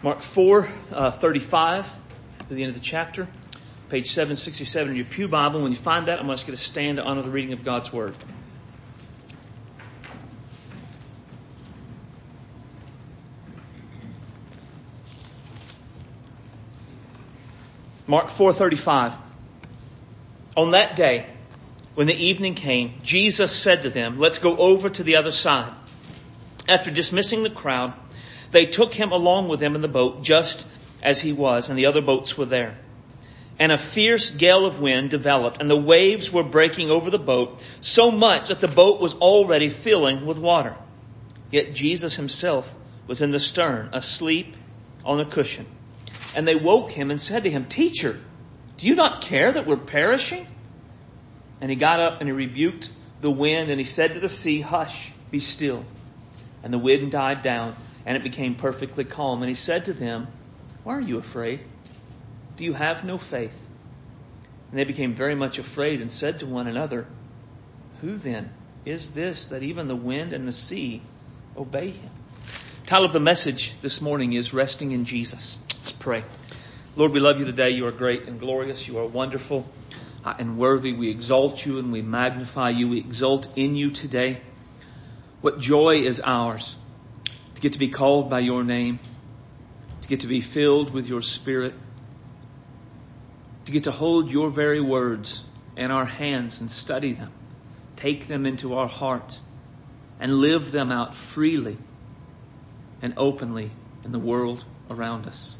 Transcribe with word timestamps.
Mark 0.00 0.22
4, 0.22 0.68
uh, 0.92 1.10
35, 1.10 1.92
to 2.48 2.54
the 2.54 2.62
end 2.62 2.70
of 2.70 2.76
the 2.76 2.84
chapter, 2.84 3.26
page 3.88 4.06
767 4.06 4.90
in 4.90 4.96
your 4.96 5.04
Pew 5.04 5.26
Bible. 5.26 5.60
When 5.62 5.72
you 5.72 5.78
find 5.78 6.06
that, 6.06 6.20
I'm 6.20 6.26
going 6.26 6.38
to 6.38 6.46
get 6.46 6.54
a 6.54 6.58
stand 6.58 6.98
to 6.98 7.04
honor 7.04 7.22
the 7.22 7.30
reading 7.30 7.52
of 7.52 7.64
God's 7.64 7.92
Word. 7.92 8.14
Mark 18.06 18.28
4:35 18.28 19.14
On 20.56 20.70
that 20.70 20.94
day 20.94 21.26
when 21.94 22.06
the 22.06 22.14
evening 22.14 22.54
came 22.54 22.94
Jesus 23.02 23.52
said 23.52 23.82
to 23.82 23.90
them 23.90 24.18
let's 24.18 24.38
go 24.38 24.56
over 24.56 24.88
to 24.88 25.02
the 25.02 25.16
other 25.16 25.30
side 25.30 25.70
after 26.66 26.90
dismissing 26.90 27.42
the 27.42 27.50
crowd 27.50 27.92
they 28.50 28.66
took 28.66 28.94
him 28.94 29.12
along 29.12 29.48
with 29.48 29.60
them 29.60 29.74
in 29.74 29.80
the 29.80 29.88
boat 29.88 30.22
just 30.22 30.66
as 31.02 31.20
he 31.20 31.32
was, 31.32 31.68
and 31.68 31.78
the 31.78 31.86
other 31.86 32.00
boats 32.00 32.36
were 32.36 32.46
there. 32.46 32.76
And 33.58 33.72
a 33.72 33.78
fierce 33.78 34.30
gale 34.30 34.66
of 34.66 34.80
wind 34.80 35.10
developed, 35.10 35.60
and 35.60 35.68
the 35.68 35.76
waves 35.76 36.30
were 36.30 36.44
breaking 36.44 36.90
over 36.90 37.10
the 37.10 37.18
boat 37.18 37.60
so 37.80 38.10
much 38.10 38.48
that 38.48 38.60
the 38.60 38.68
boat 38.68 39.00
was 39.00 39.14
already 39.14 39.68
filling 39.68 40.26
with 40.26 40.38
water. 40.38 40.76
Yet 41.50 41.74
Jesus 41.74 42.14
himself 42.14 42.72
was 43.06 43.20
in 43.20 43.30
the 43.30 43.40
stern, 43.40 43.90
asleep 43.92 44.54
on 45.04 45.20
a 45.20 45.24
cushion. 45.24 45.66
And 46.36 46.46
they 46.46 46.54
woke 46.54 46.92
him 46.92 47.10
and 47.10 47.20
said 47.20 47.44
to 47.44 47.50
him, 47.50 47.64
Teacher, 47.64 48.20
do 48.76 48.86
you 48.86 48.94
not 48.94 49.22
care 49.22 49.50
that 49.50 49.66
we're 49.66 49.76
perishing? 49.76 50.46
And 51.60 51.70
he 51.70 51.76
got 51.76 52.00
up 52.00 52.20
and 52.20 52.28
he 52.28 52.32
rebuked 52.32 52.90
the 53.20 53.30
wind 53.30 53.70
and 53.70 53.80
he 53.80 53.84
said 53.84 54.14
to 54.14 54.20
the 54.20 54.28
sea, 54.28 54.60
Hush, 54.60 55.12
be 55.30 55.40
still. 55.40 55.84
And 56.62 56.72
the 56.72 56.78
wind 56.78 57.10
died 57.10 57.42
down 57.42 57.74
and 58.08 58.16
it 58.16 58.22
became 58.22 58.54
perfectly 58.54 59.04
calm. 59.04 59.42
And 59.42 59.50
he 59.50 59.54
said 59.54 59.84
to 59.84 59.92
them, 59.92 60.28
Why 60.82 60.96
are 60.96 61.00
you 61.00 61.18
afraid? 61.18 61.62
Do 62.56 62.64
you 62.64 62.72
have 62.72 63.04
no 63.04 63.18
faith? 63.18 63.54
And 64.70 64.78
they 64.78 64.84
became 64.84 65.12
very 65.12 65.34
much 65.34 65.58
afraid 65.58 66.00
and 66.00 66.10
said 66.10 66.38
to 66.38 66.46
one 66.46 66.68
another, 66.68 67.06
Who 68.00 68.16
then 68.16 68.50
is 68.86 69.10
this 69.10 69.48
that 69.48 69.62
even 69.62 69.88
the 69.88 69.94
wind 69.94 70.32
and 70.32 70.48
the 70.48 70.52
sea 70.52 71.02
obey 71.54 71.90
him? 71.90 72.10
Title 72.86 73.04
of 73.04 73.12
the 73.12 73.20
message 73.20 73.74
this 73.82 74.00
morning 74.00 74.32
is 74.32 74.54
Resting 74.54 74.92
in 74.92 75.04
Jesus. 75.04 75.58
Let's 75.74 75.92
pray. 75.92 76.24
Lord, 76.96 77.12
we 77.12 77.20
love 77.20 77.38
you 77.38 77.44
today. 77.44 77.70
You 77.70 77.84
are 77.88 77.92
great 77.92 78.22
and 78.22 78.40
glorious. 78.40 78.88
You 78.88 79.00
are 79.00 79.06
wonderful 79.06 79.70
uh, 80.24 80.32
and 80.38 80.56
worthy. 80.56 80.94
We 80.94 81.10
exalt 81.10 81.66
you 81.66 81.78
and 81.78 81.92
we 81.92 82.00
magnify 82.00 82.70
you. 82.70 82.88
We 82.88 83.00
exult 83.00 83.52
in 83.54 83.76
you 83.76 83.90
today. 83.90 84.40
What 85.42 85.60
joy 85.60 85.96
is 85.96 86.22
ours 86.24 86.74
to 87.58 87.62
get 87.62 87.72
to 87.72 87.80
be 87.80 87.88
called 87.88 88.30
by 88.30 88.38
your 88.38 88.62
name, 88.62 89.00
to 90.02 90.06
get 90.06 90.20
to 90.20 90.28
be 90.28 90.40
filled 90.40 90.90
with 90.90 91.08
your 91.08 91.20
spirit, 91.20 91.74
to 93.64 93.72
get 93.72 93.82
to 93.82 93.90
hold 93.90 94.30
your 94.30 94.48
very 94.48 94.80
words 94.80 95.44
in 95.76 95.90
our 95.90 96.04
hands 96.04 96.60
and 96.60 96.70
study 96.70 97.14
them, 97.14 97.32
take 97.96 98.28
them 98.28 98.46
into 98.46 98.74
our 98.74 98.86
heart, 98.86 99.40
and 100.20 100.34
live 100.34 100.70
them 100.70 100.92
out 100.92 101.16
freely 101.16 101.76
and 103.02 103.14
openly 103.16 103.72
in 104.04 104.12
the 104.12 104.20
world 104.20 104.64
around 104.88 105.26
us. 105.26 105.56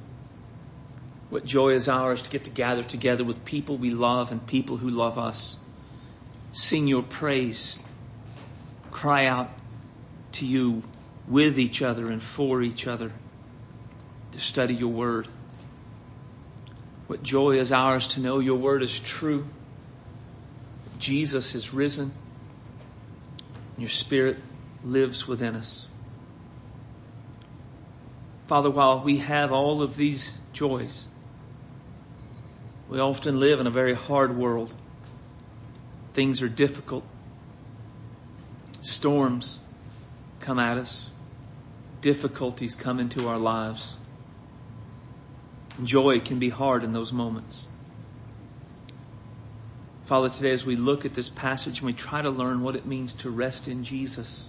What 1.31 1.45
joy 1.45 1.71
is 1.71 1.89
ours 1.89 2.23
to 2.23 2.31
get 2.31 2.45
to 2.45 2.51
gather 2.51 2.85
together 2.85 3.25
with 3.25 3.45
people 3.45 3.77
we 3.77 3.91
love 3.91 4.31
and 4.31 4.47
people 4.47 4.77
who 4.77 4.91
love 4.91 5.19
us. 5.19 5.59
Sing 6.53 6.87
your 6.87 7.03
praise. 7.03 7.83
Cry 8.93 9.27
out 9.27 9.51
to 10.35 10.47
you 10.47 10.85
with 11.29 11.59
each 11.59 11.83
other 11.83 12.11
and 12.11 12.23
for 12.23 12.63
each 12.63 12.87
other 12.87 13.13
to 14.33 14.41
study 14.41 14.75
your 14.75 14.91
word. 14.91 15.29
What 17.07 17.23
joy 17.23 17.59
is 17.59 17.73
ours 17.73 18.09
to 18.09 18.21
know 18.21 18.39
your 18.39 18.59
word 18.59 18.83
is 18.83 18.99
true. 18.99 19.47
Jesus 20.99 21.55
is 21.55 21.73
risen. 21.73 22.13
Your 23.77 23.89
spirit 23.89 24.37
lives 24.83 25.27
within 25.27 25.55
us. 25.55 25.89
Father, 28.47 28.71
while 28.71 29.01
we 29.01 29.19
have 29.19 29.53
all 29.53 29.83
of 29.83 29.97
these 29.97 30.33
joys, 30.53 31.07
we 32.89 32.99
often 32.99 33.39
live 33.39 33.61
in 33.61 33.67
a 33.67 33.71
very 33.71 33.95
hard 33.95 34.35
world. 34.37 34.75
Things 36.15 36.41
are 36.41 36.49
difficult. 36.49 37.05
Storms 38.81 39.61
come 40.41 40.59
at 40.59 40.79
us 40.79 41.13
difficulties 42.01 42.75
come 42.75 43.01
into 43.01 43.29
our 43.29 43.39
lives. 43.39 43.97
Joy 45.83 46.21
can 46.21 46.39
be 46.39 46.49
hard 46.49 46.85
in 46.85 46.93
those 46.93 47.13
moments. 47.13 47.67
Father, 50.07 50.29
today 50.29 50.51
as 50.51 50.65
we 50.65 50.77
look 50.77 51.05
at 51.05 51.15
this 51.15 51.29
passage 51.29 51.79
and 51.79 51.87
we 51.87 51.93
try 51.93 52.23
to 52.23 52.31
learn 52.31 52.63
what 52.63 52.77
it 52.77 52.87
means 52.87 53.15
to 53.17 53.31
rest 53.31 53.69
in 53.69 53.85
Jesus, 53.85 54.49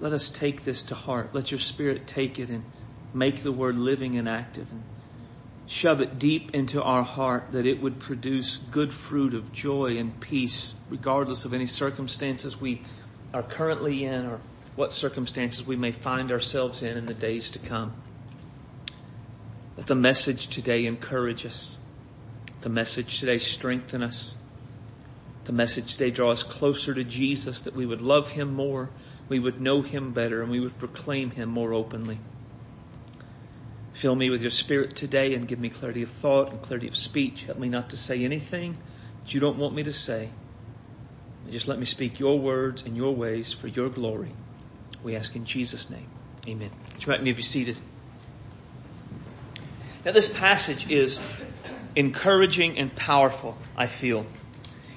let 0.00 0.12
us 0.12 0.30
take 0.30 0.64
this 0.64 0.84
to 0.84 0.94
heart. 0.94 1.34
Let 1.34 1.50
your 1.50 1.58
Spirit 1.58 2.06
take 2.06 2.38
it 2.38 2.50
and 2.50 2.62
make 3.14 3.42
the 3.42 3.52
word 3.52 3.76
living 3.76 4.18
and 4.18 4.28
active 4.28 4.70
and 4.70 4.82
shove 5.66 6.00
it 6.00 6.18
deep 6.18 6.54
into 6.54 6.82
our 6.82 7.02
heart 7.02 7.48
that 7.52 7.66
it 7.66 7.80
would 7.80 7.98
produce 7.98 8.58
good 8.58 8.92
fruit 8.92 9.34
of 9.34 9.52
joy 9.52 9.96
and 9.96 10.20
peace, 10.20 10.74
regardless 10.90 11.44
of 11.44 11.54
any 11.54 11.66
circumstances 11.66 12.60
we 12.60 12.82
are 13.32 13.42
currently 13.42 14.04
in 14.04 14.26
or 14.26 14.40
what 14.76 14.92
circumstances 14.92 15.66
we 15.66 15.74
may 15.74 15.90
find 15.90 16.30
ourselves 16.30 16.82
in 16.82 16.96
in 16.96 17.06
the 17.06 17.14
days 17.14 17.52
to 17.52 17.58
come. 17.58 17.94
Let 19.76 19.86
the 19.86 19.94
message 19.94 20.48
today 20.48 20.86
encourage 20.86 21.44
us. 21.46 21.76
The 22.60 22.68
message 22.68 23.20
today 23.20 23.38
strengthen 23.38 24.02
us. 24.02 24.36
The 25.44 25.52
message 25.52 25.92
today 25.92 26.10
draw 26.10 26.30
us 26.30 26.42
closer 26.42 26.92
to 26.92 27.04
Jesus 27.04 27.62
that 27.62 27.74
we 27.74 27.86
would 27.86 28.02
love 28.02 28.30
Him 28.30 28.54
more, 28.54 28.90
we 29.28 29.38
would 29.38 29.60
know 29.60 29.82
Him 29.82 30.12
better, 30.12 30.42
and 30.42 30.50
we 30.50 30.60
would 30.60 30.78
proclaim 30.78 31.30
Him 31.30 31.48
more 31.48 31.72
openly. 31.72 32.18
Fill 33.92 34.14
me 34.14 34.28
with 34.28 34.42
your 34.42 34.50
Spirit 34.50 34.94
today 34.94 35.34
and 35.34 35.48
give 35.48 35.58
me 35.58 35.70
clarity 35.70 36.02
of 36.02 36.10
thought 36.10 36.50
and 36.50 36.60
clarity 36.60 36.88
of 36.88 36.96
speech. 36.96 37.44
Help 37.44 37.58
me 37.58 37.68
not 37.68 37.90
to 37.90 37.96
say 37.96 38.24
anything 38.24 38.76
that 39.24 39.32
you 39.32 39.40
don't 39.40 39.56
want 39.56 39.74
me 39.74 39.84
to 39.84 39.92
say. 39.92 40.28
Just 41.50 41.68
let 41.68 41.78
me 41.78 41.86
speak 41.86 42.18
your 42.18 42.38
words 42.38 42.82
and 42.82 42.96
your 42.96 43.14
ways 43.14 43.52
for 43.52 43.68
your 43.68 43.88
glory. 43.88 44.32
We 45.06 45.14
ask 45.14 45.36
in 45.36 45.44
Jesus' 45.44 45.88
name. 45.88 46.08
Amen. 46.48 46.72
You 46.98 47.16
me 47.18 47.30
be 47.30 47.40
seated? 47.40 47.78
Now, 50.04 50.10
this 50.10 50.26
passage 50.26 50.90
is 50.90 51.20
encouraging 51.94 52.76
and 52.78 52.92
powerful, 52.92 53.56
I 53.76 53.86
feel. 53.86 54.26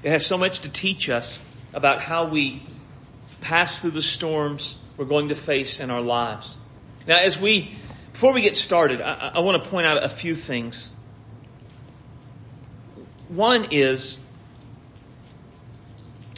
It 0.01 0.09
has 0.09 0.25
so 0.25 0.35
much 0.35 0.61
to 0.61 0.69
teach 0.69 1.11
us 1.11 1.39
about 1.75 2.01
how 2.01 2.25
we 2.25 2.63
pass 3.41 3.81
through 3.81 3.91
the 3.91 4.01
storms 4.01 4.79
we're 4.97 5.05
going 5.05 5.29
to 5.29 5.35
face 5.35 5.79
in 5.79 5.91
our 5.91 6.01
lives. 6.01 6.57
Now, 7.05 7.19
as 7.19 7.39
we, 7.39 7.77
before 8.11 8.33
we 8.33 8.41
get 8.41 8.55
started, 8.55 9.01
I, 9.01 9.33
I 9.35 9.39
want 9.41 9.63
to 9.63 9.69
point 9.69 9.85
out 9.85 10.03
a 10.03 10.09
few 10.09 10.35
things. 10.35 10.89
One 13.27 13.67
is 13.69 14.17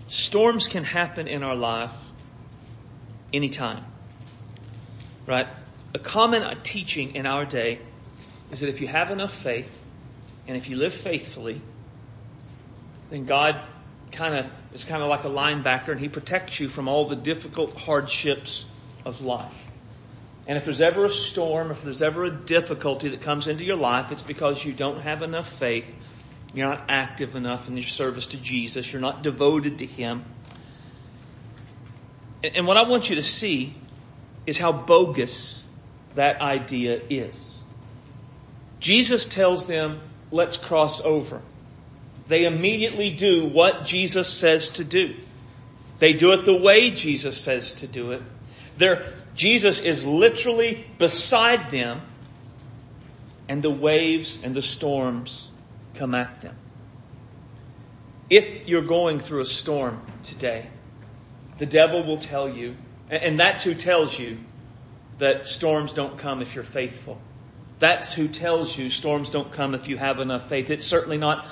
storms 0.10 0.68
can 0.68 0.84
happen 0.84 1.30
in 1.30 1.42
our 1.42 1.56
life 1.56 1.92
anytime. 3.34 3.84
Right? 5.28 5.48
A 5.94 6.00
common 6.00 6.58
teaching 6.64 7.16
in 7.16 7.26
our 7.26 7.46
day 7.46 7.80
is 8.52 8.62
that 8.62 8.70
if 8.70 8.82
you 8.82 8.88
have 8.88 9.12
enough 9.12 9.34
faith 9.34 9.80
and 10.48 10.58
if 10.58 10.70
you 10.70 10.76
live 10.76 10.94
faithfully, 10.94 11.62
then 13.10 13.26
God 13.26 13.66
kind 14.12 14.36
of 14.36 14.46
is 14.74 14.84
kind 14.84 15.02
of 15.02 15.10
like 15.10 15.24
a 15.24 15.30
linebacker 15.30 15.90
and 15.90 16.00
he 16.00 16.10
protects 16.10 16.60
you 16.60 16.70
from 16.70 16.88
all 16.88 17.06
the 17.06 17.16
difficult 17.16 17.78
hardships 17.78 18.66
of 19.06 19.22
life. 19.22 19.54
And 20.48 20.58
if 20.58 20.66
there's 20.66 20.82
ever 20.82 21.06
a 21.06 21.10
storm, 21.10 21.72
if 21.72 21.84
there's 21.84 22.02
ever 22.02 22.26
a 22.26 22.32
difficulty 22.32 23.10
that 23.10 23.22
comes 23.22 23.48
into 23.48 23.64
your 23.64 23.76
life, 23.76 24.12
it's 24.12 24.22
because 24.22 24.64
you 24.64 24.74
don't 24.74 25.02
have 25.02 25.22
enough 25.22 25.48
faith. 25.48 25.86
You're 26.54 26.68
not 26.68 26.86
active 26.90 27.36
enough 27.36 27.68
in 27.68 27.78
your 27.78 27.86
service 27.86 28.28
to 28.28 28.38
Jesus. 28.38 28.92
You're 28.92 29.02
not 29.02 29.24
devoted 29.24 29.80
to 29.80 29.86
Him. 29.86 30.26
And 32.44 32.66
what 32.66 32.78
I 32.78 32.84
want 32.84 33.10
you 33.10 33.16
to 33.16 33.22
see 33.22 33.74
is 34.48 34.58
how 34.58 34.72
bogus 34.72 35.64
that 36.16 36.42
idea 36.42 37.02
is. 37.10 37.62
Jesus 38.80 39.28
tells 39.28 39.68
them, 39.68 40.02
let's 40.32 40.58
cross 40.58 41.02
over. 41.02 41.42
They 42.28 42.46
immediately 42.46 43.12
do 43.12 43.46
what 43.46 43.86
Jesus 43.86 44.28
says 44.28 44.72
to 44.72 44.84
do. 44.84 45.16
They 46.00 46.14
do 46.14 46.32
it 46.32 46.46
the 46.46 46.56
way 46.56 46.92
Jesus 46.92 47.38
says 47.38 47.74
to 47.76 47.88
do 47.88 48.12
it. 48.12 48.24
They're, 48.78 49.14
Jesus 49.36 49.82
is 49.82 50.04
literally 50.04 50.86
beside 50.98 51.70
them, 51.70 52.02
and 53.48 53.62
the 53.62 53.70
waves 53.70 54.40
and 54.44 54.56
the 54.56 54.62
storms 54.62 55.48
come 55.96 56.16
at 56.16 56.42
them. 56.42 56.56
If 58.30 58.68
you're 58.68 58.82
going 58.82 59.20
through 59.20 59.42
a 59.42 59.46
storm 59.46 60.02
today, 60.24 60.68
the 61.62 61.68
devil 61.68 62.04
will 62.04 62.18
tell 62.18 62.50
you, 62.50 62.76
and 63.12 63.40
that's 63.40 63.62
who 63.62 63.76
tells 63.76 64.18
you, 64.18 64.40
that 65.20 65.46
storms 65.46 65.94
don't 65.94 66.18
come 66.18 66.42
if 66.42 66.56
you're 66.56 66.64
faithful. 66.64 67.22
That's 67.78 68.12
who 68.12 68.28
tells 68.28 68.76
you 68.76 68.90
storms 68.90 69.30
don't 69.30 69.52
come 69.52 69.76
if 69.76 69.88
you 69.88 69.96
have 69.96 70.20
enough 70.20 70.50
faith. 70.50 70.72
It's 70.72 70.88
certainly 70.88 71.20
not 71.20 71.46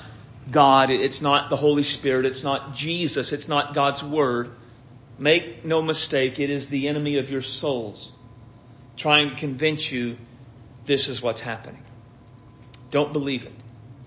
God. 0.50 0.90
It's 0.90 1.22
not 1.22 1.48
the 1.48 1.54
Holy 1.56 1.84
Spirit. 1.84 2.24
It's 2.24 2.42
not 2.42 2.74
Jesus. 2.74 3.32
It's 3.32 3.46
not 3.46 3.72
God's 3.72 4.02
Word. 4.02 4.50
Make 5.16 5.64
no 5.64 5.80
mistake, 5.80 6.40
it 6.40 6.50
is 6.50 6.68
the 6.68 6.88
enemy 6.88 7.18
of 7.18 7.30
your 7.30 7.42
souls 7.42 8.10
trying 8.96 9.30
to 9.30 9.36
convince 9.36 9.92
you 9.92 10.18
this 10.86 11.08
is 11.08 11.22
what's 11.22 11.40
happening. 11.40 11.84
Don't 12.90 13.12
believe 13.12 13.46
it. 13.46 13.59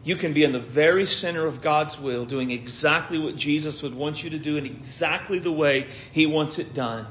You 0.04 0.18
can 0.18 0.34
be 0.34 0.44
in 0.44 0.52
the 0.52 0.60
very 0.60 1.06
center 1.06 1.46
of 1.48 1.62
God's 1.62 1.98
will, 1.98 2.26
doing 2.26 2.52
exactly 2.52 3.18
what 3.18 3.38
Jesus 3.38 3.82
would 3.82 3.96
want 3.96 4.24
you 4.24 4.32
to 4.32 4.40
do 4.40 4.58
in 4.58 4.66
exactly 4.66 5.40
the 5.40 5.52
way 5.52 5.88
He 6.12 6.26
wants 6.26 6.60
it 6.60 6.74
done, 6.74 7.08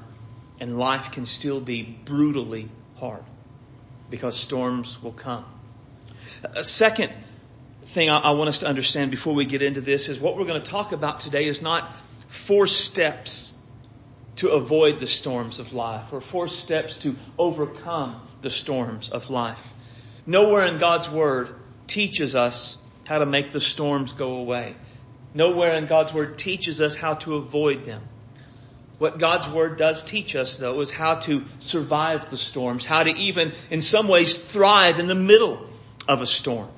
and 0.61 0.79
life 0.79 1.13
can 1.13 1.25
still 1.25 1.61
be 1.61 1.83
brutally 1.83 2.69
hard 2.97 3.25
because 4.11 4.39
storms 4.39 5.03
will 5.03 5.13
come. 5.13 5.45
A 6.55 6.63
second 6.63 7.13
thing 7.87 8.11
I 8.11 8.33
want 8.33 8.49
us 8.49 8.59
to 8.59 8.67
understand 8.67 9.11
before 9.11 9.35
we 9.35 9.47
get 9.47 9.63
into 9.63 9.81
this 9.81 10.09
is 10.09 10.21
what 10.21 10.37
we're 10.37 10.45
going 10.45 10.61
to 10.61 10.71
talk 10.71 10.93
about 10.93 11.21
today 11.21 11.47
is 11.47 11.63
not 11.63 11.91
four 12.29 12.67
steps 12.67 13.55
to 14.37 14.51
avoid 14.51 15.01
the 15.01 15.07
storms 15.07 15.59
of 15.59 15.73
life 15.73 16.13
or 16.13 16.21
four 16.21 16.49
steps 16.49 16.99
to 16.99 17.17
overcome 17.39 18.21
the 18.43 18.51
storms 18.51 19.09
of 19.09 19.31
life. 19.31 19.63
Nowhere 20.27 20.65
in 20.65 20.79
God's 20.79 21.09
Word 21.09 21.55
teaches 21.87 22.37
us 22.37 22.77
how 23.05 23.19
to 23.19 23.27
make 23.27 23.53
the 23.53 23.61
storms 23.61 24.13
go 24.13 24.37
away. 24.37 24.75
Nowhere 25.35 25.75
in 25.77 25.87
God's 25.87 26.13
Word 26.13 26.39
teaches 26.39 26.81
us 26.81 26.95
how 26.95 27.15
to 27.15 27.37
avoid 27.37 27.85
them. 27.85 28.03
What 28.99 29.19
God's 29.19 29.49
Word 29.49 29.79
does 29.79 30.05
teach 30.05 30.37
us, 30.37 30.57
though, 30.57 30.81
is 30.81 30.91
how 30.91 31.17
to 31.17 31.45
survive 31.59 32.31
the 32.31 32.39
storms, 32.39 32.85
how 32.85 33.03
to 33.03 33.11
even, 33.11 33.53
in 33.71 33.81
some 33.81 34.09
ways, 34.09 34.39
thrive 34.39 35.01
in 35.01 35.09
the 35.09 35.15
middle 35.15 35.67
of 36.07 36.23
a 36.23 36.27
storm. 36.27 36.69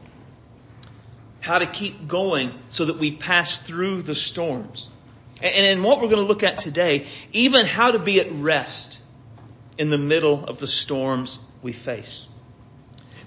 How 1.41 1.59
to 1.59 1.67
keep 1.67 2.09
going 2.09 2.55
so 2.71 2.87
that 2.87 2.99
we 2.99 3.11
pass 3.11 3.59
through 3.59 4.03
the 4.03 4.15
storms. 4.15 4.89
And 5.43 5.67
in 5.67 5.83
what 5.83 6.01
we're 6.01 6.09
going 6.09 6.23
to 6.23 6.27
look 6.27 6.43
at 6.43 6.59
today, 6.59 7.09
even 7.33 7.67
how 7.67 7.91
to 7.91 7.99
be 7.99 8.21
at 8.21 8.33
rest 8.33 8.99
in 9.77 9.91
the 9.91 9.99
middle 9.99 10.47
of 10.47 10.59
the 10.59 10.67
storms 10.67 11.39
we 11.61 11.73
face. 11.73 12.27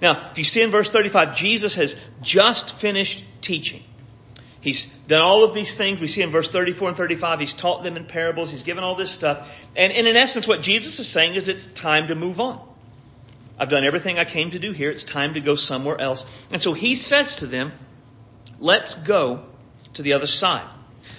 Now, 0.02 0.30
if 0.32 0.38
you 0.38 0.44
see 0.44 0.62
in 0.62 0.72
verse 0.72 0.90
35, 0.90 1.36
Jesus 1.36 1.76
has 1.76 1.96
just 2.22 2.74
finished 2.76 3.24
teaching. 3.42 3.84
He's 4.62 4.86
done 5.08 5.22
all 5.22 5.44
of 5.44 5.54
these 5.54 5.76
things. 5.76 6.00
We 6.00 6.08
see 6.08 6.22
in 6.22 6.32
verse 6.32 6.50
34 6.50 6.90
and 6.90 6.98
35, 6.98 7.40
he's 7.40 7.54
taught 7.54 7.84
them 7.84 7.96
in 7.96 8.06
parables. 8.06 8.52
He's 8.52 8.64
given 8.64 8.84
all 8.84 8.96
this 8.96 9.12
stuff. 9.12 9.50
And, 9.76 9.94
and 9.94 10.08
in 10.08 10.16
essence, 10.16 10.48
what 10.48 10.62
Jesus 10.62 11.00
is 11.00 11.08
saying 11.08 11.36
is 11.36 11.48
it's 11.48 11.68
time 11.68 12.08
to 12.08 12.16
move 12.16 12.40
on. 12.40 12.68
I've 13.60 13.70
done 13.70 13.86
everything 13.86 14.20
I 14.20 14.26
came 14.26 14.52
to 14.52 14.60
do 14.60 14.72
here. 14.72 14.92
It's 14.92 15.04
time 15.04 15.34
to 15.36 15.40
go 15.40 15.56
somewhere 15.56 16.00
else. 16.00 16.26
And 16.52 16.62
so 16.62 16.74
he 16.74 16.96
says 16.96 17.38
to 17.38 17.48
them, 17.48 17.72
let's 18.60 18.94
go 18.94 19.46
to 19.96 20.02
the 20.02 20.14
other 20.14 20.28
side. 20.28 20.68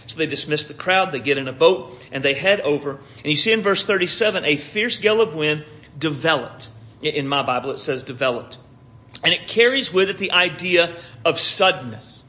So 0.07 0.19
they 0.19 0.27
dismiss 0.27 0.65
the 0.65 0.75
crowd, 0.75 1.13
they 1.13 1.21
get 1.21 1.39
in 1.39 1.49
a 1.49 1.53
boat, 1.53 1.93
and 2.13 2.25
they 2.25 2.35
head 2.35 2.61
over. 2.61 2.93
And 2.93 3.27
you 3.27 3.37
see 3.37 3.53
in 3.53 3.63
verse 3.63 3.85
37, 3.85 4.45
a 4.45 4.57
fierce 4.57 4.99
gale 4.99 5.21
of 5.21 5.35
wind 5.35 5.65
developed. 5.99 6.69
In 7.03 7.29
my 7.29 7.43
Bible, 7.43 7.71
it 7.71 7.79
says 7.79 8.03
developed. 8.03 8.59
And 9.25 9.33
it 9.33 9.49
carries 9.49 9.93
with 9.93 10.11
it 10.11 10.19
the 10.19 10.33
idea 10.33 10.95
of 11.25 11.41
suddenness. 11.41 12.25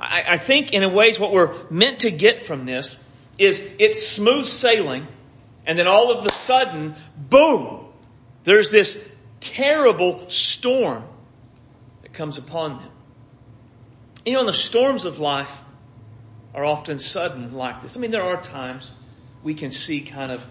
I, 0.00 0.24
I 0.30 0.38
think 0.38 0.72
in 0.72 0.82
a 0.82 0.88
ways 0.88 1.18
what 1.18 1.32
we're 1.32 1.54
meant 1.70 2.00
to 2.00 2.10
get 2.10 2.44
from 2.44 2.66
this 2.66 2.96
is 3.38 3.66
it's 3.78 4.06
smooth 4.06 4.46
sailing 4.46 5.06
and 5.66 5.78
then 5.78 5.86
all 5.86 6.10
of 6.10 6.26
a 6.26 6.32
sudden, 6.32 6.96
boom, 7.16 7.86
there's 8.44 8.70
this 8.70 9.08
terrible 9.40 10.28
storm 10.28 11.04
that 12.02 12.12
comes 12.12 12.38
upon 12.38 12.78
them. 12.78 12.90
You 14.26 14.34
know, 14.34 14.46
the 14.46 14.52
storms 14.52 15.04
of 15.04 15.20
life 15.20 15.50
are 16.54 16.64
often 16.64 16.98
sudden 16.98 17.52
like 17.52 17.82
this. 17.82 17.96
I 17.96 18.00
mean, 18.00 18.10
there 18.10 18.24
are 18.24 18.40
times 18.40 18.90
we 19.42 19.54
can 19.54 19.70
see 19.70 20.00
kind 20.02 20.32
of, 20.32 20.42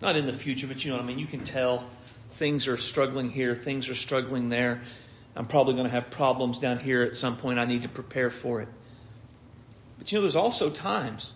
not 0.00 0.16
in 0.16 0.26
the 0.26 0.32
future, 0.32 0.66
but 0.66 0.84
you 0.84 0.90
know 0.90 0.96
what 0.96 1.04
I 1.04 1.06
mean, 1.06 1.18
you 1.18 1.26
can 1.26 1.44
tell 1.44 1.86
things 2.36 2.68
are 2.68 2.76
struggling 2.76 3.30
here, 3.30 3.54
things 3.54 3.88
are 3.88 3.94
struggling 3.94 4.48
there. 4.48 4.82
I'm 5.36 5.46
probably 5.46 5.74
going 5.74 5.86
to 5.86 5.90
have 5.90 6.10
problems 6.10 6.58
down 6.58 6.78
here 6.78 7.02
at 7.02 7.16
some 7.16 7.36
point. 7.36 7.58
I 7.58 7.64
need 7.64 7.82
to 7.82 7.88
prepare 7.88 8.30
for 8.30 8.60
it. 8.60 8.68
But 9.98 10.12
you 10.12 10.18
know, 10.18 10.22
there's 10.22 10.36
also 10.36 10.70
times 10.70 11.32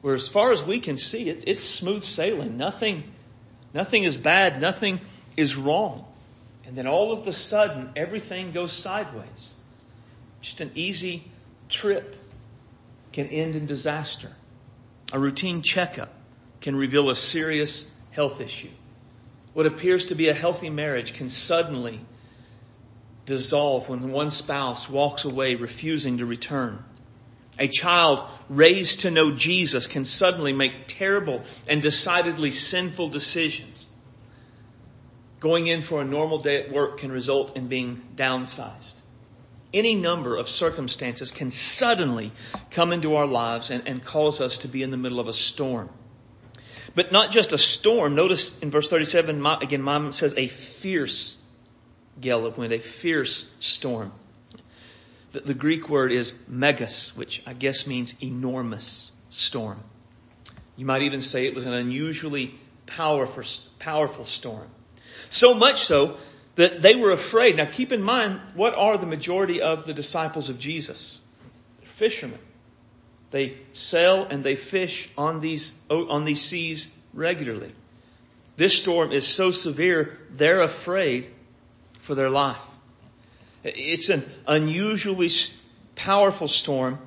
where 0.00 0.14
as 0.14 0.28
far 0.28 0.52
as 0.52 0.62
we 0.62 0.80
can 0.80 0.96
see, 0.96 1.28
it, 1.28 1.44
it's 1.46 1.64
smooth 1.64 2.04
sailing. 2.04 2.56
Nothing, 2.56 3.04
nothing 3.74 4.04
is 4.04 4.16
bad. 4.16 4.60
Nothing 4.60 5.00
is 5.36 5.56
wrong. 5.56 6.04
And 6.66 6.76
then 6.76 6.86
all 6.86 7.12
of 7.12 7.26
a 7.26 7.32
sudden, 7.32 7.90
everything 7.96 8.52
goes 8.52 8.72
sideways. 8.72 9.54
Just 10.40 10.60
an 10.60 10.70
easy 10.74 11.24
trip 11.68 12.16
can 13.12 13.26
end 13.26 13.56
in 13.56 13.66
disaster. 13.66 14.30
A 15.12 15.18
routine 15.18 15.62
checkup 15.62 16.12
can 16.60 16.76
reveal 16.76 17.10
a 17.10 17.16
serious 17.16 17.86
health 18.10 18.40
issue. 18.40 18.70
What 19.58 19.66
appears 19.66 20.06
to 20.06 20.14
be 20.14 20.28
a 20.28 20.34
healthy 20.34 20.70
marriage 20.70 21.14
can 21.14 21.30
suddenly 21.30 21.98
dissolve 23.26 23.88
when 23.88 24.12
one 24.12 24.30
spouse 24.30 24.88
walks 24.88 25.24
away 25.24 25.56
refusing 25.56 26.18
to 26.18 26.26
return. 26.26 26.84
A 27.58 27.66
child 27.66 28.22
raised 28.48 29.00
to 29.00 29.10
know 29.10 29.32
Jesus 29.32 29.88
can 29.88 30.04
suddenly 30.04 30.52
make 30.52 30.86
terrible 30.86 31.42
and 31.66 31.82
decidedly 31.82 32.52
sinful 32.52 33.08
decisions. 33.08 33.88
Going 35.40 35.66
in 35.66 35.82
for 35.82 36.02
a 36.02 36.04
normal 36.04 36.38
day 36.38 36.62
at 36.62 36.70
work 36.70 37.00
can 37.00 37.10
result 37.10 37.56
in 37.56 37.66
being 37.66 38.00
downsized. 38.14 38.94
Any 39.74 39.96
number 39.96 40.36
of 40.36 40.48
circumstances 40.48 41.32
can 41.32 41.50
suddenly 41.50 42.30
come 42.70 42.92
into 42.92 43.16
our 43.16 43.26
lives 43.26 43.72
and, 43.72 43.88
and 43.88 44.04
cause 44.04 44.40
us 44.40 44.58
to 44.58 44.68
be 44.68 44.84
in 44.84 44.92
the 44.92 44.96
middle 44.96 45.18
of 45.18 45.26
a 45.26 45.32
storm. 45.32 45.90
But 46.98 47.12
not 47.12 47.30
just 47.30 47.52
a 47.52 47.58
storm. 47.58 48.16
Notice 48.16 48.58
in 48.58 48.72
verse 48.72 48.88
37, 48.88 49.46
again, 49.62 49.82
mom 49.82 50.12
says 50.12 50.34
a 50.36 50.48
fierce 50.48 51.36
gale 52.20 52.44
of 52.44 52.58
wind, 52.58 52.72
a 52.72 52.80
fierce 52.80 53.48
storm. 53.60 54.10
The, 55.30 55.42
the 55.42 55.54
Greek 55.54 55.88
word 55.88 56.10
is 56.10 56.34
megas, 56.48 57.16
which 57.16 57.40
I 57.46 57.52
guess 57.52 57.86
means 57.86 58.20
enormous 58.20 59.12
storm. 59.28 59.78
You 60.74 60.86
might 60.86 61.02
even 61.02 61.22
say 61.22 61.46
it 61.46 61.54
was 61.54 61.66
an 61.66 61.72
unusually 61.72 62.52
powerful, 62.86 63.44
powerful 63.78 64.24
storm. 64.24 64.68
So 65.30 65.54
much 65.54 65.84
so 65.84 66.16
that 66.56 66.82
they 66.82 66.96
were 66.96 67.12
afraid. 67.12 67.58
Now 67.58 67.66
keep 67.66 67.92
in 67.92 68.02
mind, 68.02 68.40
what 68.54 68.74
are 68.74 68.98
the 68.98 69.06
majority 69.06 69.62
of 69.62 69.86
the 69.86 69.94
disciples 69.94 70.48
of 70.48 70.58
Jesus? 70.58 71.20
They're 71.78 71.90
fishermen. 71.90 72.40
They 73.30 73.58
sail 73.72 74.26
and 74.28 74.42
they 74.42 74.56
fish 74.56 75.10
on 75.16 75.40
these, 75.40 75.72
on 75.90 76.24
these 76.24 76.42
seas 76.42 76.88
regularly. 77.12 77.72
This 78.56 78.80
storm 78.80 79.12
is 79.12 79.26
so 79.26 79.50
severe, 79.50 80.18
they're 80.30 80.62
afraid 80.62 81.28
for 82.00 82.14
their 82.14 82.30
life. 82.30 82.56
It's 83.62 84.08
an 84.08 84.24
unusually 84.46 85.30
powerful 85.94 86.48
storm. 86.48 86.98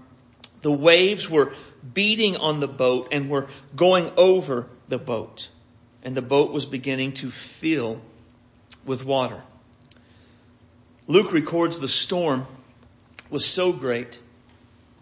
The 0.61 0.71
waves 0.71 1.29
were 1.29 1.53
beating 1.93 2.37
on 2.37 2.59
the 2.59 2.67
boat 2.67 3.09
and 3.11 3.29
were 3.29 3.49
going 3.75 4.11
over 4.15 4.67
the 4.87 4.99
boat. 4.99 5.47
And 6.03 6.15
the 6.15 6.21
boat 6.21 6.51
was 6.51 6.65
beginning 6.65 7.13
to 7.13 7.31
fill 7.31 7.99
with 8.85 9.03
water. 9.03 9.41
Luke 11.07 11.31
records 11.31 11.79
the 11.79 11.87
storm 11.87 12.45
was 13.29 13.45
so 13.45 13.73
great 13.73 14.19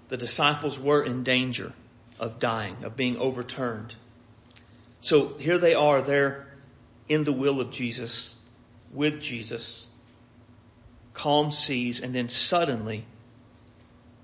the 0.10 0.18
disciples 0.18 0.78
were 0.78 1.04
in 1.04 1.24
danger 1.24 1.72
of 2.20 2.39
dying, 2.39 2.84
of 2.84 2.96
being 2.96 3.18
overturned. 3.18 3.96
So 5.01 5.38
here 5.38 5.58
they 5.58 5.74
are, 5.74 6.01
they're 6.01 6.48
in 7.08 7.24
the 7.24 7.32
will 7.32 7.62
of 7.62 7.72
Jesus, 7.72 8.36
with 8.92 9.22
Jesus, 9.22 9.86
calm 11.13 11.51
seas, 11.51 12.01
and 12.01 12.13
then 12.13 12.30
suddenly 12.30 13.06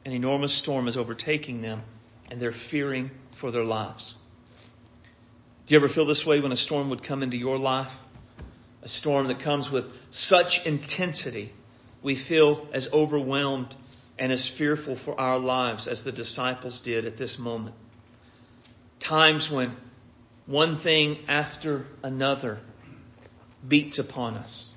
an 0.04 0.12
enormous 0.12 0.54
storm 0.54 0.88
is 0.88 0.98
overtaking 0.98 1.62
them 1.62 1.82
and 2.30 2.40
they're 2.40 2.52
fearing 2.52 3.12
for 3.36 3.52
their 3.52 3.64
lives. 3.64 4.16
Do 5.68 5.74
you 5.74 5.80
ever 5.80 5.90
feel 5.90 6.06
this 6.06 6.26
way 6.26 6.40
when 6.40 6.52
a 6.52 6.58
storm 6.58 6.90
would 6.90 7.04
come 7.04 7.24
into 7.24 7.38
your 7.38 7.58
life? 7.58 7.92
A 8.84 8.88
storm 8.88 9.28
that 9.28 9.40
comes 9.40 9.72
with 9.72 9.86
such 10.12 10.66
intensity, 10.66 11.52
we 12.04 12.16
feel 12.16 12.68
as 12.72 12.92
overwhelmed 12.94 13.76
and 14.18 14.32
as 14.32 14.48
fearful 14.48 14.96
for 14.96 15.20
our 15.20 15.40
lives 15.40 15.88
as 15.88 16.04
the 16.04 16.12
disciples 16.12 16.82
did 16.82 17.06
at 17.06 17.18
this 17.18 17.38
moment. 17.38 17.76
Times 19.00 19.50
when 19.52 19.76
one 20.46 20.78
thing 20.78 21.20
after 21.28 21.86
another 22.04 22.60
beats 23.68 24.00
upon 24.00 24.36
us. 24.36 24.74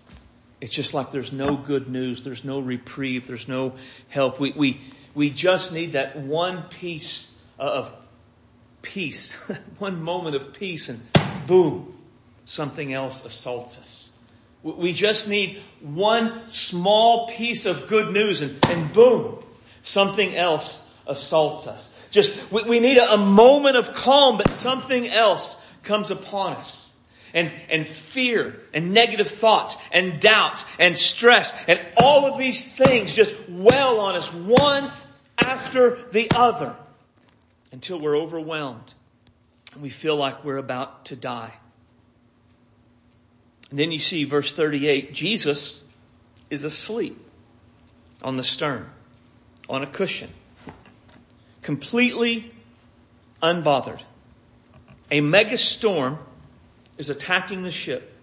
It's 0.61 0.73
just 0.73 0.95
like 0.95 1.13
there's 1.13 1.33
no 1.33 1.57
good 1.57 1.89
news, 1.89 2.25
there's 2.25 2.45
no 2.45 2.59
reprieve, 2.59 3.27
there's 3.27 3.47
no 3.47 3.75
help. 4.09 4.41
We, 4.41 4.53
we, 4.53 4.81
we 5.15 5.31
just 5.31 5.73
need 5.73 5.93
that 5.93 6.17
one 6.17 6.65
piece 6.65 7.33
of 7.59 7.93
peace, 8.83 9.33
one 9.79 10.03
moment 10.03 10.37
of 10.37 10.53
peace, 10.55 10.89
and 10.89 11.01
boom, 11.47 11.97
something 12.45 12.93
else 12.93 13.25
assaults 13.25 13.79
us. 13.79 14.08
We 14.63 14.93
just 14.93 15.29
need 15.29 15.63
one 15.81 16.49
small 16.49 17.29
piece 17.29 17.67
of 17.67 17.89
good 17.89 18.13
news 18.13 18.43
and, 18.43 18.59
and 18.67 18.93
boom, 18.93 19.43
something 19.83 20.37
else 20.37 20.81
assaults 21.07 21.67
us. 21.67 21.95
Just, 22.11 22.37
we, 22.51 22.63
we 22.65 22.81
need 22.81 22.99
a, 22.99 23.13
a 23.13 23.17
moment 23.17 23.77
of 23.77 23.95
calm, 23.95 24.37
but 24.37 24.51
something 24.51 25.09
else 25.09 25.57
comes 25.85 26.11
upon 26.11 26.55
us. 26.55 26.87
And, 27.35 27.53
and 27.69 27.87
fear 27.87 28.59
and 28.73 28.93
negative 28.93 29.29
thoughts 29.29 29.77
and 29.93 30.19
doubts 30.19 30.65
and 30.79 30.97
stress 30.97 31.55
and 31.69 31.79
all 31.99 32.25
of 32.25 32.39
these 32.39 32.67
things 32.67 33.15
just 33.15 33.35
well 33.51 34.01
on 34.01 34.17
us 34.17 34.33
one 34.33 34.91
after 35.37 35.99
the 36.11 36.31
other 36.35 36.75
until 37.71 38.01
we're 38.01 38.17
overwhelmed 38.17 38.95
and 39.75 39.83
we 39.83 39.91
feel 39.91 40.17
like 40.17 40.43
we're 40.43 40.57
about 40.57 41.05
to 41.07 41.17
die. 41.17 41.53
And 43.71 43.79
then 43.79 43.93
you 43.93 43.99
see 43.99 44.25
verse 44.25 44.53
38, 44.53 45.13
Jesus 45.13 45.83
is 46.51 46.65
asleep 46.65 47.19
on 48.23 48.37
the 48.37 48.45
stern, 48.45 48.89
on 49.69 49.83
a 49.83 49.87
cushion, 49.87 50.31
completely 51.63 52.51
unbothered. 53.43 54.01
A 55.11 55.21
mega 55.21 55.57
storm 55.57 56.19
is 56.97 57.11
attacking 57.11 57.63
the 57.63 57.71
ship. 57.71 58.15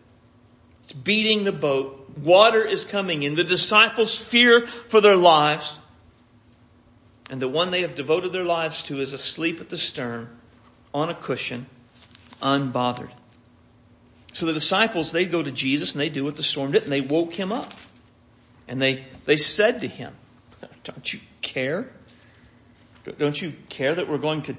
It's 0.84 0.94
beating 0.94 1.44
the 1.44 1.52
boat. 1.52 2.12
Water 2.18 2.64
is 2.64 2.86
coming 2.86 3.24
in. 3.24 3.36
The 3.36 3.44
disciples 3.44 4.16
fear 4.16 4.68
for 4.68 5.02
their 5.02 5.16
lives. 5.16 5.80
And 7.30 7.42
the 7.42 7.48
one 7.48 7.72
they 7.72 7.82
have 7.82 7.96
devoted 7.96 8.34
their 8.34 8.46
lives 8.46 8.84
to 8.84 9.02
is 9.02 9.14
asleep 9.14 9.62
at 9.62 9.70
the 9.70 9.78
stern 9.78 10.30
on 10.94 11.10
a 11.10 11.16
cushion, 11.16 11.66
unbothered. 12.42 13.10
So 14.36 14.46
the 14.46 14.54
disciples, 14.54 15.14
they 15.14 15.24
go 15.24 15.42
to 15.42 15.52
Jesus 15.52 15.94
and 15.94 16.02
they 16.02 16.10
do 16.10 16.26
what 16.26 16.36
the 16.36 16.44
storm 16.44 16.74
did 16.74 16.84
and 16.84 16.92
they 16.92 17.00
woke 17.00 17.34
him 17.34 17.54
up. 17.54 17.74
And 18.68 18.82
they, 18.82 19.06
they 19.24 19.38
said 19.38 19.82
to 19.82 19.88
him, 19.88 20.14
don't 20.84 21.14
you 21.14 21.22
care? 21.42 21.90
Don't 23.18 23.42
you 23.42 23.54
care 23.70 23.96
that 23.96 24.10
we're 24.10 24.18
going 24.18 24.42
to 24.44 24.58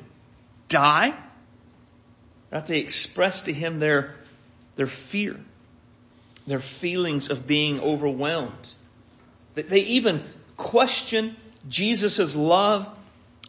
die? 0.68 1.14
Right? 2.50 2.66
They 2.66 2.78
expressed 2.78 3.45
to 3.47 3.52
him 3.52 3.78
their, 3.78 4.14
their 4.76 4.87
fear, 4.87 5.38
their 6.47 6.61
feelings 6.61 7.28
of 7.28 7.47
being 7.47 7.78
overwhelmed. 7.78 8.73
They 9.56 9.80
even 9.80 10.25
question 10.56 11.37
Jesus' 11.68 12.35
love 12.35 12.88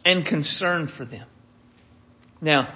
and 0.04 0.26
concern 0.26 0.88
for 0.88 1.06
them. 1.06 1.26
Now, 2.42 2.68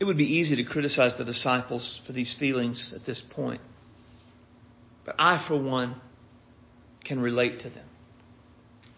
it 0.00 0.04
would 0.04 0.16
be 0.16 0.36
easy 0.36 0.56
to 0.56 0.64
criticize 0.64 1.16
the 1.16 1.24
disciples 1.24 1.96
for 2.04 2.12
these 2.12 2.32
feelings 2.32 2.92
at 2.92 3.04
this 3.04 3.20
point. 3.20 3.60
But 5.04 5.16
I, 5.18 5.38
for 5.38 5.56
one, 5.56 5.94
can 7.04 7.20
relate 7.20 7.60
to 7.60 7.70
them. 7.70 7.84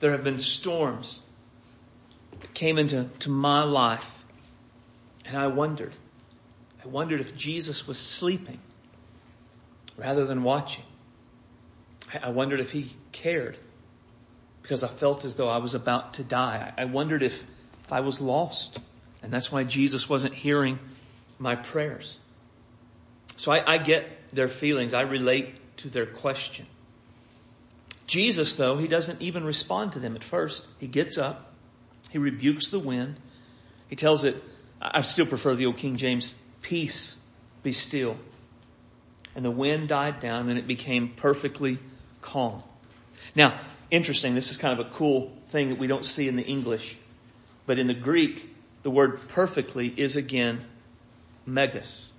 There 0.01 0.11
have 0.13 0.25
been 0.25 0.39
storms 0.39 1.21
that 2.41 2.53
came 2.55 2.79
into 2.79 3.09
to 3.21 3.31
my 3.31 3.63
life, 3.63 4.07
and 5.25 5.37
I 5.37 5.47
wondered. 5.47 5.97
I 6.85 6.89
wondered 6.89 7.21
if 7.21 7.37
Jesus 7.37 7.87
was 7.87 7.99
sleeping 7.99 8.59
rather 9.97 10.27
than 10.27 10.43
watching. 10.43 10.85
I 12.23 12.31
wondered 12.31 12.61
if 12.61 12.73
he 12.73 12.93
cared 13.13 13.57
because 14.63 14.83
I 14.83 14.89
felt 14.89 15.25
as 15.25 15.35
though 15.37 15.49
I 15.49 15.59
was 15.59 15.75
about 15.75 16.15
to 16.15 16.25
die. 16.25 16.73
I 16.77 16.87
wondered 16.87 17.23
if, 17.23 17.43
if 17.85 17.93
I 17.93 18.01
was 18.01 18.21
lost. 18.21 18.79
And 19.23 19.33
that's 19.33 19.53
why 19.53 19.65
Jesus 19.65 20.09
wasn't 20.09 20.35
hearing 20.35 20.79
my 21.39 21.57
prayers. 21.57 22.19
So 23.37 23.53
I, 23.53 23.75
I 23.75 23.79
get 23.79 24.07
their 24.35 24.49
feelings. 24.49 24.95
I 24.95 25.03
relate 25.03 25.57
to 25.79 25.89
their 25.89 26.07
question. 26.07 26.67
Jesus, 28.07 28.57
though, 28.57 28.77
he 28.77 28.89
doesn't 28.89 29.23
even 29.23 29.45
respond 29.45 29.93
to 29.93 30.01
them 30.01 30.17
at 30.17 30.25
first. 30.25 30.67
He 30.79 30.87
gets 30.87 31.17
up. 31.17 31.53
He 32.11 32.19
rebukes 32.19 32.71
the 32.71 32.79
wind. 32.79 33.17
He 33.89 33.97
tells 33.97 34.25
it, 34.25 34.43
I 34.83 35.03
still 35.03 35.27
prefer 35.27 35.55
the 35.55 35.67
old 35.67 35.77
King 35.77 35.97
James, 35.97 36.35
peace, 36.63 37.17
be 37.63 37.73
still. 37.73 38.17
And 39.37 39.45
the 39.45 39.51
wind 39.51 39.89
died 39.89 40.21
down 40.21 40.49
and 40.49 40.59
it 40.59 40.67
became 40.67 41.09
perfectly 41.09 41.79
calm. 42.21 42.63
Now, 43.35 43.59
interesting, 43.91 44.35
this 44.35 44.51
is 44.51 44.57
kind 44.57 44.79
of 44.79 44.87
a 44.87 44.91
cool 44.91 45.31
thing 45.49 45.69
that 45.69 45.79
we 45.79 45.87
don't 45.87 46.05
see 46.05 46.27
in 46.27 46.37
the 46.37 46.45
English. 46.45 46.97
But 47.67 47.79
in 47.79 47.87
the 47.87 47.95
Greek, 47.95 48.50
the 48.83 48.91
word 48.91 49.21
perfectly 49.29 49.89
is 49.89 50.17
again 50.17 50.65
megas. 51.47 52.13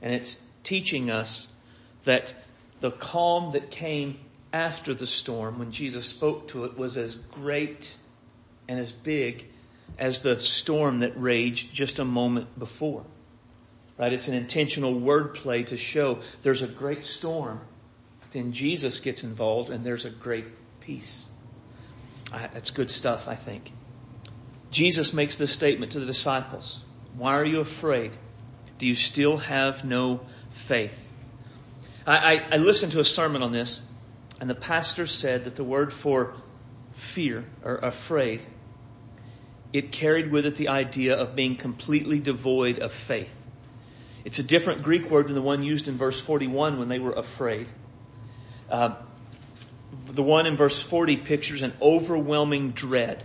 And 0.00 0.14
it's 0.14 0.36
teaching 0.62 1.10
us 1.10 1.48
that 2.04 2.34
the 2.80 2.90
calm 2.90 3.52
that 3.52 3.70
came 3.70 4.18
after 4.52 4.94
the 4.94 5.06
storm 5.06 5.58
when 5.58 5.72
Jesus 5.72 6.06
spoke 6.06 6.48
to 6.48 6.64
it 6.64 6.78
was 6.78 6.96
as 6.96 7.14
great 7.14 7.94
and 8.68 8.78
as 8.78 8.92
big 8.92 9.46
as 9.98 10.22
the 10.22 10.38
storm 10.38 11.00
that 11.00 11.20
raged 11.20 11.74
just 11.74 11.98
a 11.98 12.04
moment 12.04 12.58
before. 12.58 13.04
Right? 13.98 14.12
It's 14.12 14.28
an 14.28 14.34
intentional 14.34 14.94
wordplay 14.94 15.66
to 15.66 15.76
show 15.76 16.20
there's 16.42 16.62
a 16.62 16.68
great 16.68 17.04
storm. 17.04 17.60
Then 18.30 18.52
Jesus 18.52 19.00
gets 19.00 19.24
involved 19.24 19.70
and 19.70 19.84
there's 19.84 20.04
a 20.04 20.10
great 20.10 20.44
peace. 20.80 21.26
That's 22.30 22.70
good 22.70 22.90
stuff, 22.90 23.26
I 23.26 23.34
think. 23.34 23.72
Jesus 24.70 25.12
makes 25.12 25.36
this 25.36 25.52
statement 25.52 25.92
to 25.92 26.00
the 26.00 26.06
disciples. 26.06 26.80
Why 27.16 27.34
are 27.34 27.44
you 27.44 27.60
afraid? 27.60 28.12
Do 28.78 28.86
you 28.86 28.94
still 28.94 29.38
have 29.38 29.84
no 29.84 30.20
faith? 30.50 30.94
I, 32.06 32.34
I, 32.34 32.48
I 32.52 32.56
listened 32.58 32.92
to 32.92 33.00
a 33.00 33.04
sermon 33.04 33.42
on 33.42 33.52
this, 33.52 33.80
and 34.40 34.48
the 34.48 34.54
pastor 34.54 35.06
said 35.06 35.44
that 35.44 35.56
the 35.56 35.64
word 35.64 35.92
for 35.92 36.34
fear 36.94 37.44
or 37.64 37.76
afraid, 37.76 38.44
it 39.72 39.92
carried 39.92 40.30
with 40.30 40.46
it 40.46 40.56
the 40.56 40.68
idea 40.68 41.16
of 41.16 41.34
being 41.34 41.56
completely 41.56 42.18
devoid 42.18 42.78
of 42.78 42.92
faith. 42.92 43.34
It's 44.24 44.38
a 44.38 44.42
different 44.42 44.82
Greek 44.82 45.10
word 45.10 45.28
than 45.28 45.34
the 45.34 45.42
one 45.42 45.62
used 45.62 45.88
in 45.88 45.96
verse 45.96 46.20
41 46.20 46.78
when 46.78 46.88
they 46.88 46.98
were 46.98 47.12
afraid. 47.12 47.68
Uh, 48.70 48.96
the 50.10 50.22
one 50.22 50.46
in 50.46 50.56
verse 50.56 50.80
40 50.82 51.16
pictures 51.18 51.62
an 51.62 51.72
overwhelming 51.80 52.72
dread. 52.72 53.24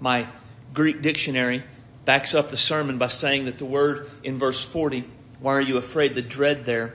My 0.00 0.28
Greek 0.74 1.00
dictionary 1.00 1.62
backs 2.04 2.34
up 2.34 2.50
the 2.50 2.58
sermon 2.58 2.98
by 2.98 3.08
saying 3.08 3.46
that 3.46 3.58
the 3.58 3.64
word 3.64 4.10
in 4.22 4.38
verse 4.38 4.62
40, 4.62 5.04
why 5.40 5.54
are 5.54 5.60
you 5.60 5.78
afraid? 5.78 6.14
The 6.14 6.22
dread 6.22 6.64
there, 6.64 6.94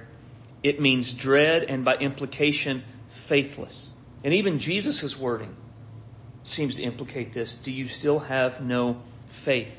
it 0.61 0.79
means 0.79 1.13
dread 1.13 1.63
and 1.63 1.83
by 1.85 1.95
implication, 1.95 2.83
faithless. 3.07 3.91
And 4.23 4.33
even 4.33 4.59
Jesus' 4.59 5.17
wording 5.17 5.55
seems 6.43 6.75
to 6.75 6.83
implicate 6.83 7.33
this. 7.33 7.55
Do 7.55 7.71
you 7.71 7.87
still 7.87 8.19
have 8.19 8.61
no 8.61 9.01
faith? 9.31 9.73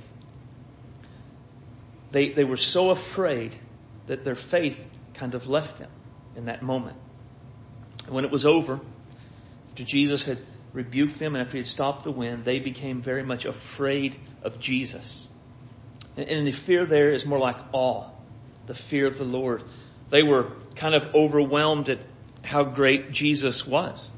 They, 2.12 2.30
they 2.30 2.44
were 2.44 2.56
so 2.56 2.90
afraid 2.90 3.54
that 4.06 4.24
their 4.24 4.34
faith 4.34 4.82
kind 5.14 5.34
of 5.34 5.46
left 5.46 5.78
them 5.78 5.90
in 6.36 6.46
that 6.46 6.62
moment. 6.62 6.96
When 8.08 8.24
it 8.24 8.30
was 8.30 8.46
over, 8.46 8.80
after 9.80 9.90
Jesus 9.90 10.24
had 10.24 10.38
rebuked 10.72 11.18
them 11.18 11.34
and 11.34 11.42
after 11.42 11.52
he 11.52 11.58
had 11.58 11.66
stopped 11.66 12.04
the 12.04 12.10
wind, 12.10 12.44
they 12.44 12.58
became 12.58 13.00
very 13.00 13.22
much 13.22 13.44
afraid 13.44 14.16
of 14.42 14.60
Jesus. 14.60 15.28
And, 16.16 16.28
and 16.28 16.46
the 16.46 16.52
fear 16.52 16.84
there 16.84 17.12
is 17.12 17.26
more 17.26 17.38
like 17.38 17.56
awe, 17.72 18.04
the 18.66 18.74
fear 18.74 19.06
of 19.06 19.18
the 19.18 19.24
Lord. 19.24 19.62
They 20.10 20.22
were 20.22 20.52
kind 20.76 20.94
of 20.94 21.14
overwhelmed 21.14 21.88
at 21.88 21.98
how 22.42 22.64
great 22.64 23.12
Jesus 23.12 23.66
was. 23.66 24.10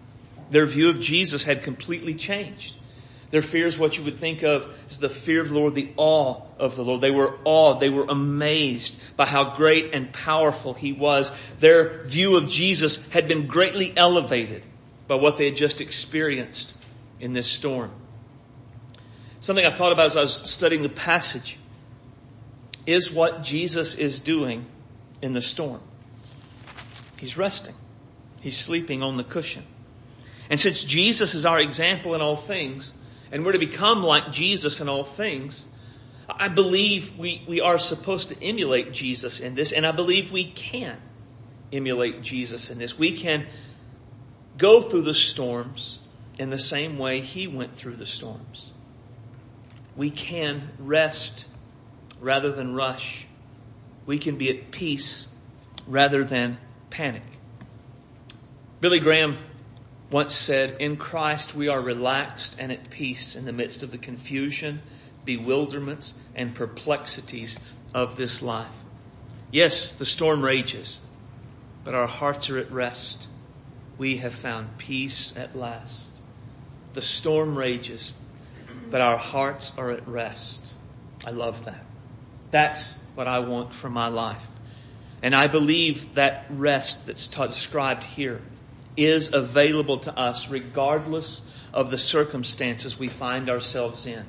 Their 0.50 0.66
view 0.66 0.90
of 0.90 1.00
Jesus 1.00 1.42
had 1.42 1.62
completely 1.62 2.14
changed. 2.14 2.76
Their 3.30 3.42
fear 3.42 3.66
is 3.66 3.78
what 3.78 3.96
you 3.96 4.04
would 4.04 4.18
think 4.18 4.42
of 4.42 4.68
as 4.90 4.98
the 4.98 5.08
fear 5.08 5.40
of 5.40 5.48
the 5.48 5.54
Lord, 5.54 5.74
the 5.74 5.88
awe 5.96 6.42
of 6.58 6.76
the 6.76 6.84
Lord. 6.84 7.00
They 7.00 7.10
were 7.10 7.38
awed. 7.44 7.80
They 7.80 7.88
were 7.88 8.04
amazed 8.06 8.94
by 9.16 9.24
how 9.24 9.56
great 9.56 9.94
and 9.94 10.12
powerful 10.12 10.74
He 10.74 10.92
was. 10.92 11.32
Their 11.58 12.04
view 12.04 12.36
of 12.36 12.50
Jesus 12.50 13.08
had 13.08 13.28
been 13.28 13.46
greatly 13.46 13.94
elevated 13.96 14.66
by 15.12 15.18
what 15.18 15.36
they 15.36 15.44
had 15.44 15.56
just 15.56 15.82
experienced 15.82 16.72
in 17.20 17.34
this 17.34 17.46
storm. 17.46 17.90
Something 19.40 19.66
I 19.66 19.76
thought 19.76 19.92
about 19.92 20.06
as 20.06 20.16
I 20.16 20.22
was 20.22 20.32
studying 20.32 20.82
the 20.82 20.88
passage 20.88 21.58
is 22.86 23.12
what 23.12 23.42
Jesus 23.42 23.96
is 23.96 24.20
doing 24.20 24.64
in 25.20 25.34
the 25.34 25.42
storm. 25.42 25.82
He's 27.20 27.36
resting. 27.36 27.74
He's 28.40 28.56
sleeping 28.56 29.02
on 29.02 29.18
the 29.18 29.22
cushion. 29.22 29.64
And 30.48 30.58
since 30.58 30.82
Jesus 30.82 31.34
is 31.34 31.44
our 31.44 31.60
example 31.60 32.14
in 32.14 32.22
all 32.22 32.36
things, 32.36 32.90
and 33.30 33.44
we're 33.44 33.52
to 33.52 33.58
become 33.58 34.02
like 34.02 34.32
Jesus 34.32 34.80
in 34.80 34.88
all 34.88 35.04
things, 35.04 35.62
I 36.26 36.48
believe 36.48 37.18
we, 37.18 37.44
we 37.46 37.60
are 37.60 37.78
supposed 37.78 38.30
to 38.30 38.42
emulate 38.42 38.94
Jesus 38.94 39.40
in 39.40 39.56
this, 39.56 39.72
and 39.72 39.86
I 39.86 39.92
believe 39.92 40.32
we 40.32 40.50
can 40.50 40.96
emulate 41.70 42.22
Jesus 42.22 42.70
in 42.70 42.78
this. 42.78 42.98
We 42.98 43.18
can 43.18 43.46
go 44.56 44.82
through 44.82 45.02
the 45.02 45.14
storms 45.14 45.98
in 46.38 46.50
the 46.50 46.58
same 46.58 46.98
way 46.98 47.20
he 47.20 47.46
went 47.46 47.76
through 47.76 47.96
the 47.96 48.06
storms. 48.06 48.70
We 49.96 50.10
can 50.10 50.70
rest 50.78 51.44
rather 52.20 52.52
than 52.52 52.74
rush. 52.74 53.26
We 54.06 54.18
can 54.18 54.36
be 54.36 54.50
at 54.50 54.70
peace 54.70 55.28
rather 55.86 56.24
than 56.24 56.58
panic. 56.90 57.22
Billy 58.80 59.00
Graham 59.00 59.36
once 60.10 60.34
said, 60.34 60.76
In 60.80 60.96
Christ 60.96 61.54
we 61.54 61.68
are 61.68 61.80
relaxed 61.80 62.56
and 62.58 62.72
at 62.72 62.90
peace 62.90 63.36
in 63.36 63.44
the 63.44 63.52
midst 63.52 63.82
of 63.82 63.90
the 63.90 63.98
confusion, 63.98 64.82
bewilderments, 65.24 66.14
and 66.34 66.54
perplexities 66.54 67.58
of 67.94 68.16
this 68.16 68.42
life. 68.42 68.70
Yes, 69.50 69.92
the 69.94 70.06
storm 70.06 70.42
rages, 70.42 70.98
but 71.84 71.94
our 71.94 72.06
hearts 72.06 72.50
are 72.50 72.58
at 72.58 72.72
rest. 72.72 73.28
We 73.98 74.16
have 74.18 74.34
found 74.34 74.78
peace 74.78 75.32
at 75.36 75.56
last. 75.56 76.10
The 76.94 77.00
storm 77.00 77.56
rages, 77.56 78.12
but 78.90 79.00
our 79.00 79.16
hearts 79.16 79.72
are 79.78 79.90
at 79.90 80.06
rest. 80.08 80.74
I 81.26 81.30
love 81.30 81.64
that. 81.64 81.84
That's 82.50 82.94
what 83.14 83.28
I 83.28 83.40
want 83.40 83.74
for 83.74 83.88
my 83.88 84.08
life. 84.08 84.42
And 85.22 85.34
I 85.34 85.46
believe 85.46 86.14
that 86.14 86.46
rest 86.50 87.06
that's 87.06 87.28
described 87.28 88.04
here 88.04 88.40
is 88.96 89.32
available 89.32 89.98
to 89.98 90.18
us 90.18 90.50
regardless 90.50 91.40
of 91.72 91.90
the 91.90 91.98
circumstances 91.98 92.98
we 92.98 93.08
find 93.08 93.48
ourselves 93.48 94.06
in. 94.06 94.24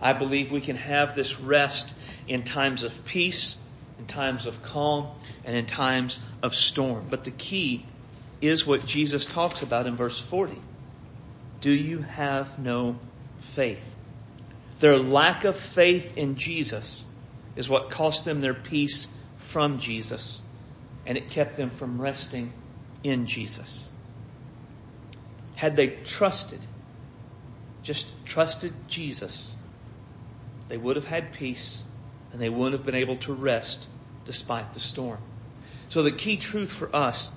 I 0.00 0.12
believe 0.12 0.52
we 0.52 0.60
can 0.60 0.76
have 0.76 1.16
this 1.16 1.40
rest 1.40 1.92
in 2.28 2.44
times 2.44 2.84
of 2.84 3.04
peace, 3.04 3.56
in 3.98 4.06
times 4.06 4.46
of 4.46 4.62
calm, 4.62 5.08
and 5.44 5.56
in 5.56 5.66
times 5.66 6.20
of 6.42 6.54
storm. 6.54 7.06
But 7.10 7.24
the 7.24 7.32
key 7.32 7.84
is 8.40 8.66
what 8.66 8.86
Jesus 8.86 9.26
talks 9.26 9.62
about 9.62 9.86
in 9.86 9.96
verse 9.96 10.20
40. 10.20 10.58
Do 11.60 11.70
you 11.70 11.98
have 11.98 12.58
no 12.58 12.98
faith? 13.54 13.82
Their 14.80 14.98
lack 14.98 15.44
of 15.44 15.56
faith 15.56 16.16
in 16.16 16.36
Jesus 16.36 17.04
is 17.56 17.68
what 17.68 17.90
cost 17.90 18.24
them 18.24 18.40
their 18.40 18.54
peace 18.54 19.08
from 19.40 19.80
Jesus, 19.80 20.40
and 21.04 21.18
it 21.18 21.30
kept 21.30 21.56
them 21.56 21.70
from 21.70 22.00
resting 22.00 22.52
in 23.02 23.26
Jesus. 23.26 23.88
Had 25.56 25.74
they 25.74 25.88
trusted, 25.88 26.60
just 27.82 28.06
trusted 28.24 28.72
Jesus, 28.86 29.54
they 30.68 30.76
would 30.76 30.96
have 30.96 31.04
had 31.04 31.32
peace 31.32 31.82
and 32.32 32.40
they 32.40 32.48
wouldn't 32.48 32.76
have 32.76 32.86
been 32.86 32.94
able 32.94 33.16
to 33.16 33.32
rest 33.32 33.86
despite 34.24 34.74
the 34.74 34.80
storm. 34.80 35.18
So 35.88 36.02
the 36.02 36.12
key 36.12 36.36
truth 36.36 36.70
for 36.70 36.94
us, 36.94 37.32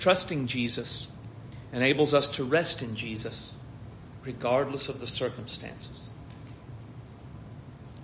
trusting 0.00 0.46
Jesus 0.46 1.10
enables 1.72 2.14
us 2.14 2.30
to 2.30 2.44
rest 2.44 2.82
in 2.82 2.96
Jesus 2.96 3.54
regardless 4.24 4.88
of 4.88 4.98
the 4.98 5.06
circumstances. 5.06 6.04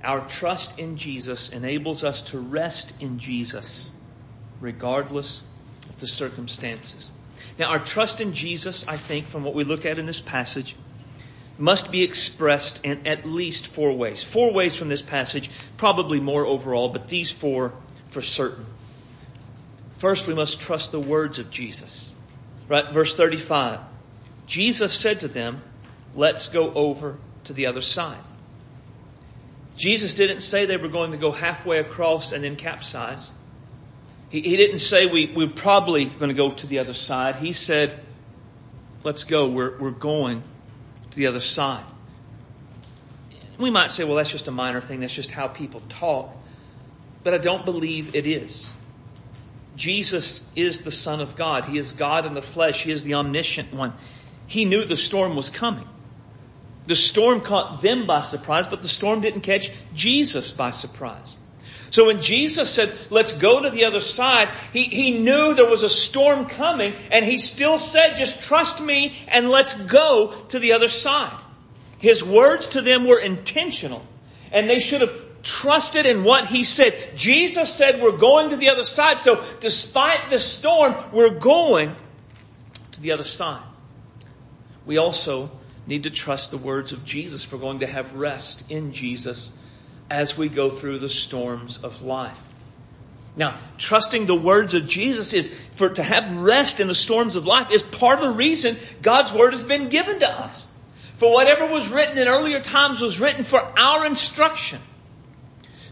Our 0.04 0.20
trust 0.28 0.78
in 0.78 0.96
Jesus 0.98 1.48
enables 1.48 2.04
us 2.04 2.22
to 2.30 2.38
rest 2.38 2.92
in 3.00 3.18
Jesus 3.18 3.90
regardless 4.60 5.42
of 5.88 5.98
the 5.98 6.06
circumstances. 6.06 7.10
Now, 7.58 7.66
our 7.70 7.78
trust 7.78 8.20
in 8.20 8.34
Jesus, 8.34 8.86
I 8.86 8.98
think, 8.98 9.28
from 9.28 9.42
what 9.42 9.54
we 9.54 9.64
look 9.64 9.86
at 9.86 9.98
in 9.98 10.06
this 10.06 10.20
passage, 10.20 10.76
must 11.58 11.90
be 11.90 12.02
expressed 12.02 12.78
in 12.84 13.06
at 13.06 13.26
least 13.26 13.66
four 13.66 13.92
ways. 13.92 14.22
Four 14.22 14.52
ways 14.52 14.76
from 14.76 14.90
this 14.90 15.02
passage, 15.02 15.50
probably 15.78 16.20
more 16.20 16.44
overall, 16.44 16.90
but 16.90 17.08
these 17.08 17.30
four 17.30 17.72
for 18.10 18.20
certain. 18.20 18.66
First, 19.98 20.26
we 20.26 20.34
must 20.34 20.60
trust 20.60 20.92
the 20.92 21.00
words 21.00 21.38
of 21.38 21.50
Jesus. 21.50 22.12
Right? 22.68 22.92
Verse 22.92 23.14
35. 23.14 23.80
Jesus 24.46 24.92
said 24.92 25.20
to 25.20 25.28
them, 25.28 25.62
let's 26.14 26.48
go 26.48 26.72
over 26.72 27.16
to 27.44 27.52
the 27.52 27.66
other 27.66 27.82
side. 27.82 28.22
Jesus 29.76 30.14
didn't 30.14 30.40
say 30.40 30.66
they 30.66 30.76
were 30.76 30.88
going 30.88 31.10
to 31.12 31.16
go 31.16 31.32
halfway 31.32 31.78
across 31.78 32.32
and 32.32 32.44
then 32.44 32.56
capsize. 32.56 33.30
He, 34.30 34.40
he 34.40 34.56
didn't 34.56 34.78
say 34.78 35.06
we, 35.06 35.32
we're 35.34 35.48
probably 35.48 36.06
going 36.06 36.28
to 36.28 36.34
go 36.34 36.50
to 36.50 36.66
the 36.66 36.78
other 36.78 36.94
side. 36.94 37.36
He 37.36 37.52
said, 37.52 37.99
let's 39.04 39.25
go. 39.25 39.49
We're, 39.49 39.78
we're 39.78 39.90
going 39.90 40.42
to 41.10 41.16
the 41.16 41.26
other 41.26 41.40
side. 41.40 41.84
We 43.58 43.71
might 43.71 43.90
say, 43.90 44.04
well, 44.04 44.16
that's 44.16 44.30
just 44.30 44.49
a 44.49 44.50
minor 44.50 44.80
thing. 44.80 45.00
That's 45.00 45.14
just 45.14 45.30
how 45.30 45.49
people 45.49 45.82
talk. 45.88 46.34
But 47.23 47.34
I 47.34 47.38
don't 47.38 47.64
believe 47.64 48.14
it 48.14 48.26
is. 48.26 48.68
Jesus 49.76 50.45
is 50.56 50.84
the 50.84 50.91
Son 50.91 51.21
of 51.21 51.36
God. 51.36 51.67
He 51.67 51.78
is 51.78 51.93
God 51.93 52.26
in 52.26 52.34
the 52.34 52.43
flesh. 52.43 52.82
He 52.82 52.91
is 52.91 53.02
the 53.02 53.15
omniscient 53.15 53.73
one. 53.73 53.93
He 54.47 54.65
knew 54.65 54.84
the 54.84 54.97
storm 54.97 55.36
was 55.36 55.50
coming. 55.50 55.86
The 56.86 56.97
storm 56.97 57.41
caught 57.41 57.82
them 57.82 58.06
by 58.06 58.21
surprise, 58.21 58.67
but 58.67 58.82
the 58.82 58.89
storm 58.89 59.21
didn't 59.21 59.41
catch 59.41 59.71
Jesus 59.95 60.50
by 60.50 60.71
surprise. 60.71 61.36
So 61.91 62.06
when 62.06 62.21
Jesus 62.21 62.71
said, 62.71 62.93
let's 63.10 63.32
go 63.32 63.62
to 63.62 63.71
the 63.71 63.84
other 63.84 64.00
side, 64.00 64.49
he, 64.73 64.84
he 64.84 65.19
knew 65.19 65.54
there 65.54 65.69
was 65.69 65.82
a 65.82 65.89
storm 65.89 66.47
coming 66.47 66.95
and 67.10 67.25
he 67.25 67.39
still 67.39 67.78
said, 67.78 68.17
just 68.17 68.43
trust 68.43 68.80
me 68.80 69.17
and 69.28 69.49
let's 69.49 69.75
go 69.75 70.32
to 70.49 70.58
the 70.58 70.73
other 70.73 70.89
side. 70.89 71.39
His 71.99 72.23
words 72.23 72.69
to 72.69 72.82
them 72.82 73.06
were 73.06 73.19
intentional 73.19 74.04
and 74.52 74.69
they 74.69 74.80
should 74.80 75.00
have 75.00 75.25
trusted 75.47 76.04
in 76.04 76.25
what 76.25 76.47
he 76.47 76.65
said. 76.65 77.17
Jesus 77.17 77.73
said, 77.73 78.02
we're 78.02 78.19
going 78.19 78.50
to 78.50 78.56
the 78.56 78.71
other 78.71 78.85
side. 78.85 79.21
So 79.21 79.43
despite 79.61 80.28
the 80.28 80.41
storm, 80.41 80.95
we're 81.13 81.39
going 81.39 81.95
to 82.93 83.00
the 83.00 83.13
other 83.13 83.25
side. 83.25 83.63
We 84.85 84.99
also 84.99 85.50
need 85.87 86.02
to 86.02 86.11
trust 86.11 86.50
the 86.50 86.59
words 86.59 86.93
of 86.93 87.04
Jesus 87.04 87.50
we're 87.50 87.59
going 87.59 87.80
to 87.80 87.87
have 87.87 88.15
rest 88.15 88.65
in 88.69 88.93
Jesus 88.93 89.52
as 90.11 90.37
we 90.37 90.49
go 90.49 90.69
through 90.69 90.99
the 90.99 91.09
storms 91.09 91.78
of 91.78 92.02
life. 92.02 92.39
Now, 93.37 93.61
trusting 93.78 94.26
the 94.26 94.35
words 94.35 94.75
of 94.75 94.87
Jesus 94.87 95.32
is 95.32 95.54
for 95.75 95.91
to 95.91 96.02
have 96.02 96.37
rest 96.39 96.80
in 96.80 96.89
the 96.89 96.95
storms 96.95 97.37
of 97.37 97.47
life 97.47 97.71
is 97.71 97.82
part 97.82 98.19
of 98.19 98.25
the 98.25 98.35
reason 98.35 98.76
God's 99.02 99.32
word 99.32 99.52
has 99.52 99.63
been 99.63 99.91
given 99.91 100.21
to 100.21 100.30
us. 100.30 100.69
For 101.19 101.32
whatever 101.32 101.67
was 101.67 101.89
written 101.89 102.19
in 102.19 102.28
earlier 102.28 102.61
times 102.61 103.00
was 103.00 103.21
written 103.21 103.45
for 103.45 103.61
our 103.61 104.06
instruction. 104.06 104.80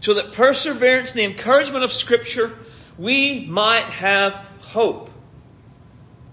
So 0.05 0.13
that 0.13 0.33
perseverance 0.33 1.13
and 1.13 1.19
the 1.19 1.23
encouragement 1.23 1.83
of 1.83 1.91
scripture, 1.91 2.55
we 2.95 3.43
might 3.47 3.85
have 3.85 4.35
hope. 4.59 5.09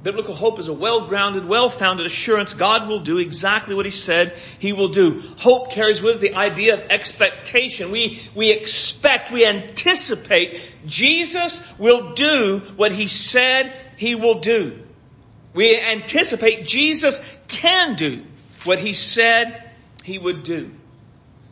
Biblical 0.02 0.34
hope 0.34 0.58
is 0.58 0.68
a 0.68 0.74
well-grounded, 0.74 1.48
well-founded 1.48 2.04
assurance 2.04 2.52
God 2.52 2.86
will 2.86 3.00
do 3.00 3.16
exactly 3.16 3.74
what 3.74 3.86
He 3.86 3.90
said 3.90 4.36
He 4.58 4.74
will 4.74 4.88
do. 4.88 5.22
Hope 5.38 5.72
carries 5.72 6.02
with 6.02 6.16
it 6.16 6.20
the 6.20 6.34
idea 6.34 6.74
of 6.74 6.90
expectation. 6.90 7.90
We, 7.90 8.20
we 8.34 8.50
expect, 8.52 9.32
we 9.32 9.46
anticipate 9.46 10.60
Jesus 10.84 11.66
will 11.78 12.12
do 12.12 12.58
what 12.76 12.92
He 12.92 13.08
said 13.08 13.72
He 13.96 14.16
will 14.16 14.40
do. 14.40 14.80
We 15.54 15.80
anticipate 15.80 16.66
Jesus 16.66 17.24
can 17.48 17.96
do 17.96 18.22
what 18.64 18.80
He 18.80 18.92
said 18.92 19.70
He 20.04 20.18
would 20.18 20.42
do. 20.42 20.72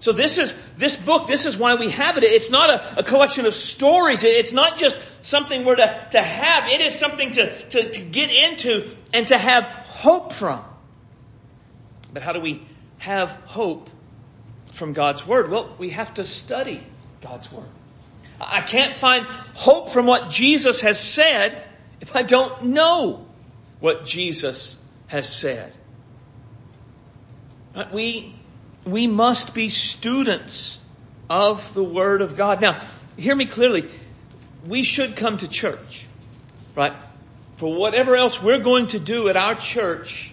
So 0.01 0.13
this 0.13 0.39
is, 0.39 0.61
this 0.79 0.97
book, 0.97 1.29
this 1.29 1.45
is 1.45 1.59
why 1.59 1.75
we 1.75 1.91
have 1.91 2.17
it. 2.17 2.25
It's 2.25 2.51
not 2.51 2.71
a, 2.71 3.01
a 3.01 3.03
collection 3.03 3.45
of 3.45 3.53
stories. 3.53 4.25
It's 4.25 4.55
not 4.55 4.79
just 4.79 4.99
something 5.21 5.65
we're 5.65 5.77
to, 5.77 6.09
to 6.13 6.23
have. 6.23 6.69
It 6.69 6.81
is 6.81 6.99
something 6.99 7.33
to, 7.33 7.69
to, 7.69 7.93
to 7.93 8.01
get 8.01 8.31
into 8.31 8.91
and 9.13 9.29
to 9.29 9.37
have 9.37 9.65
hope 9.65 10.33
from. 10.33 10.65
But 12.15 12.23
how 12.23 12.33
do 12.33 12.41
we 12.41 12.67
have 12.97 13.29
hope 13.45 13.91
from 14.73 14.95
God's 14.95 15.27
Word? 15.27 15.51
Well, 15.51 15.77
we 15.79 15.91
have 15.91 16.15
to 16.15 16.25
study 16.25 16.83
God's 17.21 17.53
Word. 17.53 17.69
I 18.41 18.63
can't 18.63 18.97
find 18.97 19.27
hope 19.27 19.91
from 19.91 20.07
what 20.07 20.31
Jesus 20.31 20.81
has 20.81 20.99
said 20.99 21.63
if 22.01 22.17
I 22.17 22.23
don't 22.23 22.63
know 22.63 23.27
what 23.81 24.07
Jesus 24.07 24.79
has 25.09 25.29
said. 25.31 25.75
But 27.75 27.93
We 27.93 28.40
we 28.91 29.07
must 29.07 29.55
be 29.55 29.69
students 29.69 30.79
of 31.29 31.75
the 31.75 31.85
Word 31.85 32.23
of 32.23 32.37
God. 32.37 32.61
Now, 32.61 32.83
hear 33.17 33.35
me 33.37 33.47
clearly. 33.47 33.91
We 34.67 34.83
should 34.83 35.17
come 35.17 35.39
to 35.39 35.49
church, 35.49 36.07
right? 36.75 36.93
For 37.57 37.73
whatever 37.75 38.17
else 38.17 38.43
we're 38.43 38.59
going 38.59 38.89
to 38.89 38.99
do 38.99 39.29
at 39.29 39.37
our 39.37 39.55
church, 39.55 40.33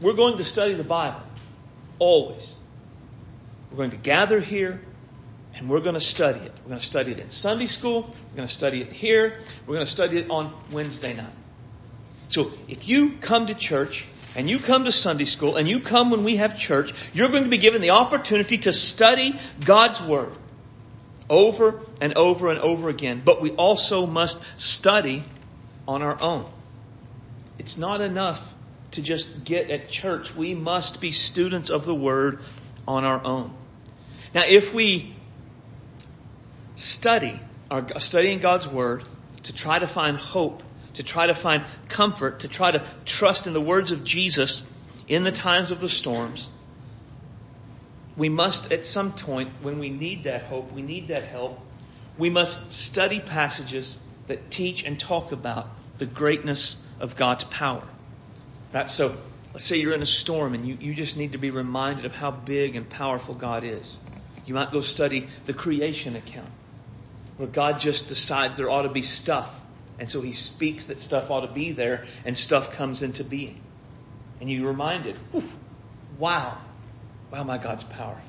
we're 0.00 0.12
going 0.12 0.38
to 0.38 0.44
study 0.44 0.74
the 0.74 0.84
Bible. 0.84 1.22
Always. 1.98 2.54
We're 3.70 3.78
going 3.78 3.90
to 3.90 3.96
gather 3.96 4.40
here 4.40 4.80
and 5.54 5.70
we're 5.70 5.80
going 5.80 5.94
to 5.94 6.00
study 6.00 6.40
it. 6.40 6.52
We're 6.62 6.68
going 6.68 6.80
to 6.80 6.86
study 6.86 7.12
it 7.12 7.18
in 7.18 7.30
Sunday 7.30 7.66
school. 7.66 8.02
We're 8.02 8.36
going 8.36 8.48
to 8.48 8.54
study 8.54 8.82
it 8.82 8.92
here. 8.92 9.38
We're 9.66 9.74
going 9.74 9.86
to 9.86 9.90
study 9.90 10.18
it 10.18 10.30
on 10.30 10.52
Wednesday 10.70 11.14
night. 11.14 11.32
So 12.28 12.52
if 12.68 12.86
you 12.86 13.12
come 13.20 13.46
to 13.46 13.54
church 13.54 14.04
and 14.36 14.50
you 14.50 14.58
come 14.58 14.84
to 14.84 14.92
Sunday 14.92 15.24
school 15.24 15.56
and 15.56 15.66
you 15.66 15.80
come 15.80 16.10
when 16.10 16.22
we 16.22 16.36
have 16.36 16.58
church, 16.58 16.92
you're 17.14 17.30
going 17.30 17.44
to 17.44 17.48
be 17.48 17.56
given 17.56 17.80
the 17.80 17.90
opportunity 17.90 18.58
to 18.58 18.72
study 18.72 19.34
God's 19.64 20.00
Word 20.00 20.32
over 21.28 21.80
and 22.02 22.14
over 22.14 22.50
and 22.50 22.60
over 22.60 22.90
again. 22.90 23.22
But 23.24 23.40
we 23.40 23.52
also 23.52 24.06
must 24.06 24.40
study 24.58 25.24
on 25.88 26.02
our 26.02 26.20
own. 26.20 26.44
It's 27.58 27.78
not 27.78 28.02
enough 28.02 28.46
to 28.92 29.02
just 29.02 29.42
get 29.44 29.70
at 29.70 29.88
church. 29.88 30.36
We 30.36 30.54
must 30.54 31.00
be 31.00 31.12
students 31.12 31.70
of 31.70 31.86
the 31.86 31.94
Word 31.94 32.40
on 32.86 33.04
our 33.04 33.24
own. 33.24 33.54
Now, 34.34 34.44
if 34.46 34.74
we 34.74 35.14
study, 36.76 37.40
are 37.70 38.00
studying 38.00 38.40
God's 38.40 38.68
Word, 38.68 39.02
to 39.44 39.54
try 39.54 39.78
to 39.78 39.86
find 39.86 40.18
hope, 40.18 40.62
to 40.96 41.02
try 41.02 41.26
to 41.26 41.34
find 41.34 41.64
comfort, 41.88 42.40
to 42.40 42.48
try 42.48 42.70
to 42.70 42.84
trust 43.04 43.46
in 43.46 43.52
the 43.52 43.60
words 43.60 43.90
of 43.90 44.04
Jesus 44.04 44.66
in 45.08 45.24
the 45.24 45.32
times 45.32 45.70
of 45.70 45.80
the 45.80 45.88
storms, 45.88 46.48
we 48.16 48.28
must, 48.28 48.72
at 48.72 48.86
some 48.86 49.12
point, 49.12 49.50
when 49.60 49.78
we 49.78 49.90
need 49.90 50.24
that 50.24 50.42
hope, 50.42 50.72
we 50.72 50.82
need 50.82 51.08
that 51.08 51.24
help, 51.24 51.60
we 52.16 52.30
must 52.30 52.72
study 52.72 53.20
passages 53.20 53.98
that 54.26 54.50
teach 54.50 54.84
and 54.84 54.98
talk 54.98 55.32
about 55.32 55.68
the 55.98 56.06
greatness 56.06 56.76
of 56.98 57.14
God's 57.14 57.44
power. 57.44 57.84
That's 58.72 58.92
so, 58.92 59.16
let's 59.52 59.64
say 59.64 59.76
you're 59.76 59.94
in 59.94 60.02
a 60.02 60.06
storm 60.06 60.54
and 60.54 60.66
you, 60.66 60.78
you 60.80 60.94
just 60.94 61.16
need 61.16 61.32
to 61.32 61.38
be 61.38 61.50
reminded 61.50 62.06
of 62.06 62.14
how 62.14 62.30
big 62.30 62.74
and 62.74 62.88
powerful 62.88 63.34
God 63.34 63.64
is. 63.64 63.98
You 64.46 64.54
might 64.54 64.72
go 64.72 64.80
study 64.80 65.28
the 65.44 65.52
creation 65.52 66.16
account, 66.16 66.50
where 67.36 67.48
God 67.48 67.80
just 67.80 68.08
decides 68.08 68.56
there 68.56 68.70
ought 68.70 68.82
to 68.82 68.88
be 68.88 69.02
stuff. 69.02 69.50
And 69.98 70.08
so 70.08 70.20
he 70.20 70.32
speaks 70.32 70.86
that 70.86 71.00
stuff 71.00 71.30
ought 71.30 71.40
to 71.40 71.52
be 71.52 71.72
there, 71.72 72.06
and 72.24 72.36
stuff 72.36 72.72
comes 72.72 73.02
into 73.02 73.24
being. 73.24 73.60
And 74.40 74.50
you're 74.50 74.68
reminded, 74.68 75.16
wow, 76.18 76.58
wow, 77.30 77.44
my 77.44 77.58
God's 77.58 77.84
powerful. 77.84 78.22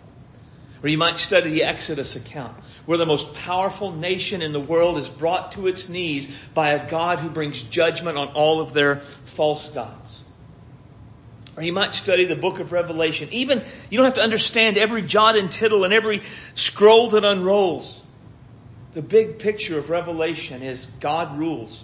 Or 0.82 0.90
you 0.90 0.98
might 0.98 1.18
study 1.18 1.50
the 1.50 1.64
Exodus 1.64 2.16
account, 2.16 2.56
where 2.86 2.98
the 2.98 3.06
most 3.06 3.34
powerful 3.34 3.92
nation 3.92 4.42
in 4.42 4.54
the 4.54 4.60
world 4.60 4.98
is 4.98 5.10
brought 5.10 5.54
to 5.54 5.68
its 5.68 5.90
knees 5.90 6.32
by 6.54 6.70
a 6.70 6.90
God 6.90 7.20
who 7.20 7.30
brings 7.30 7.62
judgment 7.62 8.18
on 8.18 8.30
all 8.30 8.62
of 8.62 8.74
their 8.74 9.02
false 9.26 9.68
gods. 9.70 10.24
Or 11.58 11.64
you 11.64 11.74
might 11.74 11.96
study 11.96 12.26
the 12.26 12.36
book 12.36 12.60
of 12.60 12.72
Revelation. 12.72 13.30
Even, 13.32 13.66
you 13.90 13.98
don't 13.98 14.06
have 14.06 14.14
to 14.14 14.22
understand 14.22 14.78
every 14.78 15.02
jot 15.02 15.36
and 15.36 15.52
tittle 15.52 15.84
and 15.84 15.94
every 15.94 16.22
scroll 16.54 17.10
that 17.10 17.26
unrolls. 17.26 18.02
The 18.98 19.04
big 19.04 19.38
picture 19.38 19.78
of 19.78 19.92
Revelation 19.92 20.64
is 20.64 20.84
God 21.00 21.38
rules. 21.38 21.84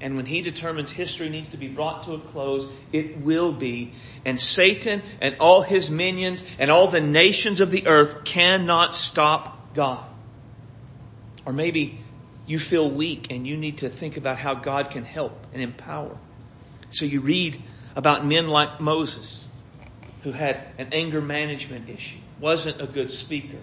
And 0.00 0.16
when 0.16 0.24
he 0.24 0.40
determines 0.40 0.90
history 0.90 1.28
needs 1.28 1.48
to 1.48 1.58
be 1.58 1.68
brought 1.68 2.04
to 2.04 2.14
a 2.14 2.18
close, 2.18 2.66
it 2.92 3.20
will 3.20 3.52
be. 3.52 3.92
And 4.24 4.40
Satan 4.40 5.02
and 5.20 5.36
all 5.38 5.60
his 5.60 5.90
minions 5.90 6.42
and 6.58 6.70
all 6.70 6.88
the 6.88 7.02
nations 7.02 7.60
of 7.60 7.70
the 7.70 7.86
earth 7.86 8.24
cannot 8.24 8.94
stop 8.94 9.74
God. 9.74 10.02
Or 11.44 11.52
maybe 11.52 12.00
you 12.46 12.58
feel 12.58 12.90
weak 12.90 13.26
and 13.30 13.46
you 13.46 13.58
need 13.58 13.78
to 13.78 13.90
think 13.90 14.16
about 14.16 14.38
how 14.38 14.54
God 14.54 14.92
can 14.92 15.04
help 15.04 15.38
and 15.52 15.60
empower. 15.60 16.16
So 16.90 17.04
you 17.04 17.20
read 17.20 17.62
about 17.94 18.24
men 18.24 18.48
like 18.48 18.80
Moses, 18.80 19.44
who 20.22 20.32
had 20.32 20.62
an 20.78 20.88
anger 20.92 21.20
management 21.20 21.90
issue, 21.90 22.16
wasn't 22.40 22.80
a 22.80 22.86
good 22.86 23.10
speaker, 23.10 23.60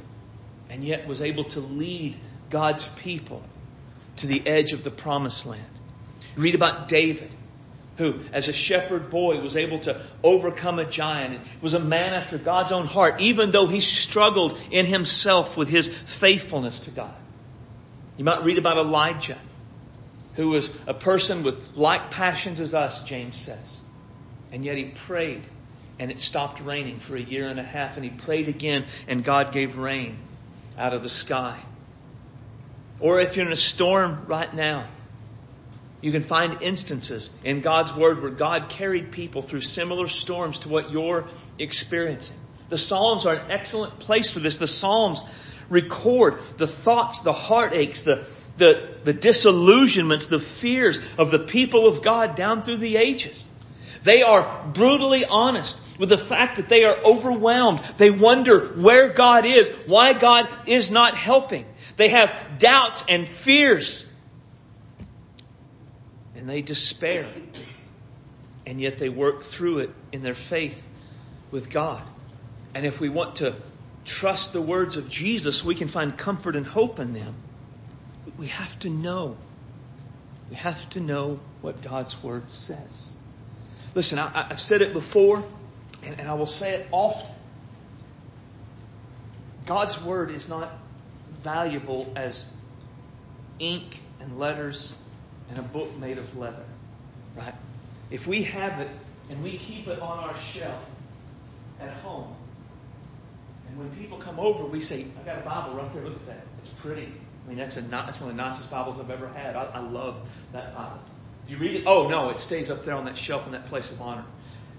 and 0.70 0.84
yet 0.84 1.08
was 1.08 1.24
able 1.24 1.46
to 1.46 1.60
lead 1.60 2.20
God's 2.52 2.88
people 2.88 3.44
to 4.18 4.28
the 4.28 4.46
edge 4.46 4.74
of 4.74 4.84
the 4.84 4.92
promised 4.92 5.46
land. 5.46 5.66
Read 6.36 6.56
about 6.56 6.88
David, 6.88 7.32
who, 7.98 8.20
as 8.32 8.48
a 8.48 8.54
shepherd 8.54 9.10
boy, 9.10 9.42
was 9.42 9.58
able 9.58 9.80
to 9.80 10.02
overcome 10.24 10.80
a 10.80 10.86
giant 10.86 11.36
and 11.36 11.44
was 11.62 11.74
a 11.74 11.80
man 11.80 12.14
after 12.14 12.38
God's 12.38 12.72
own 12.72 12.86
heart, 12.86 13.20
even 13.22 13.52
though 13.52 13.68
he 13.68 13.80
struggled 13.80 14.58
in 14.70 14.86
himself 14.86 15.58
with 15.58 15.70
his 15.70 15.88
faithfulness 15.88 16.82
to 16.82 16.92
God. 16.92 17.14
You 18.18 18.26
might 18.26 18.44
read 18.44 18.58
about 18.58 18.78
Elijah, 18.78 19.38
who 20.36 20.50
was 20.50 20.76
a 20.88 20.94
person 20.94 21.44
with 21.44 21.58
like 21.76 22.12
passions 22.12 22.60
as 22.60 22.74
us, 22.74 23.04
James 23.04 23.38
says. 23.38 23.80
And 24.52 24.64
yet 24.66 24.78
he 24.78 24.86
prayed, 24.86 25.44
and 26.00 26.12
it 26.12 26.20
stopped 26.20 26.62
raining 26.62 27.00
for 27.00 27.16
a 27.16 27.22
year 27.22 27.48
and 27.48 27.60
a 27.60 27.64
half, 27.64 27.96
and 27.96 28.04
he 28.04 28.12
prayed 28.12 28.48
again, 28.50 28.86
and 29.08 29.24
God 29.24 29.54
gave 29.54 29.78
rain 29.78 30.18
out 30.78 30.94
of 30.94 31.04
the 31.04 31.10
sky. 31.10 31.60
Or 33.02 33.20
if 33.20 33.36
you're 33.36 33.48
in 33.48 33.52
a 33.52 33.58
storm 33.58 34.26
right 34.28 34.54
now, 34.54 34.86
you 36.02 36.12
can 36.12 36.24
find 36.24 36.62
instances 36.62 37.30
in 37.44 37.62
God's 37.62 37.94
Word 37.94 38.22
where 38.22 38.32
God 38.32 38.70
carried 38.70 39.12
people 39.12 39.42
through 39.42 39.62
similar 39.62 40.08
storms 40.08 40.60
to 40.60 40.70
what 40.70 40.92
you're 40.92 41.28
experiencing. 41.60 42.38
The 42.70 42.78
Psalms 42.78 43.26
are 43.26 43.36
an 43.36 43.52
excellent 43.52 44.00
place 44.00 44.32
for 44.32 44.40
this. 44.40 44.58
The 44.58 44.68
Psalms 44.68 45.24
record 45.70 46.40
the 46.58 46.68
thoughts, 46.68 47.22
the 47.22 47.34
heartaches, 47.34 48.04
the, 48.04 48.26
the, 48.58 48.96
the 49.04 49.14
disillusionments, 49.14 50.28
the 50.28 50.40
fears 50.40 51.00
of 51.18 51.32
the 51.32 51.40
people 51.40 51.88
of 51.88 52.02
God 52.02 52.36
down 52.36 52.62
through 52.62 52.78
the 52.78 52.98
ages. 52.98 53.46
They 54.04 54.24
are 54.24 54.68
brutally 54.74 55.26
honest 55.26 55.78
with 56.00 56.10
the 56.10 56.18
fact 56.18 56.58
that 56.58 56.70
they 56.70 56.84
are 56.84 56.98
overwhelmed. 57.06 57.82
They 57.98 58.10
wonder 58.10 58.68
where 58.70 59.10
God 59.10 59.46
is, 59.46 59.70
why 59.86 60.14
God 60.14 60.50
is 60.66 60.90
not 60.90 61.16
helping. 61.16 61.66
They 62.02 62.10
have 62.10 62.58
doubts 62.58 63.06
and 63.08 63.30
fears 63.30 64.04
and 66.36 66.50
they 66.50 66.64
despair. 66.64 67.28
And 68.66 68.82
yet 68.82 68.98
they 68.98 69.10
work 69.10 69.44
through 69.44 69.82
it 69.82 69.92
in 70.12 70.24
their 70.24 70.34
faith 70.34 70.82
with 71.52 71.70
God. 71.70 72.02
And 72.74 72.88
if 72.88 73.00
we 73.00 73.10
want 73.10 73.36
to 73.36 73.54
trust 74.04 74.52
the 74.52 74.64
words 74.64 74.98
of 74.98 75.10
Jesus, 75.10 75.64
we 75.64 75.76
can 75.76 75.90
find 75.90 76.18
comfort 76.18 76.56
and 76.56 76.66
hope 76.66 77.00
in 77.00 77.14
them. 77.14 77.36
We 78.36 78.48
have 78.48 78.80
to 78.80 78.90
know. 78.90 79.38
We 80.50 80.56
have 80.56 80.90
to 80.92 81.00
know 81.00 81.40
what 81.62 81.84
God's 81.84 82.24
Word 82.24 82.50
says. 82.50 83.14
Listen, 83.94 84.18
I, 84.18 84.48
have 84.50 84.60
said 84.60 84.82
it 84.82 84.94
before, 84.94 85.44
and, 86.02 86.20
and 86.20 86.28
I 86.28 86.34
will 86.34 86.48
say 86.48 86.74
it 86.74 86.88
often. 86.92 87.30
God's 89.68 90.02
Word 90.02 90.32
is 90.32 90.50
not 90.50 90.74
valuable 91.44 92.12
as 92.16 92.46
ink 93.60 94.00
and 94.20 94.40
letters 94.40 94.94
and 95.50 95.60
a 95.60 95.62
book 95.62 95.96
made 95.98 96.18
of 96.18 96.38
leather, 96.38 96.64
right? 97.36 97.54
If 98.10 98.28
we 98.28 98.44
have 98.44 98.80
it 98.80 98.90
and 99.30 99.44
we 99.44 99.58
keep 99.58 99.88
it 99.88 100.00
on 100.02 100.20
our 100.20 100.38
shelf 100.38 100.84
at 101.80 101.92
home, 101.96 102.36
and 103.68 103.80
when 103.80 103.90
people 103.92 104.18
come 104.18 104.40
over, 104.40 104.66
we 104.66 104.82
say, 104.82 105.06
"I've 105.18 105.26
got 105.26 105.38
a 105.38 105.42
Bible 105.42 105.76
right 105.76 105.94
there. 105.94 106.04
Look 106.04 106.16
at 106.16 106.28
that. 106.28 106.46
It's 106.60 106.70
pretty." 106.82 107.12
I 107.46 107.50
mean, 107.50 107.58
that's 107.58 107.78
a 107.78 107.82
that's 107.82 108.20
one 108.20 108.30
of 108.30 108.38
the 108.38 108.44
nicest 108.44 108.70
Bibles 108.70 109.00
I've 109.00 109.10
ever 109.10 109.30
had. 109.30 109.56
I, 109.56 109.64
I 109.64 109.80
love 109.80 110.18
that 110.52 110.76
Bible. 110.76 111.00
Do 111.48 111.54
you 111.54 111.60
read 111.60 111.76
it? 111.76 111.84
Oh 111.88 112.08
no, 112.08 112.30
it 112.30 112.40
stays 112.40 112.70
up 112.70 112.86
there 112.86 112.96
on 112.96 113.06
that 113.06 113.18
shelf 113.18 113.46
in 113.46 113.54
that 113.54 113.68
place 113.68 113.92
of 113.92 114.02
honor, 114.02 114.26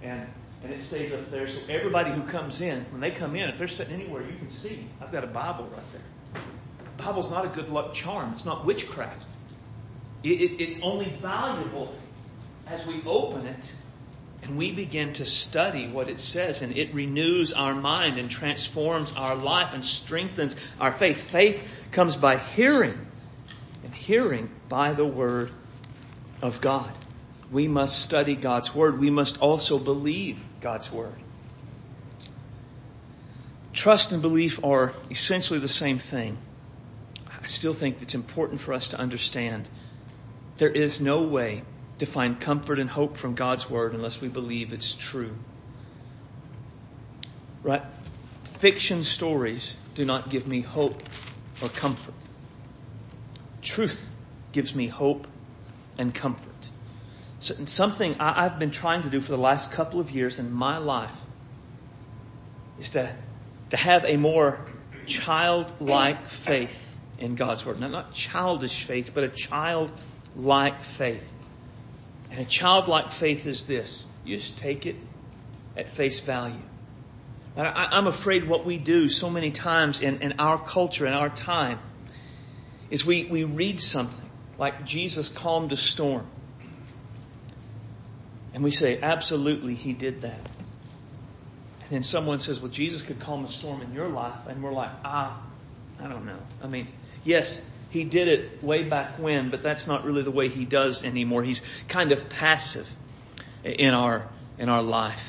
and 0.02 0.26
and 0.62 0.72
it 0.72 0.82
stays 0.82 1.12
up 1.12 1.30
there. 1.30 1.48
So 1.48 1.60
everybody 1.68 2.12
who 2.12 2.22
comes 2.22 2.60
in, 2.60 2.84
when 2.90 3.00
they 3.00 3.10
come 3.10 3.34
in, 3.34 3.48
if 3.48 3.58
they're 3.58 3.66
sitting 3.68 3.94
anywhere, 3.94 4.22
you 4.22 4.36
can 4.38 4.50
see 4.50 4.86
I've 5.00 5.10
got 5.10 5.24
a 5.24 5.28
Bible 5.28 5.64
right 5.64 5.92
there. 5.92 6.02
Bible's 7.04 7.30
not 7.30 7.44
a 7.44 7.48
good 7.48 7.68
luck 7.68 7.94
charm. 7.94 8.32
It's 8.32 8.44
not 8.44 8.64
witchcraft. 8.64 9.24
It, 10.22 10.40
it, 10.40 10.62
it's 10.62 10.82
only 10.82 11.10
valuable 11.20 11.94
as 12.66 12.86
we 12.86 13.02
open 13.04 13.46
it 13.46 13.72
and 14.42 14.58
we 14.58 14.72
begin 14.72 15.12
to 15.14 15.26
study 15.26 15.86
what 15.86 16.08
it 16.08 16.18
says, 16.18 16.62
and 16.62 16.76
it 16.76 16.92
renews 16.92 17.52
our 17.52 17.74
mind 17.74 18.18
and 18.18 18.28
transforms 18.28 19.12
our 19.12 19.36
life 19.36 19.70
and 19.72 19.84
strengthens 19.84 20.56
our 20.80 20.90
faith. 20.90 21.30
Faith 21.30 21.86
comes 21.92 22.16
by 22.16 22.38
hearing, 22.38 23.06
and 23.84 23.94
hearing 23.94 24.50
by 24.68 24.94
the 24.94 25.04
Word 25.04 25.52
of 26.42 26.60
God. 26.60 26.90
We 27.52 27.68
must 27.68 28.00
study 28.00 28.34
God's 28.34 28.74
Word. 28.74 28.98
We 28.98 29.10
must 29.10 29.38
also 29.38 29.78
believe 29.78 30.42
God's 30.60 30.90
Word. 30.90 31.14
Trust 33.72 34.10
and 34.10 34.22
belief 34.22 34.64
are 34.64 34.92
essentially 35.08 35.60
the 35.60 35.68
same 35.68 35.98
thing. 35.98 36.36
I 37.42 37.46
still 37.46 37.74
think 37.74 38.00
it's 38.02 38.14
important 38.14 38.60
for 38.60 38.72
us 38.72 38.88
to 38.88 38.98
understand 38.98 39.68
there 40.58 40.70
is 40.70 41.00
no 41.00 41.22
way 41.22 41.62
to 41.98 42.06
find 42.06 42.40
comfort 42.40 42.78
and 42.78 42.88
hope 42.88 43.16
from 43.16 43.34
God's 43.34 43.68
Word 43.68 43.94
unless 43.94 44.20
we 44.20 44.28
believe 44.28 44.72
it's 44.72 44.94
true. 44.94 45.34
Right? 47.62 47.82
Fiction 48.58 49.02
stories 49.02 49.76
do 49.96 50.04
not 50.04 50.30
give 50.30 50.46
me 50.46 50.60
hope 50.60 51.02
or 51.60 51.68
comfort. 51.68 52.14
Truth 53.60 54.08
gives 54.52 54.74
me 54.74 54.86
hope 54.86 55.26
and 55.98 56.14
comfort. 56.14 56.70
So, 57.40 57.54
something 57.64 58.20
I, 58.20 58.44
I've 58.44 58.60
been 58.60 58.70
trying 58.70 59.02
to 59.02 59.10
do 59.10 59.20
for 59.20 59.32
the 59.32 59.38
last 59.38 59.72
couple 59.72 59.98
of 59.98 60.12
years 60.12 60.38
in 60.38 60.52
my 60.52 60.78
life 60.78 61.16
is 62.78 62.90
to, 62.90 63.12
to 63.70 63.76
have 63.76 64.04
a 64.04 64.16
more 64.16 64.60
childlike 65.06 66.28
faith 66.28 66.81
in 67.22 67.36
God's 67.36 67.64
Word. 67.64 67.78
Now, 67.78 67.88
not 67.88 68.12
childish 68.12 68.84
faith, 68.84 69.12
but 69.14 69.22
a 69.22 69.28
childlike 69.28 70.82
faith. 70.82 71.24
And 72.30 72.40
a 72.40 72.44
childlike 72.44 73.12
faith 73.12 73.46
is 73.46 73.64
this 73.64 74.04
you 74.24 74.36
just 74.36 74.58
take 74.58 74.86
it 74.86 74.96
at 75.76 75.88
face 75.88 76.20
value. 76.20 76.60
I, 77.56 77.98
am 77.98 78.06
afraid 78.06 78.48
what 78.48 78.64
we 78.64 78.78
do 78.78 79.08
so 79.08 79.28
many 79.28 79.50
times 79.50 80.00
in, 80.00 80.22
in 80.22 80.34
our 80.38 80.58
culture, 80.58 81.06
in 81.06 81.12
our 81.12 81.28
time, 81.28 81.78
is 82.90 83.04
we, 83.04 83.24
we 83.24 83.44
read 83.44 83.80
something 83.80 84.30
like 84.58 84.86
Jesus 84.86 85.28
calmed 85.28 85.70
a 85.72 85.76
storm. 85.76 86.26
And 88.54 88.64
we 88.64 88.70
say, 88.70 88.98
absolutely, 89.00 89.74
he 89.74 89.92
did 89.92 90.22
that. 90.22 90.40
And 91.82 91.90
then 91.90 92.02
someone 92.02 92.38
says, 92.38 92.58
well, 92.58 92.70
Jesus 92.70 93.02
could 93.02 93.20
calm 93.20 93.44
a 93.44 93.48
storm 93.48 93.82
in 93.82 93.92
your 93.92 94.08
life. 94.08 94.46
And 94.48 94.62
we're 94.62 94.72
like, 94.72 94.90
ah, 95.04 95.38
I 96.00 96.08
don't 96.08 96.24
know. 96.24 96.38
I 96.62 96.68
mean, 96.68 96.88
yes, 97.24 97.62
he 97.90 98.04
did 98.04 98.28
it 98.28 98.62
way 98.62 98.84
back 98.84 99.18
when, 99.18 99.50
but 99.50 99.62
that's 99.62 99.86
not 99.86 100.04
really 100.04 100.22
the 100.22 100.30
way 100.30 100.48
he 100.48 100.64
does 100.64 101.04
anymore. 101.04 101.42
He's 101.42 101.60
kind 101.88 102.10
of 102.12 102.28
passive 102.28 102.86
in 103.64 103.92
our, 103.92 104.28
in 104.58 104.68
our 104.68 104.82
life. 104.82 105.22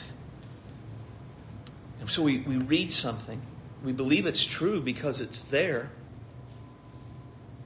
And 1.99 2.09
so 2.09 2.23
we, 2.23 2.39
we 2.39 2.57
read 2.57 2.91
something. 2.91 3.41
We 3.83 3.91
believe 3.91 4.25
it's 4.25 4.45
true 4.45 4.81
because 4.81 5.21
it's 5.21 5.43
there. 5.45 5.89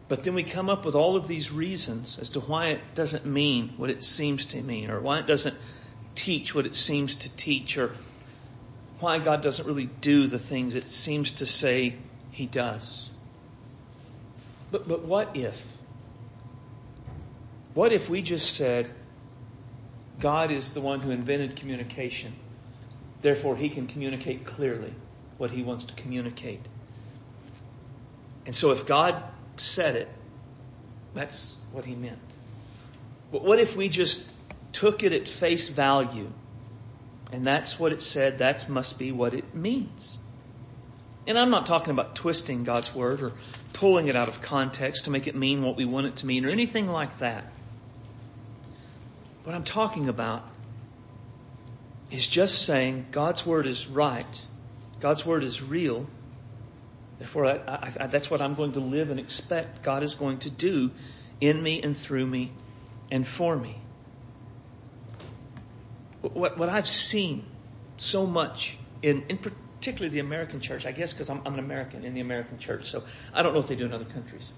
But 0.08 0.24
then 0.24 0.34
we 0.36 0.44
come 0.44 0.70
up 0.70 0.86
with 0.86 0.96
all 0.96 1.16
of 1.16 1.28
these 1.28 1.52
reasons 1.52 2.18
as 2.20 2.32
to 2.32 2.40
why 2.40 2.68
it 2.70 2.82
doesn't 2.96 3.26
mean 3.26 3.74
what 3.78 3.90
it 3.90 4.04
seems 4.04 4.48
to 4.48 4.62
mean, 4.62 4.90
or 4.90 5.00
why 5.00 5.20
it 5.20 5.28
doesn't 5.28 5.58
teach 6.16 6.56
what 6.56 6.66
it 6.66 6.76
seems 6.76 7.16
to 7.16 7.36
teach, 7.36 7.78
or 7.78 7.94
why 9.00 9.20
God 9.20 9.42
doesn't 9.42 9.68
really 9.68 9.86
do 9.86 10.28
the 10.28 10.40
things 10.40 10.76
it 10.76 10.86
seems 10.86 11.34
to 11.34 11.46
say 11.46 11.96
He 12.32 12.46
does. 12.46 13.12
But, 14.72 14.88
but 14.88 15.04
what 15.04 15.36
if? 15.36 15.62
What 17.74 17.94
if 17.94 18.10
we 18.10 18.22
just 18.22 18.56
said, 18.56 18.90
God 20.20 20.52
is 20.52 20.74
the 20.74 20.82
one 20.82 21.00
who 21.00 21.12
invented 21.12 21.56
communication. 21.56 22.34
Therefore, 23.22 23.56
he 23.56 23.70
can 23.70 23.88
communicate 23.88 24.46
clearly 24.46 24.94
what 25.38 25.52
he 25.52 25.64
wants 25.64 25.86
to 25.86 25.94
communicate. 25.94 26.62
And 28.46 28.56
so 28.56 28.72
if 28.72 28.86
God 28.86 29.22
said 29.58 29.96
it, 29.96 30.10
that's 31.14 31.56
what 31.72 31.86
he 31.86 31.96
meant. 31.96 32.20
But 33.32 33.44
what 33.44 33.60
if 33.60 33.76
we 33.76 33.90
just 33.90 34.28
took 34.72 35.04
it 35.04 35.14
at 35.14 35.28
face 35.28 35.68
value 35.68 36.32
and 37.32 37.46
that's 37.46 37.80
what 37.80 37.92
it 37.92 38.02
said, 38.02 38.40
that 38.40 38.68
must 38.70 38.98
be 38.98 39.12
what 39.12 39.34
it 39.34 39.54
means? 39.54 40.18
And 41.28 41.38
I'm 41.38 41.50
not 41.50 41.66
talking 41.66 41.92
about 41.92 42.16
twisting 42.16 42.64
God's 42.64 42.96
word 42.96 43.22
or 43.22 43.34
pulling 43.74 44.08
it 44.08 44.16
out 44.16 44.30
of 44.30 44.42
context 44.42 45.06
to 45.06 45.12
make 45.12 45.28
it 45.28 45.36
mean 45.36 45.62
what 45.62 45.76
we 45.76 45.84
want 45.84 46.08
it 46.08 46.16
to 46.18 46.26
mean 46.26 46.46
or 46.46 46.50
anything 46.50 46.88
like 46.88 47.20
that. 47.20 47.52
What 49.44 49.54
I'm 49.54 49.66
talking 49.66 50.08
about 50.08 50.50
is 52.10 52.28
just 52.28 52.66
saying 52.66 53.08
God's 53.12 53.46
word 53.46 53.68
is 53.68 53.88
right, 53.88 54.42
God's 55.02 55.26
word 55.26 55.44
is 55.44 55.62
real. 55.62 56.08
Therefore, 57.20 57.48
I, 57.48 57.58
I, 57.68 57.94
I, 58.00 58.08
that's 58.08 58.30
what 58.30 58.42
I'm 58.42 58.54
going 58.54 58.74
to 58.74 58.80
live 58.80 59.10
and 59.10 59.20
expect 59.20 59.84
God 59.84 60.04
is 60.04 60.16
going 60.16 60.38
to 60.40 60.50
do 60.50 60.92
in 61.42 61.62
me 61.62 61.82
and 61.82 61.98
through 61.98 62.26
me 62.26 62.52
and 63.12 63.28
for 63.28 63.56
me. 63.56 63.76
What, 66.22 66.58
what 66.58 66.70
I've 66.70 66.88
seen 66.88 67.46
so 67.98 68.26
much 68.26 68.78
in, 69.02 69.24
in 69.30 69.40
particularly 69.80 70.14
the 70.14 70.20
American 70.20 70.60
church, 70.60 70.86
I 70.86 70.92
guess 70.92 71.14
because 71.14 71.30
I'm, 71.30 71.42
I'm, 71.46 71.54
an 71.54 71.60
American 71.60 72.04
in 72.04 72.14
the 72.14 72.22
American 72.22 72.58
church, 72.58 72.90
so 72.90 73.04
I 73.34 73.44
don't 73.44 73.54
know 73.54 73.60
what 73.60 73.68
they 73.68 73.76
do 73.76 73.86
in 73.86 73.94
other 73.94 74.06
countries. 74.06 74.50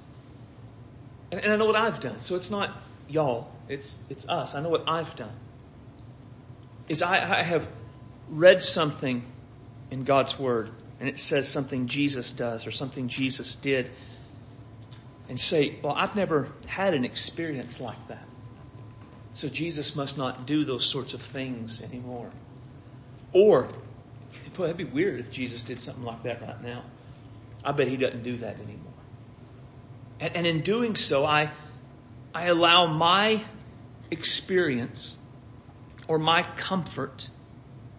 And, 1.31 1.41
and 1.41 1.53
I 1.53 1.57
know 1.57 1.65
what 1.65 1.75
I've 1.75 1.99
done, 1.99 2.21
so 2.21 2.35
it's 2.35 2.49
not 2.49 2.75
y'all, 3.07 3.51
it's, 3.67 3.95
it's 4.09 4.27
us. 4.27 4.55
I 4.55 4.61
know 4.61 4.69
what 4.69 4.87
I've 4.87 5.15
done. 5.15 5.33
Is 6.87 7.01
I, 7.01 7.39
I 7.39 7.43
have 7.43 7.67
read 8.29 8.61
something 8.61 9.25
in 9.91 10.03
God's 10.03 10.39
Word, 10.39 10.71
and 10.99 11.09
it 11.09 11.19
says 11.19 11.47
something 11.47 11.87
Jesus 11.87 12.31
does 12.31 12.65
or 12.65 12.71
something 12.71 13.07
Jesus 13.07 13.55
did, 13.55 13.91
and 15.27 15.39
say, 15.39 15.75
Well, 15.83 15.93
I've 15.95 16.15
never 16.15 16.49
had 16.65 16.93
an 16.93 17.05
experience 17.05 17.79
like 17.79 18.07
that. 18.07 18.23
So 19.33 19.47
Jesus 19.47 19.95
must 19.95 20.17
not 20.17 20.47
do 20.47 20.65
those 20.65 20.85
sorts 20.85 21.13
of 21.13 21.21
things 21.21 21.81
anymore. 21.81 22.31
Or 23.31 23.69
Boy, 24.59 24.65
that'd 24.65 24.75
be 24.75 24.83
weird 24.83 25.21
if 25.21 25.31
Jesus 25.31 25.61
did 25.61 25.79
something 25.79 26.03
like 26.03 26.23
that 26.23 26.41
right 26.41 26.61
now. 26.61 26.83
I 27.63 27.71
bet 27.71 27.87
he 27.87 27.95
doesn't 27.95 28.23
do 28.23 28.35
that 28.39 28.55
anymore. 28.55 28.91
And, 30.19 30.35
and 30.35 30.45
in 30.45 30.63
doing 30.63 30.97
so, 30.97 31.25
I, 31.25 31.51
I 32.35 32.47
allow 32.47 32.85
my 32.87 33.41
experience 34.11 35.17
or 36.09 36.19
my 36.19 36.43
comfort 36.43 37.29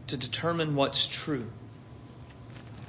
to 0.09 0.19
determine 0.19 0.75
what's 0.75 1.09
true. 1.09 1.47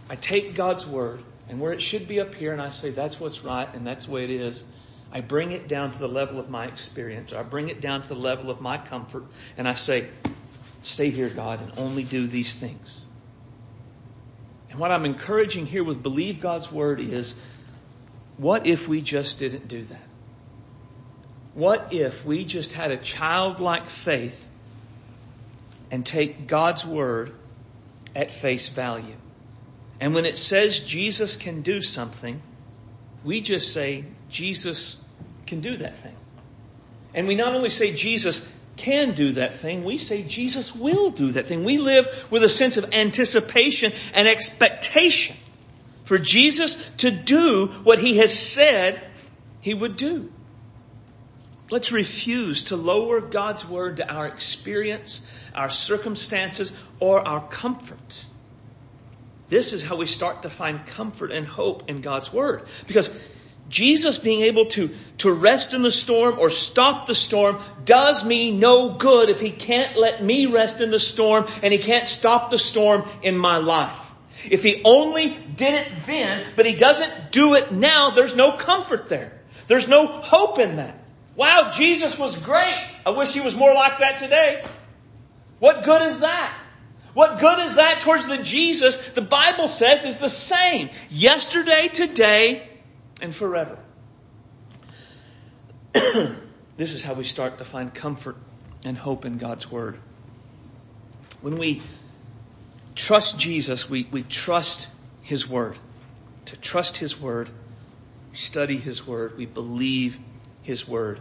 I 0.10 0.18
take 0.18 0.54
God's 0.54 0.86
word, 0.86 1.24
and 1.48 1.62
where 1.62 1.72
it 1.72 1.82
should 1.82 2.10
be 2.10 2.20
up 2.20 2.36
here, 2.36 2.52
and 2.52 2.62
I 2.62 2.72
say, 2.72 2.90
that's 2.90 3.22
what's 3.22 3.42
right, 3.42 3.74
and 3.74 3.88
that's 3.88 4.08
the 4.08 4.12
way 4.12 4.26
it 4.26 4.32
is. 4.32 4.66
I 5.14 5.22
bring 5.22 5.54
it 5.54 5.70
down 5.70 5.94
to 5.94 5.98
the 5.98 6.10
level 6.10 6.42
of 6.42 6.50
my 6.50 6.66
experience, 6.66 7.32
or 7.32 7.38
I 7.38 7.44
bring 7.44 7.70
it 7.70 7.80
down 7.80 8.02
to 8.02 8.08
the 8.10 8.16
level 8.16 8.52
of 8.52 8.60
my 8.60 8.78
comfort, 8.78 9.24
and 9.58 9.66
I 9.66 9.76
say, 9.76 10.10
stay 10.84 11.10
here, 11.10 11.30
God, 11.30 11.62
and 11.62 11.72
only 11.78 12.04
do 12.04 12.28
these 12.28 12.54
things. 12.54 13.06
And 14.72 14.80
what 14.80 14.92
I'm 14.92 15.06
encouraging 15.06 15.66
here 15.66 15.84
with 15.84 16.02
believe 16.02 16.40
God's 16.40 16.72
word 16.72 17.02
is 17.02 17.36
what 18.38 18.66
if 18.66 18.88
we 18.88 19.02
just 19.02 19.38
didn't 19.38 19.68
do 19.68 19.84
that? 19.84 20.08
What 21.54 21.92
if 21.92 22.26
we 22.26 22.46
just 22.46 22.72
had 22.72 22.92
a 22.92 22.98
childlike 22.98 23.90
faith 23.90 24.42
and 25.92 26.06
take 26.06 26.48
God's 26.48 26.86
word 26.86 27.34
at 28.16 28.32
face 28.32 28.70
value? 28.70 29.16
And 30.00 30.16
when 30.16 30.26
it 30.26 30.38
says 30.38 30.80
Jesus 30.80 31.36
can 31.36 31.62
do 31.62 31.82
something, 31.82 32.42
we 33.26 33.42
just 33.42 33.74
say 33.74 34.06
Jesus 34.30 34.98
can 35.46 35.60
do 35.60 35.76
that 35.78 36.02
thing. 36.02 36.16
And 37.14 37.28
we 37.28 37.36
not 37.36 37.54
only 37.54 37.70
say 37.70 37.94
Jesus 37.94 38.50
can 38.82 39.14
do 39.14 39.34
that 39.34 39.56
thing. 39.56 39.84
We 39.84 39.98
say 39.98 40.24
Jesus 40.24 40.76
will 40.76 41.12
do 41.12 41.32
that 41.34 41.46
thing. 41.46 41.64
We 41.64 41.78
live 41.78 42.08
with 42.32 42.44
a 42.44 42.50
sense 42.50 42.78
of 42.78 42.94
anticipation 42.94 43.94
and 44.14 44.28
expectation 44.28 45.36
for 46.06 46.18
Jesus 46.18 46.84
to 46.98 47.12
do 47.12 47.68
what 47.84 48.00
he 48.00 48.18
has 48.18 48.38
said 48.38 49.02
he 49.62 49.74
would 49.74 49.98
do. 49.98 50.32
Let's 51.70 51.92
refuse 51.92 52.66
to 52.66 52.76
lower 52.76 53.22
God's 53.22 53.66
word 53.66 53.98
to 53.98 54.10
our 54.12 54.28
experience, 54.28 55.26
our 55.54 55.70
circumstances, 55.70 56.74
or 57.00 57.26
our 57.26 57.48
comfort. 57.48 58.26
This 59.48 59.74
is 59.74 59.84
how 59.84 59.96
we 59.96 60.08
start 60.08 60.44
to 60.44 60.50
find 60.50 60.86
comfort 60.86 61.32
and 61.32 61.46
hope 61.46 61.90
in 61.90 62.02
God's 62.02 62.34
word. 62.34 62.64
Because 62.88 63.16
Jesus 63.72 64.18
being 64.18 64.42
able 64.42 64.66
to, 64.68 64.92
to 65.20 65.32
rest 65.32 65.74
in 65.74 65.82
the 65.82 65.92
storm 65.92 66.38
or 66.38 66.50
stop 66.50 67.08
the 67.08 67.16
storm 67.16 67.60
does 67.86 68.24
me 68.24 68.52
no 68.52 68.94
good 68.94 69.30
if 69.30 69.40
he 69.40 69.50
can't 69.50 69.98
let 69.98 70.22
me 70.22 70.46
rest 70.46 70.82
in 70.82 70.92
the 70.92 71.00
storm 71.00 71.48
and 71.64 71.74
he 71.74 71.80
can't 71.80 72.08
stop 72.08 72.52
the 72.52 72.60
storm 72.60 73.08
in 73.24 73.38
my 73.38 73.58
life. 73.58 73.98
If 74.50 74.62
he 74.64 74.82
only 74.84 75.30
did 75.56 75.74
it 75.74 75.88
then, 76.06 76.46
but 76.56 76.66
he 76.66 76.76
doesn't 76.76 77.32
do 77.32 77.54
it 77.56 77.72
now, 77.72 78.10
there's 78.10 78.36
no 78.36 78.58
comfort 78.58 79.08
there. 79.08 79.40
There's 79.68 79.88
no 79.88 80.08
hope 80.08 80.60
in 80.60 80.76
that. 80.76 80.98
Wow, 81.36 81.72
Jesus 81.72 82.20
was 82.20 82.38
great. 82.38 82.78
I 83.06 83.12
wish 83.12 83.34
he 83.34 83.40
was 83.40 83.56
more 83.56 83.74
like 83.74 84.00
that 84.00 84.18
today. 84.18 84.66
What 85.60 85.84
good 85.84 86.02
is 86.02 86.20
that? 86.20 86.60
What 87.14 87.40
good 87.40 87.60
is 87.60 87.76
that 87.76 88.02
towards 88.02 88.28
the 88.28 88.40
Jesus 88.40 88.98
the 89.14 89.22
Bible 89.22 89.70
says 89.70 90.04
is 90.04 90.18
the 90.18 90.30
same 90.30 90.90
yesterday, 91.10 91.88
today, 91.88 92.68
and 93.22 93.36
forever. 93.36 93.78
this 95.94 96.94
is 96.94 97.04
how 97.04 97.14
we 97.14 97.24
start 97.24 97.60
to 97.60 97.66
find 97.66 97.94
comfort 97.94 98.36
and 98.86 98.98
hope 98.98 99.26
in 99.26 99.38
God's 99.38 99.70
Word. 99.70 100.00
When 101.42 101.58
we 101.58 101.82
trust 102.96 103.40
Jesus, 103.40 103.90
we, 103.90 104.08
we 104.12 104.24
trust 104.24 104.88
His 105.22 105.48
Word. 105.48 105.78
To 106.48 106.58
trust 106.58 106.98
His 106.98 107.20
Word, 107.20 107.50
study 108.34 108.78
His 108.78 109.06
Word, 109.06 109.38
we 109.38 109.46
believe 109.46 110.18
His 110.64 110.88
Word. 110.88 111.20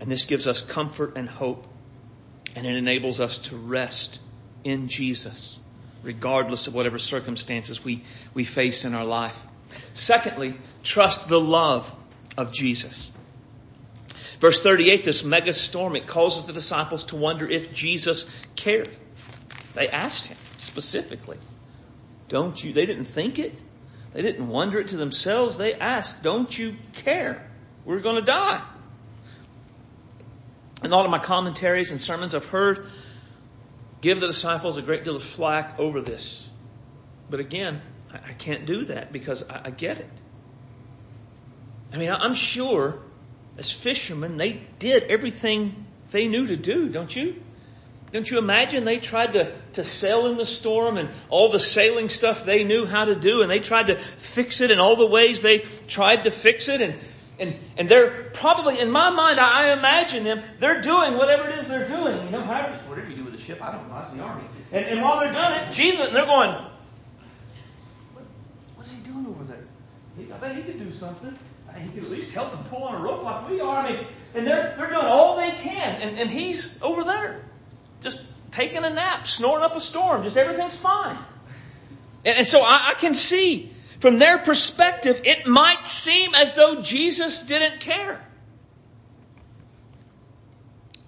And 0.00 0.10
this 0.10 0.24
gives 0.24 0.46
us 0.46 0.62
comfort 0.62 1.14
and 1.16 1.28
hope, 1.28 1.66
and 2.54 2.66
it 2.66 2.76
enables 2.76 3.20
us 3.20 3.38
to 3.38 3.56
rest 3.56 4.18
in 4.64 4.88
Jesus, 4.88 5.58
regardless 6.02 6.66
of 6.66 6.74
whatever 6.74 6.98
circumstances 6.98 7.84
we, 7.84 8.04
we 8.34 8.44
face 8.44 8.84
in 8.84 8.94
our 8.94 9.04
life. 9.04 9.38
Secondly, 9.94 10.54
trust 10.82 11.28
the 11.28 11.40
love 11.40 11.92
of 12.36 12.52
Jesus. 12.52 13.10
Verse 14.40 14.62
38, 14.62 15.04
this 15.04 15.22
mega 15.22 15.52
storm, 15.52 15.96
it 15.96 16.06
causes 16.06 16.44
the 16.44 16.52
disciples 16.52 17.04
to 17.04 17.16
wonder 17.16 17.48
if 17.48 17.74
Jesus 17.74 18.28
cared. 18.56 18.88
They 19.74 19.88
asked 19.88 20.26
him 20.26 20.38
specifically, 20.58 21.36
don't 22.28 22.62
you, 22.62 22.72
they 22.72 22.86
didn't 22.86 23.04
think 23.06 23.38
it. 23.38 23.60
They 24.14 24.22
didn't 24.22 24.48
wonder 24.48 24.80
it 24.80 24.88
to 24.88 24.96
themselves. 24.96 25.56
They 25.56 25.74
asked, 25.74 26.22
don't 26.22 26.56
you 26.56 26.76
care? 26.94 27.48
We're 27.84 28.00
going 28.00 28.16
to 28.16 28.22
die. 28.22 28.62
And 30.82 30.94
all 30.94 31.04
of 31.04 31.10
my 31.10 31.18
commentaries 31.18 31.90
and 31.90 32.00
sermons 32.00 32.34
I've 32.34 32.46
heard 32.46 32.86
give 34.00 34.20
the 34.20 34.26
disciples 34.26 34.76
a 34.78 34.82
great 34.82 35.04
deal 35.04 35.16
of 35.16 35.22
flack 35.22 35.78
over 35.78 36.00
this. 36.00 36.48
But 37.28 37.40
again, 37.40 37.82
I, 38.12 38.32
can't 38.32 38.66
do 38.66 38.84
that 38.86 39.12
because 39.12 39.42
I, 39.48 39.62
I 39.66 39.70
get 39.70 39.98
it. 39.98 40.10
I 41.92 41.98
mean, 41.98 42.10
I'm 42.10 42.34
sure 42.34 42.98
as 43.58 43.70
fishermen, 43.70 44.36
they 44.36 44.60
did 44.78 45.04
everything 45.04 45.86
they 46.10 46.28
knew 46.28 46.46
to 46.46 46.56
do, 46.56 46.88
don't 46.88 47.14
you? 47.14 47.42
Don't 48.12 48.28
you 48.28 48.38
imagine 48.38 48.84
they 48.84 48.98
tried 48.98 49.34
to, 49.34 49.56
to 49.74 49.84
sail 49.84 50.26
in 50.26 50.36
the 50.36 50.46
storm 50.46 50.96
and 50.96 51.10
all 51.28 51.50
the 51.50 51.60
sailing 51.60 52.08
stuff 52.08 52.44
they 52.44 52.64
knew 52.64 52.86
how 52.86 53.04
to 53.04 53.14
do 53.14 53.42
and 53.42 53.50
they 53.50 53.60
tried 53.60 53.86
to 53.86 54.00
fix 54.18 54.60
it 54.60 54.72
in 54.72 54.80
all 54.80 54.96
the 54.96 55.06
ways 55.06 55.42
they 55.42 55.60
tried 55.86 56.24
to 56.24 56.30
fix 56.30 56.68
it 56.68 56.80
and, 56.80 56.94
And, 57.40 57.56
and 57.78 57.88
they're 57.88 58.30
probably, 58.34 58.78
in 58.78 58.90
my 58.90 59.08
mind, 59.08 59.40
I 59.40 59.72
imagine 59.72 60.24
them, 60.24 60.42
they're 60.58 60.82
doing 60.82 61.16
whatever 61.16 61.48
it 61.48 61.58
is 61.58 61.68
they're 61.68 61.88
doing. 61.88 62.26
You 62.26 62.30
know, 62.30 62.42
how, 62.42 62.68
whatever 62.86 63.08
you 63.08 63.16
do 63.16 63.24
with 63.24 63.32
the 63.32 63.40
ship, 63.40 63.62
I 63.62 63.72
don't 63.72 63.88
know, 63.88 63.94
that's 63.94 64.12
the 64.12 64.20
army. 64.20 64.44
And, 64.72 64.84
and 64.84 65.02
while 65.02 65.20
they're 65.20 65.32
doing 65.32 65.52
it, 65.52 65.72
Jesus, 65.72 66.06
and 66.06 66.14
they're 66.14 66.26
going, 66.26 66.50
what, 68.12 68.24
what's 68.76 68.90
he 68.90 68.98
doing 68.98 69.24
over 69.26 69.44
there? 69.44 69.64
He, 70.18 70.29
I 70.29 70.29
bet 70.40 70.56
he 70.56 70.62
could 70.62 70.78
do 70.78 70.92
something. 70.92 71.36
Uh, 71.68 71.72
he 71.78 71.90
could 71.90 72.04
at 72.04 72.10
least 72.10 72.32
help 72.32 72.50
them 72.50 72.64
pull 72.64 72.82
on 72.84 73.00
a 73.00 73.04
rope 73.04 73.22
like 73.22 73.48
we 73.48 73.60
are. 73.60 73.86
I 73.86 73.92
mean, 73.92 74.06
and 74.34 74.46
they're, 74.46 74.74
they're 74.76 74.90
doing 74.90 75.06
all 75.06 75.36
they 75.36 75.50
can. 75.50 76.00
And, 76.02 76.18
and 76.18 76.30
he's 76.30 76.80
over 76.82 77.04
there, 77.04 77.44
just 78.00 78.24
taking 78.50 78.84
a 78.84 78.90
nap, 78.90 79.26
snoring 79.26 79.62
up 79.62 79.76
a 79.76 79.80
storm. 79.80 80.24
Just 80.24 80.36
everything's 80.36 80.76
fine. 80.76 81.18
And, 82.24 82.38
and 82.38 82.46
so 82.46 82.60
I, 82.62 82.90
I 82.90 82.94
can 82.94 83.14
see 83.14 83.72
from 84.00 84.18
their 84.18 84.38
perspective, 84.38 85.20
it 85.24 85.46
might 85.46 85.84
seem 85.84 86.34
as 86.34 86.54
though 86.54 86.80
Jesus 86.82 87.42
didn't 87.42 87.80
care. 87.80 88.24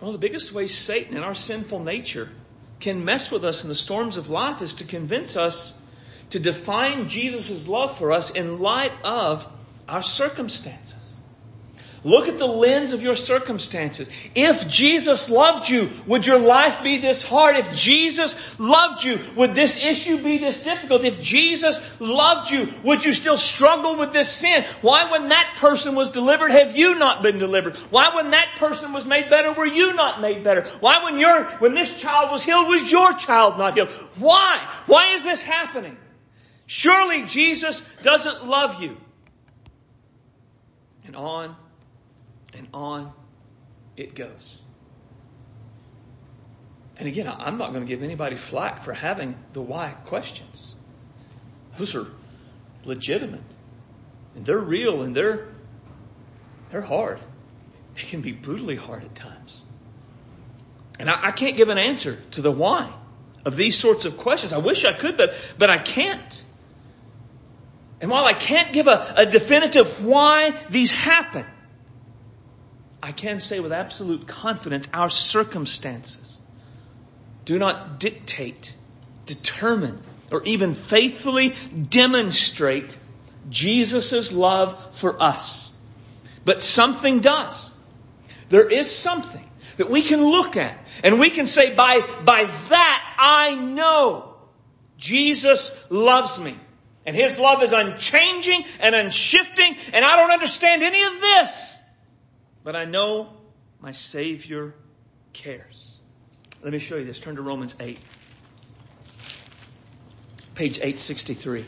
Of 0.01 0.13
the 0.13 0.19
biggest 0.19 0.53
ways 0.53 0.77
Satan 0.77 1.17
in 1.17 1.23
our 1.23 1.35
sinful 1.35 1.79
nature 1.79 2.29
can 2.81 3.05
mess 3.05 3.31
with 3.31 3.45
us 3.45 3.63
in 3.63 3.69
the 3.69 3.75
storms 3.75 4.17
of 4.17 4.29
life 4.29 4.61
is 4.61 4.75
to 4.75 4.85
convince 4.85 5.37
us 5.37 5.73
to 6.33 6.39
define 6.39 7.09
Jesus' 7.09 7.69
love 7.69 7.99
for 7.99 8.11
us 8.11 8.31
in 8.31 8.59
light 8.61 8.93
of 9.05 9.47
our 9.87 10.03
circumstances. 10.03 10.95
Look 12.05 12.27
at 12.27 12.39
the 12.39 12.47
lens 12.47 12.93
of 12.93 13.03
your 13.03 13.15
circumstances. 13.15 14.09
If 14.35 14.67
Jesus 14.67 15.31
loved 15.31 15.69
you, 15.69 15.91
would 16.07 16.27
your 16.27 16.41
life 16.41 16.83
be 16.83 16.99
this 16.99 17.23
hard? 17.23 17.57
If 17.57 17.75
Jesus 17.75 18.59
loved 18.59 19.05
you, 19.05 19.21
would 19.37 19.55
this 19.55 19.85
issue 19.85 20.19
be 20.19 20.39
this 20.39 20.65
difficult? 20.65 21.05
If 21.05 21.21
Jesus 21.21 22.01
loved 22.01 22.51
you, 22.51 22.73
would 22.83 23.05
you 23.05 23.13
still 23.13 23.37
struggle 23.37 23.97
with 23.97 24.13
this 24.13 24.33
sin? 24.33 24.65
Why 24.81 25.13
when 25.13 25.29
that 25.29 25.55
person 25.59 25.95
was 25.95 26.11
delivered 26.11 26.51
have 26.51 26.77
you 26.77 26.99
not 26.99 27.23
been 27.23 27.39
delivered? 27.39 27.77
Why 27.91 28.17
when 28.17 28.31
that 28.31 28.57
person 28.57 28.93
was 28.93 29.07
made 29.07 29.31
better 29.31 29.53
were 29.53 29.67
you 29.67 29.93
not 29.93 30.21
made 30.21 30.43
better? 30.43 30.63
Why 30.81 31.05
when 31.05 31.21
your, 31.21 31.45
when 31.61 31.75
this 31.75 32.01
child 32.01 32.33
was 32.33 32.43
healed 32.43 32.69
was 32.69 32.91
your 32.91 33.13
child 33.13 33.59
not 33.59 33.75
healed? 33.75 33.91
Why? 34.17 34.67
Why 34.87 35.15
is 35.15 35.23
this 35.23 35.43
happening? 35.43 35.97
Surely 36.67 37.25
Jesus 37.25 37.87
doesn't 38.03 38.47
love 38.47 38.83
you. 38.83 38.97
And 41.05 41.17
on 41.17 41.57
and 42.55 42.69
on 42.73 43.13
it 43.97 44.15
goes. 44.15 44.59
And 46.97 47.09
again, 47.09 47.27
I'm 47.27 47.59
not 47.59 47.73
going 47.73 47.85
to 47.85 47.89
give 47.89 48.03
anybody 48.03 48.37
flack 48.37 48.85
for 48.85 48.93
having 48.93 49.35
the 49.53 49.61
why 49.61 49.91
questions. 50.07 50.75
Those 51.79 51.95
are 51.95 52.07
legitimate. 52.85 53.43
And 54.37 54.47
they're 54.47 54.59
real 54.59 55.03
and 55.03 55.15
they're 55.15 55.49
they're 56.71 56.81
hard. 56.81 57.19
They 57.97 58.03
can 58.03 58.23
be 58.23 58.33
brutally 58.33 58.77
hard 58.77 59.05
at 59.05 59.15
times. 59.15 59.63
And 60.99 61.11
I, 61.11 61.27
I 61.27 61.31
can't 61.33 61.57
give 61.57 61.69
an 61.69 61.79
answer 61.79 62.19
to 62.33 62.41
the 62.41 62.51
why 62.51 62.93
of 63.45 63.57
these 63.57 63.77
sorts 63.77 64.05
of 64.05 64.17
questions. 64.17 64.53
I 64.53 64.59
wish 64.59 64.85
I 64.85 64.93
could, 64.93 65.17
but 65.17 65.35
but 65.59 65.71
I 65.71 65.79
can't. 65.79 66.45
And 68.03 68.11
while 68.11 68.25
I 68.25 68.33
can't 68.33 68.73
give 68.73 68.89
a, 68.89 69.15
a 69.19 69.27
definitive 69.27 70.05
why 70.05 70.55
these 70.69 70.91
happen, 70.91 71.47
I 73.01 73.13
can 73.13 73.39
say 73.39 73.61
with 73.61 73.73
absolute 73.73 74.27
confidence 74.27 74.89
our 74.93 75.09
circumstances 75.09 76.39
do 77.45 77.61
not 77.61 78.01
dictate, 78.01 78.75
determine, 79.25 80.01
or 80.33 80.43
even 80.43 80.75
faithfully 80.75 81.55
demonstrate 81.91 82.97
Jesus' 83.49 84.33
love 84.33 84.97
for 84.97 85.23
us. 85.23 85.71
But 86.45 86.61
something 86.63 87.21
does. 87.21 87.71
There 88.49 88.69
is 88.69 88.91
something 88.91 89.49
that 89.77 89.89
we 89.89 90.03
can 90.03 90.25
look 90.25 90.57
at 90.57 90.77
and 91.05 91.21
we 91.21 91.31
can 91.31 91.47
say, 91.47 91.73
by, 91.73 92.01
by 92.25 92.45
that 92.69 93.17
I 93.17 93.55
know 93.55 94.35
Jesus 94.99 95.73
loves 95.89 96.39
me. 96.41 96.57
And 97.05 97.17
His 97.17 97.39
love 97.39 97.63
is 97.63 97.73
unchanging 97.73 98.65
and 98.81 98.95
unshifting 98.95 99.77
and 99.93 100.05
I 100.05 100.17
don't 100.17 100.31
understand 100.31 100.83
any 100.83 101.03
of 101.03 101.21
this. 101.21 101.77
But 102.65 102.77
I 102.77 102.85
know 102.85 103.31
my 103.81 103.93
Savior 103.93 104.75
cares. 105.33 105.99
Let 106.63 106.73
me 106.73 106.79
show 106.79 106.97
you 106.97 107.05
this. 107.05 107.19
Turn 107.19 107.37
to 107.37 107.43
Romans 107.43 107.75
8, 107.81 107.99
page 110.55 110.79
863. 110.79 111.65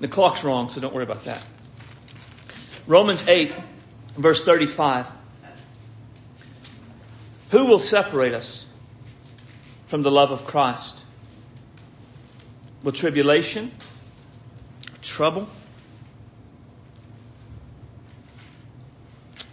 The 0.00 0.08
clock's 0.08 0.44
wrong, 0.44 0.68
so 0.68 0.80
don't 0.80 0.94
worry 0.94 1.04
about 1.04 1.24
that. 1.24 1.44
Romans 2.86 3.26
8, 3.26 3.52
verse 4.16 4.44
35. 4.44 5.17
Who 7.50 7.64
will 7.64 7.78
separate 7.78 8.34
us 8.34 8.66
from 9.86 10.02
the 10.02 10.10
love 10.10 10.30
of 10.30 10.46
Christ? 10.46 11.02
Will 12.82 12.92
tribulation, 12.92 13.72
trouble, 15.00 15.48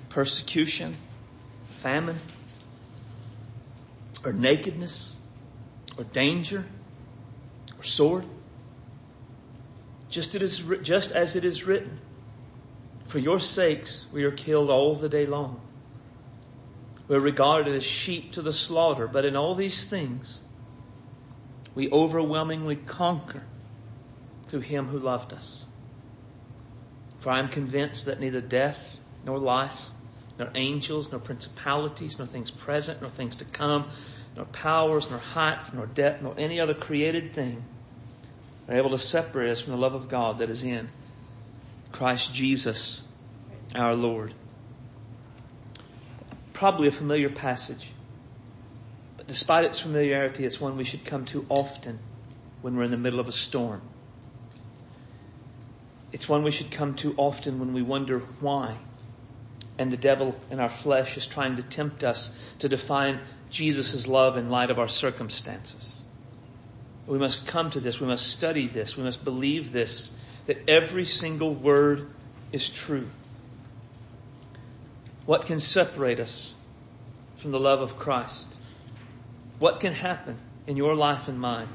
persecution, 0.10 0.96
famine, 1.82 2.20
or 4.26 4.34
nakedness, 4.34 5.16
or 5.98 6.04
danger, 6.04 6.66
or 7.78 7.84
sword? 7.84 8.26
Just, 10.10 10.36
it 10.36 10.42
is, 10.42 10.60
just 10.84 11.14
as 11.14 11.38
it 11.38 11.46
is 11.46 11.64
written, 11.64 12.00
For 13.08 13.20
your 13.20 13.40
sakes 13.40 14.06
we 14.12 14.26
are 14.26 14.32
killed 14.32 14.70
all 14.70 14.96
the 14.96 15.10
day 15.10 15.26
long. 15.26 15.62
We're 17.08 17.20
regarded 17.20 17.76
as 17.76 17.84
sheep 17.84 18.34
to 18.34 18.42
the 18.42 18.54
slaughter, 18.54 19.08
but 19.08 19.26
in 19.26 19.36
all 19.36 19.56
these 19.56 19.86
things 19.86 20.42
we 21.76 21.92
overwhelmingly 21.92 22.78
conquer 22.78 23.44
through 24.48 24.62
him 24.62 24.88
who 24.88 25.00
loved 25.00 25.34
us. 25.34 25.66
For 27.20 27.32
I 27.32 27.40
am 27.40 27.50
convinced 27.50 28.06
that 28.06 28.20
neither 28.20 28.42
death 28.42 28.98
nor 29.26 29.38
life, 29.38 29.80
nor 30.40 30.50
angels, 30.56 31.12
nor 31.12 31.20
principalities, 31.20 32.18
nor 32.18 32.28
things 32.28 32.52
present, 32.52 33.02
nor 33.02 33.10
things 33.10 33.38
to 33.38 33.46
come, 33.46 33.88
nor 34.36 34.46
powers, 34.46 35.10
nor 35.10 35.20
height, 35.20 35.74
nor 35.74 35.86
depth, 35.86 36.22
nor 36.22 36.36
any 36.38 36.60
other 36.60 36.74
created 36.74 37.34
thing 37.34 37.64
are 38.68 38.76
able 38.76 38.92
to 38.92 38.98
separate 38.98 39.52
us 39.52 39.62
from 39.62 39.74
the 39.74 39.80
love 39.80 39.94
of 39.94 40.10
God 40.10 40.40
that 40.40 40.50
is 40.50 40.64
in 40.64 40.90
Christ 41.92 42.34
Jesus 42.34 43.04
our 43.74 43.94
Lord. 43.94 44.34
Probably 46.56 46.88
a 46.88 46.92
familiar 46.92 47.30
passage 47.30 47.92
But 49.18 49.28
despite 49.28 49.66
its 49.66 49.80
familiarity, 49.80 50.46
it's 50.46 50.60
one 50.60 50.78
we 50.78 50.86
should 50.86 51.04
come 51.04 51.26
to 51.26 51.46
often 51.50 52.00
when 52.62 52.78
we're 52.78 52.84
in 52.84 52.92
the 52.92 52.98
middle 52.98 53.20
of 53.20 53.28
a 53.28 53.34
storm. 53.34 53.82
It's 56.14 56.30
one 56.30 56.44
we 56.44 56.52
should 56.52 56.72
come 56.72 56.96
to 56.96 57.14
often 57.18 57.60
when 57.60 57.74
we 57.74 57.82
wonder 57.82 58.20
why. 58.40 58.78
And 59.78 59.92
the 59.92 59.98
devil 59.98 60.34
in 60.50 60.62
our 60.62 60.70
flesh 60.70 61.18
is 61.18 61.28
trying 61.28 61.58
to 61.58 61.64
tempt 61.64 62.06
us 62.06 62.32
to 62.60 62.70
define 62.70 63.20
Jesus' 63.50 64.08
love 64.08 64.38
in 64.38 64.50
light 64.50 64.70
of 64.70 64.80
our 64.80 64.88
circumstances. 64.88 66.00
We 67.06 67.18
must 67.18 67.48
come 67.48 67.70
to 67.72 67.82
this. 67.82 68.00
We 68.00 68.08
must 68.08 68.28
study 68.28 68.68
this. 68.68 68.96
We 68.96 69.04
must 69.04 69.26
believe 69.26 69.74
this, 69.74 70.10
that 70.46 70.70
every 70.70 71.04
single 71.04 71.54
word 71.54 72.08
is 72.54 72.70
true. 72.70 73.10
What 75.26 75.46
can 75.46 75.60
separate 75.60 76.20
us 76.20 76.54
from 77.38 77.52
the 77.52 77.60
love 77.60 77.82
of 77.82 77.98
Christ? 77.98 78.48
What 79.60 79.80
can 79.80 79.94
happen 79.94 80.38
in 80.68 80.78
your 80.78 80.96
life 80.96 81.28
and 81.28 81.40
mine 81.40 81.68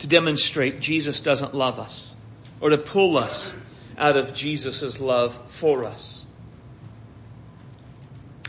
to 0.00 0.06
demonstrate 0.06 0.80
Jesus 0.80 1.20
doesn't 1.20 1.54
love 1.54 1.78
us 1.78 2.14
or 2.60 2.70
to 2.70 2.78
pull 2.78 3.18
us 3.18 3.52
out 3.96 4.16
of 4.16 4.34
Jesus' 4.34 5.00
love 5.00 5.36
for 5.50 5.84
us? 5.84 6.26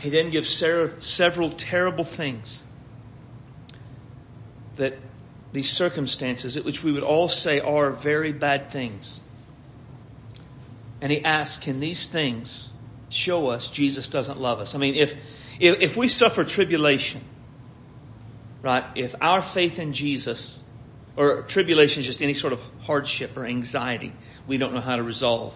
He 0.02 0.10
then 0.10 0.30
gives 0.30 0.54
several 0.54 1.50
terrible 1.50 2.04
things 2.04 2.62
that 4.76 4.98
these 5.52 5.70
circumstances, 5.70 6.62
which 6.62 6.82
we 6.82 6.92
would 6.92 7.02
all 7.02 7.28
say 7.28 7.60
are 7.60 7.90
very 7.90 8.32
bad 8.32 8.70
things. 8.70 9.20
And 11.00 11.10
he 11.10 11.24
asks, 11.24 11.62
can 11.62 11.80
these 11.80 12.08
things 12.08 12.68
show 13.16 13.48
us 13.48 13.68
Jesus 13.68 14.08
doesn't 14.08 14.38
love 14.38 14.60
us? 14.60 14.74
I 14.74 14.78
mean, 14.78 14.94
if, 14.94 15.14
if, 15.58 15.80
if 15.80 15.96
we 15.96 16.08
suffer 16.08 16.44
tribulation, 16.44 17.22
right? 18.62 18.84
If 18.94 19.14
our 19.20 19.42
faith 19.42 19.78
in 19.78 19.92
Jesus, 19.92 20.58
or 21.16 21.42
tribulation 21.42 22.00
is 22.00 22.06
just 22.06 22.22
any 22.22 22.34
sort 22.34 22.52
of 22.52 22.60
hardship 22.82 23.36
or 23.36 23.46
anxiety 23.46 24.12
we 24.46 24.58
don't 24.58 24.74
know 24.74 24.80
how 24.80 24.96
to 24.96 25.02
resolve. 25.02 25.54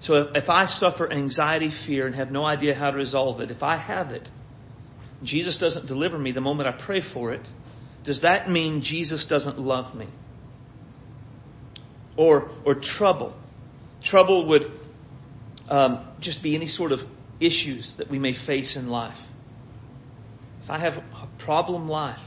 So 0.00 0.32
if 0.34 0.50
I 0.50 0.66
suffer 0.66 1.10
anxiety, 1.10 1.70
fear, 1.70 2.06
and 2.06 2.14
have 2.14 2.30
no 2.30 2.44
idea 2.44 2.74
how 2.74 2.90
to 2.90 2.96
resolve 2.96 3.40
it, 3.40 3.50
if 3.50 3.62
I 3.62 3.76
have 3.76 4.12
it, 4.12 4.28
Jesus 5.22 5.58
doesn't 5.58 5.86
deliver 5.86 6.18
me 6.18 6.32
the 6.32 6.40
moment 6.40 6.68
I 6.68 6.72
pray 6.72 7.00
for 7.00 7.32
it, 7.32 7.46
does 8.02 8.20
that 8.20 8.50
mean 8.50 8.82
Jesus 8.82 9.26
doesn't 9.26 9.58
love 9.58 9.94
me? 9.94 10.06
Or, 12.16 12.50
or 12.64 12.74
trouble. 12.74 13.34
Trouble 14.02 14.46
would 14.48 14.70
um, 15.68 16.04
just 16.20 16.42
be 16.42 16.54
any 16.54 16.66
sort 16.66 16.92
of 16.92 17.06
issues 17.40 17.96
that 17.96 18.10
we 18.10 18.18
may 18.18 18.32
face 18.32 18.76
in 18.76 18.88
life. 18.88 19.20
If 20.62 20.70
I 20.70 20.78
have 20.78 20.96
a 20.96 21.02
problem 21.38 21.88
life, 21.88 22.22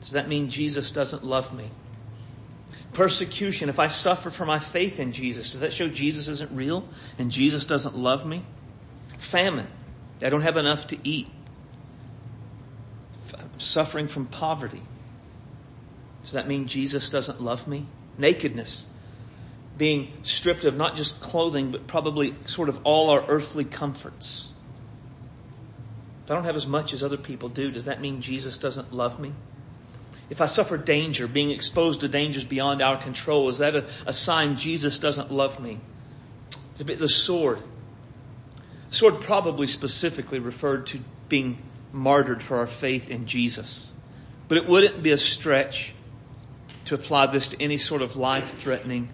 does 0.00 0.12
that 0.12 0.28
mean 0.28 0.50
Jesus 0.50 0.92
doesn't 0.92 1.24
love 1.24 1.52
me? 1.54 1.70
Persecution, 2.92 3.68
if 3.68 3.78
I 3.78 3.88
suffer 3.88 4.30
for 4.30 4.46
my 4.46 4.58
faith 4.58 4.98
in 4.98 5.12
Jesus, 5.12 5.52
does 5.52 5.60
that 5.60 5.72
show 5.72 5.88
Jesus 5.88 6.28
isn't 6.28 6.52
real 6.52 6.88
and 7.18 7.30
Jesus 7.30 7.66
doesn't 7.66 7.96
love 7.96 8.24
me? 8.24 8.44
Famine, 9.18 9.66
I 10.22 10.30
don't 10.30 10.42
have 10.42 10.56
enough 10.56 10.88
to 10.88 10.98
eat. 11.04 11.28
Suffering 13.58 14.08
from 14.08 14.26
poverty, 14.26 14.82
does 16.22 16.32
that 16.32 16.46
mean 16.46 16.66
Jesus 16.66 17.10
doesn't 17.10 17.42
love 17.42 17.66
me? 17.66 17.86
Nakedness, 18.16 18.86
being 19.78 20.12
stripped 20.22 20.64
of 20.64 20.76
not 20.76 20.96
just 20.96 21.20
clothing, 21.20 21.70
but 21.70 21.86
probably 21.86 22.34
sort 22.46 22.68
of 22.68 22.80
all 22.84 23.10
our 23.10 23.24
earthly 23.26 23.64
comforts. 23.64 24.48
If 26.24 26.32
I 26.32 26.34
don't 26.34 26.44
have 26.44 26.56
as 26.56 26.66
much 26.66 26.92
as 26.92 27.02
other 27.02 27.16
people 27.16 27.48
do, 27.48 27.70
does 27.70 27.86
that 27.86 28.00
mean 28.00 28.20
Jesus 28.20 28.58
doesn't 28.58 28.92
love 28.92 29.18
me? 29.18 29.32
If 30.28 30.42
I 30.42 30.46
suffer 30.46 30.76
danger, 30.76 31.26
being 31.26 31.52
exposed 31.52 32.00
to 32.00 32.08
dangers 32.08 32.44
beyond 32.44 32.82
our 32.82 33.00
control, 33.00 33.48
is 33.48 33.58
that 33.58 33.76
a, 33.76 33.86
a 34.04 34.12
sign 34.12 34.56
Jesus 34.56 34.98
doesn't 34.98 35.32
love 35.32 35.58
me? 35.58 35.80
The 36.76 37.08
sword. 37.08 37.60
The 38.90 38.94
sword 38.94 39.20
probably 39.22 39.68
specifically 39.68 40.38
referred 40.38 40.88
to 40.88 41.00
being 41.28 41.62
martyred 41.92 42.42
for 42.42 42.58
our 42.58 42.66
faith 42.66 43.08
in 43.08 43.26
Jesus. 43.26 43.90
But 44.48 44.58
it 44.58 44.68
wouldn't 44.68 45.02
be 45.02 45.12
a 45.12 45.16
stretch 45.16 45.94
to 46.86 46.94
apply 46.94 47.26
this 47.26 47.48
to 47.48 47.62
any 47.62 47.78
sort 47.78 48.02
of 48.02 48.16
life 48.16 48.58
threatening 48.60 49.08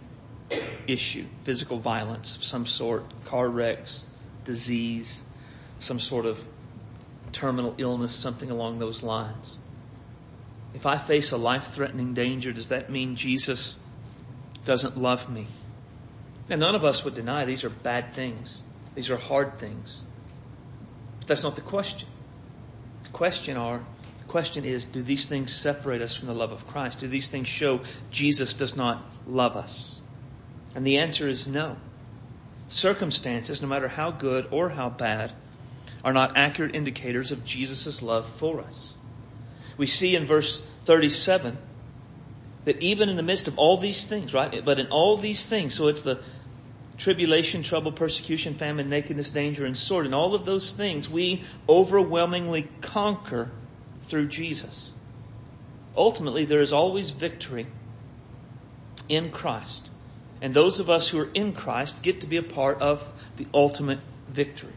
issue, 0.87 1.25
physical 1.45 1.79
violence 1.79 2.37
of 2.37 2.45
some 2.45 2.67
sort, 2.67 3.05
car 3.25 3.49
wrecks, 3.49 4.07
disease, 4.45 5.23
some 5.81 6.01
sort 6.01 6.27
of 6.27 6.39
terminal 7.33 7.75
illness, 7.79 8.15
something 8.15 8.51
along 8.51 8.79
those 8.79 9.03
lines. 9.03 9.59
If 10.75 10.87
I 10.87 10.99
face 10.99 11.33
a 11.33 11.37
life 11.37 11.73
threatening 11.73 12.15
danger, 12.15 12.53
does 12.53 12.69
that 12.69 12.91
mean 12.91 13.17
Jesus 13.17 13.77
doesn't 14.65 14.97
love 14.97 15.31
me? 15.31 15.47
And 16.51 16.61
none 16.61 16.75
of 16.75 16.85
us 16.85 17.05
would 17.05 17.15
deny 17.15 17.45
these 17.45 17.65
are 17.65 17.71
bad 17.71 18.15
things. 18.15 18.63
These 18.95 19.11
are 19.11 19.17
hard 19.17 19.59
things. 19.59 20.03
But 21.21 21.29
that's 21.29 21.43
not 21.43 21.57
the 21.57 21.63
question. 21.63 22.09
The 23.05 23.11
question 23.11 23.57
are 23.57 23.85
the 24.19 24.31
question 24.31 24.65
is, 24.65 24.85
do 24.85 25.03
these 25.03 25.27
things 25.27 25.55
separate 25.55 26.03
us 26.03 26.15
from 26.15 26.29
the 26.29 26.35
love 26.35 26.53
of 26.53 26.67
Christ? 26.67 27.01
Do 27.01 27.09
these 27.09 27.29
things 27.29 27.49
show 27.49 27.81
Jesus 28.11 28.55
does 28.55 28.77
not 28.77 29.03
love 29.27 29.57
us? 29.57 29.94
And 30.75 30.87
the 30.87 30.99
answer 30.99 31.29
is 31.29 31.47
no. 31.47 31.77
Circumstances, 32.69 33.63
no 33.63 33.69
matter 33.69 33.89
how 33.89 34.11
good 34.11 34.49
or 34.51 34.69
how 34.69 34.91
bad, 34.91 35.33
are 36.05 36.13
not 36.13 36.37
accurate 36.37 36.75
indicators 36.75 37.33
of 37.33 37.45
Jesus' 37.45 38.03
love 38.03 38.29
for 38.37 38.61
us. 38.61 38.97
We 39.77 39.87
see 39.87 40.17
in 40.17 40.27
verse 40.27 40.63
37 40.85 41.57
that 42.65 42.83
even 42.83 43.09
in 43.09 43.17
the 43.17 43.23
midst 43.23 43.49
of 43.49 43.59
all 43.59 43.77
these 43.77 44.07
things, 44.07 44.33
right? 44.35 44.65
But 44.65 44.79
in 44.79 44.89
all 44.89 45.17
these 45.17 45.47
things, 45.47 45.75
so 45.75 45.89
it's 45.89 46.03
the 46.03 46.21
tribulation, 46.97 47.63
trouble, 47.63 47.93
persecution, 47.93 48.55
famine, 48.55 48.89
nakedness, 48.89 49.31
danger, 49.31 49.65
and 49.65 49.77
sword. 49.77 50.07
In 50.07 50.15
all 50.15 50.35
of 50.35 50.45
those 50.45 50.73
things, 50.73 51.09
we 51.09 51.43
overwhelmingly 51.69 52.69
conquer 52.81 53.51
through 54.09 54.29
Jesus. 54.29 54.91
Ultimately, 55.97 56.45
there 56.45 56.61
is 56.61 56.73
always 56.73 57.11
victory 57.11 57.67
in 59.09 59.31
Christ. 59.31 59.89
And 60.45 60.53
those 60.53 60.79
of 60.79 60.91
us 60.91 61.09
who 61.09 61.19
are 61.21 61.31
in 61.33 61.55
Christ 61.55 62.03
get 62.03 62.21
to 62.21 62.27
be 62.27 62.37
a 62.37 62.43
part 62.43 62.83
of 62.83 63.03
the 63.39 63.47
ultimate 63.55 64.01
victory. 64.29 64.75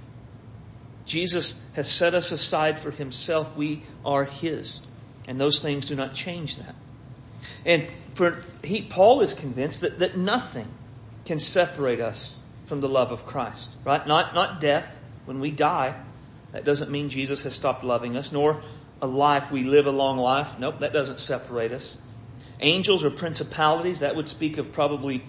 Jesus 1.05 1.61
has 1.73 1.91
set 1.91 2.13
us 2.13 2.31
aside 2.31 2.79
for 2.79 2.89
himself. 2.89 3.53
We 3.57 3.83
are 4.05 4.23
his. 4.23 4.79
And 5.27 5.37
those 5.37 5.61
things 5.61 5.87
do 5.87 5.95
not 5.95 6.13
change 6.13 6.55
that. 6.55 6.73
And 7.65 7.85
for 8.13 8.41
he, 8.63 8.81
Paul 8.81 9.19
is 9.19 9.33
convinced 9.33 9.81
that, 9.81 9.99
that 9.99 10.15
nothing 10.15 10.69
can 11.25 11.37
separate 11.37 11.99
us 11.99 12.39
from 12.67 12.79
the 12.79 12.87
love 12.87 13.11
of 13.11 13.25
Christ. 13.25 13.75
Right? 13.83 14.07
Not, 14.07 14.33
not 14.33 14.61
death. 14.61 14.89
When 15.25 15.41
we 15.41 15.51
die, 15.51 16.01
that 16.53 16.63
doesn't 16.63 16.91
mean 16.91 17.09
Jesus 17.09 17.43
has 17.43 17.53
stopped 17.53 17.83
loving 17.83 18.15
us, 18.15 18.31
nor 18.31 18.63
a 19.01 19.07
life, 19.07 19.51
we 19.51 19.65
live 19.65 19.85
a 19.85 19.91
long 19.91 20.17
life. 20.17 20.47
Nope, 20.59 20.79
that 20.79 20.93
doesn't 20.93 21.19
separate 21.19 21.73
us. 21.73 21.97
Angels 22.61 23.03
or 23.03 23.11
principalities, 23.11 23.99
that 23.99 24.15
would 24.15 24.29
speak 24.29 24.59
of 24.59 24.71
probably 24.71 25.23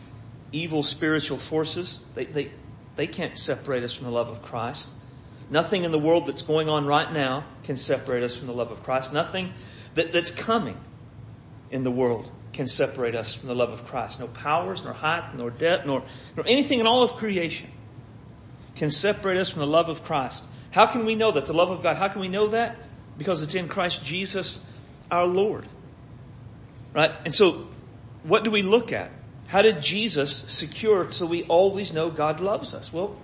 evil 0.52 0.82
spiritual 0.82 1.38
forces. 1.38 2.00
They, 2.14 2.24
they, 2.24 2.50
they 2.96 3.06
can't 3.06 3.36
separate 3.36 3.82
us 3.82 3.94
from 3.94 4.06
the 4.06 4.12
love 4.12 4.28
of 4.28 4.42
Christ. 4.42 4.88
Nothing 5.50 5.84
in 5.84 5.90
the 5.92 5.98
world 5.98 6.26
that's 6.26 6.42
going 6.42 6.68
on 6.68 6.86
right 6.86 7.10
now 7.10 7.44
can 7.64 7.76
separate 7.76 8.22
us 8.22 8.36
from 8.36 8.46
the 8.48 8.52
love 8.52 8.70
of 8.70 8.82
Christ. 8.82 9.12
Nothing 9.12 9.52
that, 9.94 10.12
that's 10.12 10.30
coming 10.30 10.76
in 11.70 11.84
the 11.84 11.90
world 11.90 12.30
can 12.52 12.66
separate 12.66 13.14
us 13.14 13.34
from 13.34 13.48
the 13.48 13.54
love 13.54 13.70
of 13.70 13.86
Christ. 13.86 14.20
No 14.20 14.26
powers, 14.26 14.84
nor 14.84 14.92
height, 14.92 15.34
nor 15.34 15.50
depth, 15.50 15.86
nor, 15.86 16.02
nor 16.36 16.46
anything 16.46 16.80
in 16.80 16.86
all 16.86 17.02
of 17.02 17.14
creation 17.14 17.70
can 18.76 18.90
separate 18.90 19.38
us 19.38 19.50
from 19.50 19.60
the 19.60 19.66
love 19.66 19.88
of 19.88 20.04
Christ. 20.04 20.44
How 20.70 20.86
can 20.86 21.04
we 21.04 21.14
know 21.14 21.32
that? 21.32 21.46
The 21.46 21.52
love 21.52 21.70
of 21.70 21.82
God. 21.82 21.96
How 21.96 22.08
can 22.08 22.20
we 22.20 22.28
know 22.28 22.48
that? 22.48 22.76
Because 23.16 23.42
it's 23.42 23.54
in 23.54 23.68
Christ 23.68 24.04
Jesus 24.04 24.64
our 25.10 25.26
Lord. 25.26 25.66
Right? 26.94 27.12
And 27.24 27.34
so, 27.34 27.66
what 28.22 28.44
do 28.44 28.50
we 28.50 28.62
look 28.62 28.92
at? 28.92 29.10
How 29.48 29.62
did 29.62 29.80
Jesus 29.82 30.36
secure 30.52 31.10
so 31.10 31.24
we 31.26 31.44
always 31.44 31.92
know 31.92 32.10
God 32.10 32.40
loves 32.40 32.74
us? 32.74 32.92
Well, 32.92 33.16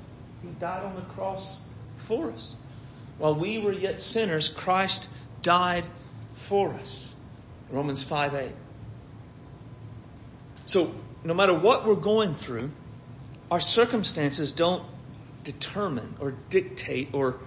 He 0.42 0.48
died 0.48 0.82
on 0.82 0.94
the 0.96 1.02
cross 1.02 1.60
for 1.96 2.32
us. 2.32 2.56
While 3.18 3.34
we 3.34 3.58
were 3.58 3.72
yet 3.72 4.00
sinners, 4.00 4.48
Christ 4.48 5.06
died 5.42 5.84
for 6.32 6.72
us. 6.74 7.14
Romans 7.70 8.02
5 8.02 8.34
8. 8.34 8.52
So, 10.66 10.94
no 11.22 11.34
matter 11.34 11.54
what 11.54 11.86
we're 11.86 11.94
going 11.94 12.34
through, 12.34 12.70
our 13.50 13.60
circumstances 13.60 14.52
don't 14.52 14.84
determine 15.44 16.16
or 16.20 16.34
dictate 16.48 17.10
or 17.12 17.38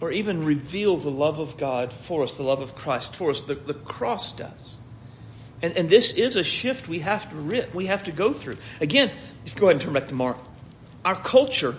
or 0.00 0.10
even 0.10 0.44
reveal 0.44 0.96
the 0.96 1.10
love 1.10 1.38
of 1.38 1.56
God 1.56 1.92
for 1.92 2.24
us, 2.24 2.34
the 2.34 2.42
love 2.42 2.60
of 2.60 2.74
Christ 2.74 3.14
for 3.16 3.30
us. 3.30 3.42
The, 3.42 3.54
the 3.54 3.74
cross 3.74 4.32
does. 4.32 4.76
And, 5.64 5.78
and 5.78 5.88
this 5.88 6.18
is 6.18 6.36
a 6.36 6.44
shift 6.44 6.88
we 6.88 6.98
have 6.98 7.30
to 7.30 7.36
rip, 7.36 7.74
we 7.74 7.86
have 7.86 8.04
to 8.04 8.12
go 8.12 8.34
through. 8.34 8.58
Again, 8.82 9.10
go 9.56 9.68
ahead 9.68 9.76
and 9.76 9.80
turn 9.80 9.94
back 9.94 10.08
to 10.08 10.14
Mark. 10.14 10.36
Our 11.06 11.16
culture 11.16 11.74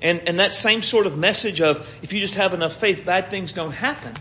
and, 0.00 0.20
and 0.28 0.38
that 0.38 0.54
same 0.54 0.82
sort 0.82 1.08
of 1.08 1.18
message 1.18 1.60
of 1.60 1.84
if 2.00 2.12
you 2.12 2.20
just 2.20 2.36
have 2.36 2.54
enough 2.54 2.76
faith, 2.76 3.04
bad 3.04 3.28
things 3.28 3.54
don't 3.54 3.72
happen. 3.72 4.14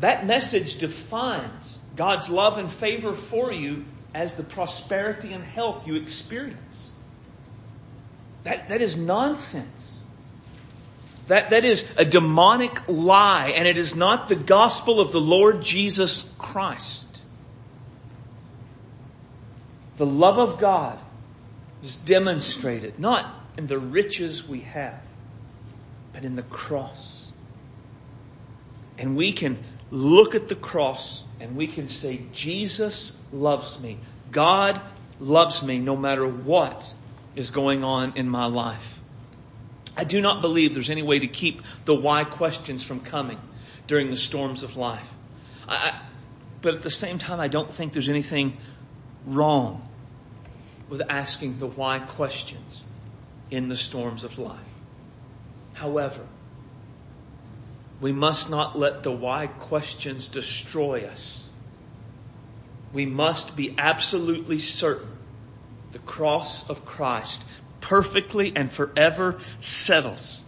That 0.00 0.26
message 0.26 0.78
defines 0.78 1.78
God's 1.94 2.28
love 2.28 2.58
and 2.58 2.72
favor 2.72 3.14
for 3.14 3.52
you 3.52 3.84
as 4.12 4.34
the 4.34 4.42
prosperity 4.42 5.32
and 5.32 5.44
health 5.44 5.86
you 5.86 5.94
experience. 5.94 6.90
That, 8.42 8.70
that 8.70 8.82
is 8.82 8.96
nonsense. 8.96 10.02
That, 11.28 11.50
that 11.50 11.64
is 11.64 11.88
a 11.96 12.04
demonic 12.04 12.88
lie, 12.88 13.50
and 13.50 13.68
it 13.68 13.78
is 13.78 13.94
not 13.94 14.28
the 14.28 14.34
gospel 14.34 14.98
of 14.98 15.12
the 15.12 15.20
Lord 15.20 15.62
Jesus 15.62 16.28
Christ. 16.36 17.07
The 19.98 20.06
love 20.06 20.38
of 20.38 20.58
God 20.58 20.96
is 21.82 21.96
demonstrated 21.96 23.00
not 23.00 23.26
in 23.56 23.66
the 23.66 23.78
riches 23.78 24.46
we 24.46 24.60
have, 24.60 25.02
but 26.12 26.24
in 26.24 26.36
the 26.36 26.44
cross. 26.44 27.20
And 28.96 29.16
we 29.16 29.32
can 29.32 29.58
look 29.90 30.36
at 30.36 30.48
the 30.48 30.54
cross 30.54 31.24
and 31.40 31.56
we 31.56 31.66
can 31.66 31.88
say, 31.88 32.22
Jesus 32.32 33.18
loves 33.32 33.80
me. 33.80 33.98
God 34.30 34.80
loves 35.18 35.64
me 35.64 35.80
no 35.80 35.96
matter 35.96 36.26
what 36.26 36.94
is 37.34 37.50
going 37.50 37.82
on 37.82 38.16
in 38.16 38.28
my 38.28 38.46
life. 38.46 39.00
I 39.96 40.04
do 40.04 40.20
not 40.20 40.42
believe 40.42 40.74
there's 40.74 40.90
any 40.90 41.02
way 41.02 41.18
to 41.18 41.26
keep 41.26 41.62
the 41.86 41.94
why 41.94 42.22
questions 42.22 42.84
from 42.84 43.00
coming 43.00 43.40
during 43.88 44.10
the 44.10 44.16
storms 44.16 44.62
of 44.62 44.76
life. 44.76 45.08
I, 45.68 46.00
but 46.62 46.76
at 46.76 46.82
the 46.82 46.90
same 46.90 47.18
time, 47.18 47.40
I 47.40 47.48
don't 47.48 47.70
think 47.70 47.92
there's 47.92 48.08
anything 48.08 48.58
wrong 49.26 49.87
with 50.88 51.02
asking 51.08 51.58
the 51.58 51.66
why 51.66 51.98
questions 51.98 52.82
in 53.50 53.68
the 53.68 53.76
storms 53.76 54.24
of 54.24 54.38
life. 54.38 54.58
However, 55.74 56.24
we 58.00 58.12
must 58.12 58.50
not 58.50 58.78
let 58.78 59.02
the 59.02 59.12
why 59.12 59.46
questions 59.46 60.28
destroy 60.28 61.04
us. 61.04 61.48
We 62.92 63.06
must 63.06 63.56
be 63.56 63.74
absolutely 63.76 64.58
certain 64.58 65.10
the 65.92 65.98
cross 65.98 66.68
of 66.68 66.84
Christ 66.84 67.42
perfectly 67.80 68.52
and 68.54 68.70
forever 68.70 69.40
settles 69.60 70.42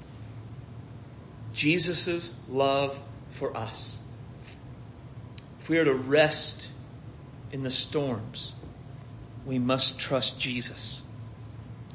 Jesus' 1.55 2.31
love 2.49 2.99
for 3.33 3.57
us. 3.57 3.99
If 5.63 5.69
we 5.69 5.79
are 5.79 5.85
to 5.85 5.95
rest 5.95 6.67
in 7.53 7.63
the 7.63 7.71
storms, 7.71 8.53
we 9.47 9.59
must 9.59 9.99
trust 9.99 10.39
Jesus. 10.39 11.03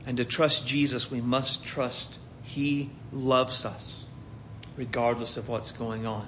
And 0.05 0.17
to 0.17 0.25
trust 0.25 0.67
Jesus, 0.67 1.09
we 1.09 1.21
must 1.21 1.63
trust 1.63 2.17
He 2.43 2.89
loves 3.11 3.65
us, 3.65 4.03
regardless 4.77 5.37
of 5.37 5.49
what's 5.49 5.71
going 5.71 6.05
on. 6.05 6.27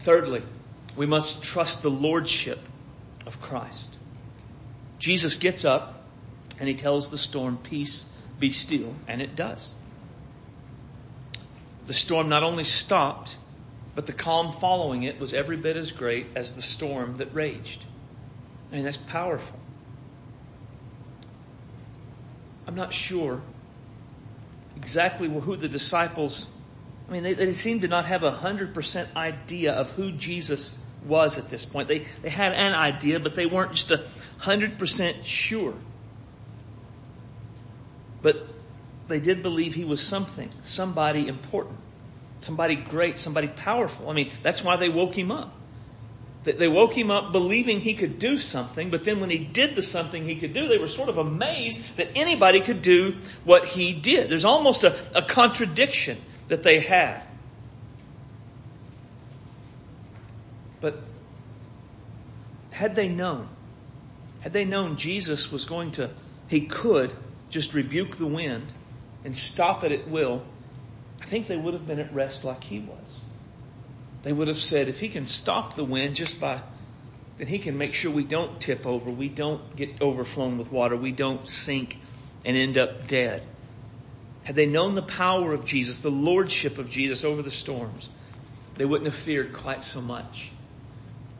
Thirdly, 0.00 0.42
we 0.96 1.06
must 1.06 1.42
trust 1.42 1.82
the 1.82 1.90
Lordship 1.90 2.60
of 3.26 3.40
Christ. 3.40 3.96
Jesus 4.98 5.38
gets 5.38 5.64
up 5.64 6.04
and 6.58 6.68
He 6.68 6.74
tells 6.74 7.10
the 7.10 7.18
storm, 7.18 7.58
Peace, 7.58 8.06
be 8.38 8.50
still, 8.50 8.94
and 9.08 9.20
it 9.20 9.34
does. 9.34 9.74
The 11.86 11.94
storm 11.94 12.28
not 12.28 12.42
only 12.42 12.64
stopped, 12.64 13.36
but 13.94 14.06
the 14.06 14.12
calm 14.12 14.52
following 14.52 15.04
it 15.04 15.18
was 15.18 15.32
every 15.32 15.56
bit 15.56 15.76
as 15.76 15.90
great 15.90 16.26
as 16.34 16.54
the 16.54 16.62
storm 16.62 17.16
that 17.18 17.34
raged. 17.34 17.82
I 18.70 18.76
mean, 18.76 18.84
that's 18.84 18.96
powerful. 18.96 19.58
I'm 22.66 22.74
not 22.74 22.92
sure 22.92 23.40
exactly 24.76 25.28
who 25.28 25.56
the 25.56 25.68
disciples, 25.68 26.46
I 27.08 27.12
mean, 27.12 27.22
they, 27.22 27.34
they 27.34 27.52
to 27.80 27.88
not 27.88 28.06
have 28.06 28.22
a 28.22 28.32
100% 28.32 29.16
idea 29.16 29.72
of 29.72 29.90
who 29.92 30.12
Jesus 30.12 30.78
was 31.04 31.38
at 31.38 31.48
this 31.48 31.64
point. 31.64 31.88
They, 31.88 32.06
they 32.22 32.30
had 32.30 32.52
an 32.52 32.74
idea, 32.74 33.20
but 33.20 33.34
they 33.34 33.46
weren't 33.46 33.72
just 33.72 33.90
a 33.90 34.04
100% 34.40 35.24
sure. 35.24 35.74
But 38.22 38.46
they 39.08 39.20
did 39.20 39.42
believe 39.42 39.74
he 39.74 39.84
was 39.84 40.02
something, 40.02 40.50
somebody 40.62 41.28
important, 41.28 41.78
somebody 42.40 42.74
great, 42.74 43.18
somebody 43.18 43.48
powerful. 43.48 44.10
I 44.10 44.14
mean, 44.14 44.32
that's 44.42 44.64
why 44.64 44.76
they 44.76 44.88
woke 44.88 45.16
him 45.16 45.30
up. 45.30 45.52
They 46.46 46.68
woke 46.68 46.96
him 46.96 47.10
up 47.10 47.32
believing 47.32 47.80
he 47.80 47.94
could 47.94 48.20
do 48.20 48.38
something, 48.38 48.90
but 48.90 49.02
then 49.02 49.18
when 49.18 49.30
he 49.30 49.38
did 49.38 49.74
the 49.74 49.82
something 49.82 50.24
he 50.24 50.36
could 50.36 50.52
do, 50.52 50.68
they 50.68 50.78
were 50.78 50.86
sort 50.86 51.08
of 51.08 51.18
amazed 51.18 51.96
that 51.96 52.10
anybody 52.14 52.60
could 52.60 52.82
do 52.82 53.16
what 53.42 53.66
he 53.66 53.92
did. 53.92 54.30
There's 54.30 54.44
almost 54.44 54.84
a, 54.84 54.96
a 55.12 55.22
contradiction 55.22 56.18
that 56.46 56.62
they 56.62 56.78
had. 56.78 57.22
But 60.80 61.00
had 62.70 62.94
they 62.94 63.08
known, 63.08 63.48
had 64.38 64.52
they 64.52 64.64
known 64.64 64.96
Jesus 64.96 65.50
was 65.50 65.64
going 65.64 65.90
to, 65.92 66.10
he 66.46 66.60
could 66.60 67.12
just 67.50 67.74
rebuke 67.74 68.18
the 68.18 68.26
wind 68.26 68.72
and 69.24 69.36
stop 69.36 69.82
it 69.82 69.90
at 69.90 70.08
will, 70.08 70.44
I 71.20 71.24
think 71.24 71.48
they 71.48 71.56
would 71.56 71.74
have 71.74 71.88
been 71.88 71.98
at 71.98 72.14
rest 72.14 72.44
like 72.44 72.62
he 72.62 72.78
was. 72.78 73.20
They 74.26 74.32
would 74.32 74.48
have 74.48 74.58
said, 74.58 74.88
if 74.88 74.98
he 74.98 75.08
can 75.08 75.26
stop 75.26 75.76
the 75.76 75.84
wind 75.84 76.16
just 76.16 76.40
by, 76.40 76.60
then 77.38 77.46
he 77.46 77.60
can 77.60 77.78
make 77.78 77.94
sure 77.94 78.10
we 78.10 78.24
don't 78.24 78.60
tip 78.60 78.84
over, 78.84 79.08
we 79.08 79.28
don't 79.28 79.76
get 79.76 80.02
overflown 80.02 80.58
with 80.58 80.72
water, 80.72 80.96
we 80.96 81.12
don't 81.12 81.48
sink 81.48 81.96
and 82.44 82.56
end 82.56 82.76
up 82.76 83.06
dead. 83.06 83.44
Had 84.42 84.56
they 84.56 84.66
known 84.66 84.96
the 84.96 85.02
power 85.02 85.54
of 85.54 85.64
Jesus, 85.64 85.98
the 85.98 86.10
lordship 86.10 86.78
of 86.78 86.90
Jesus 86.90 87.22
over 87.22 87.40
the 87.40 87.52
storms, 87.52 88.10
they 88.74 88.84
wouldn't 88.84 89.06
have 89.06 89.14
feared 89.14 89.52
quite 89.52 89.84
so 89.84 90.00
much. 90.00 90.50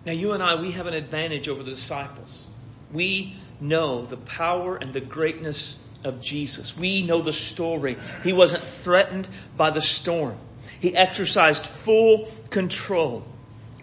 Now, 0.04 0.12
you 0.12 0.30
and 0.30 0.40
I, 0.40 0.54
we 0.54 0.70
have 0.70 0.86
an 0.86 0.94
advantage 0.94 1.48
over 1.48 1.64
the 1.64 1.72
disciples. 1.72 2.46
We 2.92 3.34
know 3.60 4.06
the 4.06 4.16
power 4.16 4.76
and 4.76 4.92
the 4.92 5.00
greatness 5.00 5.76
of 6.04 6.20
Jesus. 6.20 6.76
We 6.76 7.02
know 7.02 7.20
the 7.20 7.32
story. 7.32 7.96
He 8.22 8.32
wasn't 8.32 8.62
threatened 8.62 9.28
by 9.56 9.70
the 9.70 9.82
storm. 9.82 10.38
He 10.80 10.96
exercised 10.96 11.64
full 11.64 12.28
control 12.50 13.24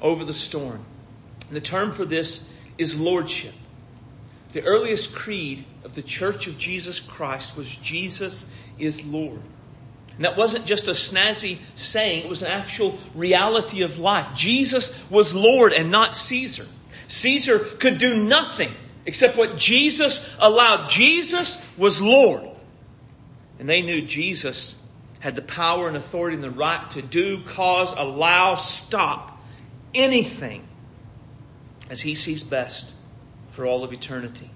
over 0.02 0.26
the 0.26 0.34
storm. 0.34 0.84
And 1.48 1.56
the 1.56 1.62
term 1.62 1.94
for 1.94 2.06
this 2.06 2.44
is 2.78 3.00
lordship. 3.00 3.54
The 4.54 4.64
earliest 4.64 5.16
creed 5.16 5.66
of 5.84 5.96
the 5.96 6.02
Church 6.04 6.48
of 6.48 6.58
Jesus 6.58 7.00
Christ 7.00 7.58
was 7.58 7.74
Jesus 7.74 8.46
is 8.78 9.06
Lord. 9.06 9.42
And 10.16 10.26
that 10.26 10.38
wasn't 10.38 10.66
just 10.66 10.88
a 10.88 10.92
snazzy 10.92 11.58
saying, 11.76 12.26
it 12.26 12.30
was 12.30 12.44
an 12.44 12.52
actual 12.52 13.00
reality 13.16 13.82
of 13.82 13.98
life. 13.98 14.36
Jesus 14.36 14.96
was 15.10 15.34
Lord 15.34 15.74
and 15.74 15.90
not 15.90 16.14
Caesar. 16.14 16.68
Caesar 17.08 17.58
could 17.58 17.98
do 17.98 18.16
nothing 18.16 18.72
except 19.06 19.38
what 19.38 19.58
Jesus 19.58 20.28
allowed. 20.40 20.90
Jesus 20.90 21.64
was 21.78 22.00
Lord. 22.00 22.48
And 23.58 23.68
they 23.68 23.82
knew 23.82 24.06
Jesus 24.06 24.76
had 25.24 25.36
the 25.36 25.42
power 25.42 25.88
and 25.88 25.96
authority 25.96 26.36
and 26.36 26.44
the 26.44 26.52
right 26.52 26.92
to 26.92 27.02
do, 27.02 27.42
cause, 27.46 27.94
allow, 27.96 28.56
stop 28.56 29.42
anything 29.96 30.68
as 31.90 32.02
he 32.02 32.14
sees 32.14 32.44
best 32.44 32.92
for 33.54 33.66
all 33.66 33.86
of 33.86 33.94
eternity. 33.94 34.52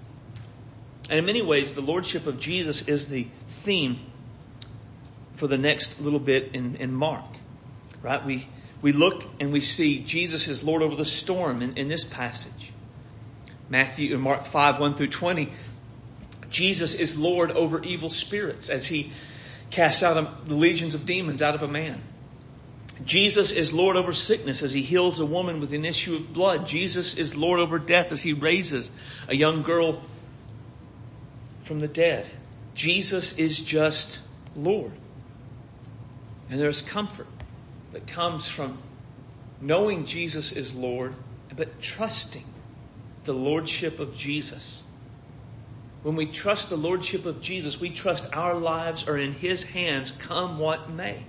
And 1.08 1.18
in 1.18 1.24
many 1.24 1.40
ways, 1.40 1.74
the 1.74 1.80
Lordship 1.80 2.26
of 2.26 2.38
Jesus 2.38 2.86
is 2.86 3.08
the 3.08 3.28
theme 3.62 3.98
for 5.36 5.46
the 5.46 5.56
next 5.56 6.02
little 6.02 6.18
bit 6.18 6.50
in, 6.52 6.76
in 6.76 6.92
Mark. 6.92 7.24
Right? 8.02 8.22
We, 8.22 8.46
we 8.82 8.92
look 8.92 9.24
and 9.40 9.54
we 9.54 9.62
see 9.62 10.00
Jesus 10.00 10.48
is 10.48 10.62
Lord 10.62 10.82
over 10.82 10.96
the 10.96 11.06
storm 11.06 11.62
in, 11.62 11.78
in 11.78 11.88
this 11.88 12.04
passage. 12.04 12.72
Matthew 13.70 14.12
and 14.12 14.22
Mark 14.22 14.44
5, 14.44 14.80
1 14.80 14.96
through 14.96 15.08
20. 15.08 15.50
Jesus 16.50 16.92
is 16.92 17.16
Lord 17.16 17.52
over 17.52 17.82
evil 17.82 18.10
spirits 18.10 18.68
as 18.68 18.84
he 18.84 19.12
casts 19.70 20.02
out 20.02 20.46
the 20.46 20.54
legions 20.54 20.94
of 20.94 21.06
demons 21.06 21.42
out 21.42 21.54
of 21.54 21.62
a 21.62 21.68
man. 21.68 22.00
Jesus 23.04 23.52
is 23.52 23.72
Lord 23.72 23.96
over 23.96 24.12
sickness 24.12 24.62
as 24.62 24.72
he 24.72 24.82
heals 24.82 25.20
a 25.20 25.26
woman 25.26 25.60
with 25.60 25.72
an 25.72 25.84
issue 25.84 26.16
of 26.16 26.32
blood. 26.32 26.66
Jesus 26.66 27.16
is 27.16 27.36
Lord 27.36 27.60
over 27.60 27.78
death 27.78 28.10
as 28.10 28.20
he 28.20 28.32
raises 28.32 28.90
a 29.28 29.36
young 29.36 29.62
girl 29.62 30.02
from 31.64 31.80
the 31.80 31.88
dead. 31.88 32.26
Jesus 32.74 33.38
is 33.38 33.58
just 33.58 34.18
Lord. 34.56 34.92
And 36.50 36.58
there's 36.58 36.82
comfort 36.82 37.26
that 37.92 38.06
comes 38.06 38.48
from 38.48 38.78
knowing 39.60 40.06
Jesus 40.06 40.52
is 40.52 40.74
Lord, 40.74 41.14
but 41.54 41.80
trusting 41.80 42.44
the 43.24 43.34
Lordship 43.34 44.00
of 44.00 44.16
Jesus 44.16 44.82
when 46.02 46.16
we 46.16 46.26
trust 46.26 46.70
the 46.70 46.76
Lordship 46.76 47.26
of 47.26 47.40
Jesus, 47.40 47.80
we 47.80 47.90
trust 47.90 48.28
our 48.32 48.54
lives 48.54 49.08
are 49.08 49.18
in 49.18 49.32
His 49.32 49.62
hands, 49.62 50.10
come 50.10 50.58
what 50.58 50.90
may. 50.90 51.22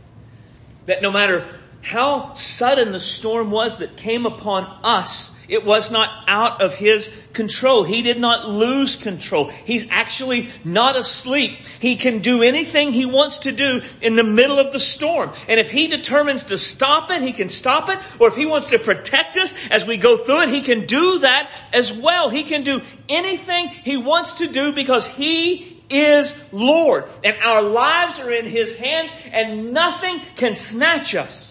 That 0.86 1.02
no 1.02 1.12
matter 1.12 1.60
how 1.82 2.34
sudden 2.34 2.92
the 2.92 3.00
storm 3.00 3.52
was 3.52 3.78
that 3.78 3.98
came 3.98 4.26
upon 4.26 4.66
us, 4.84 5.32
it 5.48 5.66
was 5.66 5.90
not 5.90 6.26
out 6.28 6.62
of 6.62 6.76
his 6.76 7.12
control. 7.34 7.84
He 7.84 8.04
did 8.04 8.20
not 8.20 8.48
lose 8.48 8.96
control. 8.96 9.46
He's 9.46 9.90
actually 9.90 10.50
not 10.64 10.96
asleep. 10.96 11.58
He 11.80 11.96
can 11.96 12.20
do 12.20 12.44
anything 12.44 12.92
he 12.92 13.06
wants 13.06 13.40
to 13.40 13.52
do 13.52 13.82
in 14.02 14.16
the 14.16 14.24
middle 14.24 14.60
of 14.60 14.72
the 14.72 14.80
storm. 14.80 15.32
And 15.48 15.60
if 15.60 15.72
he 15.72 15.88
determines 15.88 16.46
to 16.46 16.60
stop 16.60 17.10
it, 17.10 17.24
he 17.24 17.32
can 17.32 17.50
stop 17.50 17.90
it. 17.90 17.98
Or 18.20 18.28
if 18.28 18.36
he 18.36 18.46
wants 18.46 18.68
to 18.68 18.80
protect 18.80 19.38
us 19.38 19.56
as 19.72 19.88
we 19.88 19.98
go 19.98 20.18
through 20.18 20.42
it, 20.42 20.50
he 20.50 20.62
can 20.62 20.86
do 20.86 21.20
that 21.20 21.50
as 21.74 21.92
well. 21.92 22.30
He 22.30 22.44
can 22.44 22.64
do 22.64 22.82
anything 23.08 23.70
he 23.70 23.98
wants 23.98 24.34
to 24.34 24.48
do 24.48 24.74
because 24.74 25.08
he 25.08 25.82
is 25.90 26.32
Lord. 26.52 27.06
And 27.24 27.38
our 27.38 27.64
lives 27.64 28.20
are 28.20 28.32
in 28.32 28.46
his 28.46 28.76
hands 28.76 29.12
and 29.32 29.74
nothing 29.74 30.20
can 30.36 30.56
snatch 30.56 31.16
us 31.16 31.49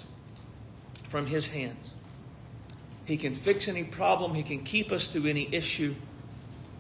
from 1.08 1.26
his 1.26 1.48
hands. 1.48 1.94
He 3.08 3.16
can 3.16 3.34
fix 3.34 3.68
any 3.68 3.84
problem. 3.84 4.34
He 4.34 4.42
can 4.42 4.64
keep 4.64 4.92
us 4.92 5.08
through 5.08 5.26
any 5.26 5.48
issue. 5.50 5.94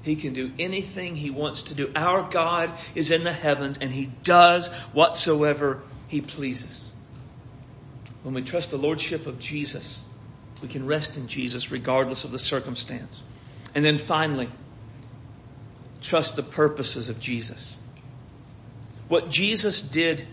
He 0.02 0.14
can 0.14 0.34
do 0.34 0.52
anything 0.58 1.16
He 1.16 1.30
wants 1.30 1.64
to 1.64 1.74
do. 1.74 1.90
Our 1.96 2.28
God 2.30 2.70
is 2.94 3.10
in 3.10 3.24
the 3.24 3.32
heavens 3.32 3.78
and 3.78 3.90
He 3.90 4.10
does 4.24 4.68
whatsoever 4.92 5.82
He 6.08 6.20
pleases. 6.20 6.92
When 8.22 8.34
we 8.34 8.42
trust 8.42 8.70
the 8.70 8.76
Lordship 8.76 9.26
of 9.26 9.38
Jesus, 9.38 10.02
we 10.60 10.68
can 10.68 10.86
rest 10.86 11.16
in 11.16 11.28
Jesus 11.28 11.70
regardless 11.70 12.24
of 12.24 12.30
the 12.30 12.38
circumstance. 12.38 13.22
And 13.74 13.82
then 13.82 13.96
finally, 13.96 14.50
trust 16.02 16.36
the 16.36 16.42
purposes 16.42 17.08
of 17.08 17.20
Jesus. 17.20 17.76
What 19.08 19.30
Jesus 19.30 19.80
did 19.80 20.26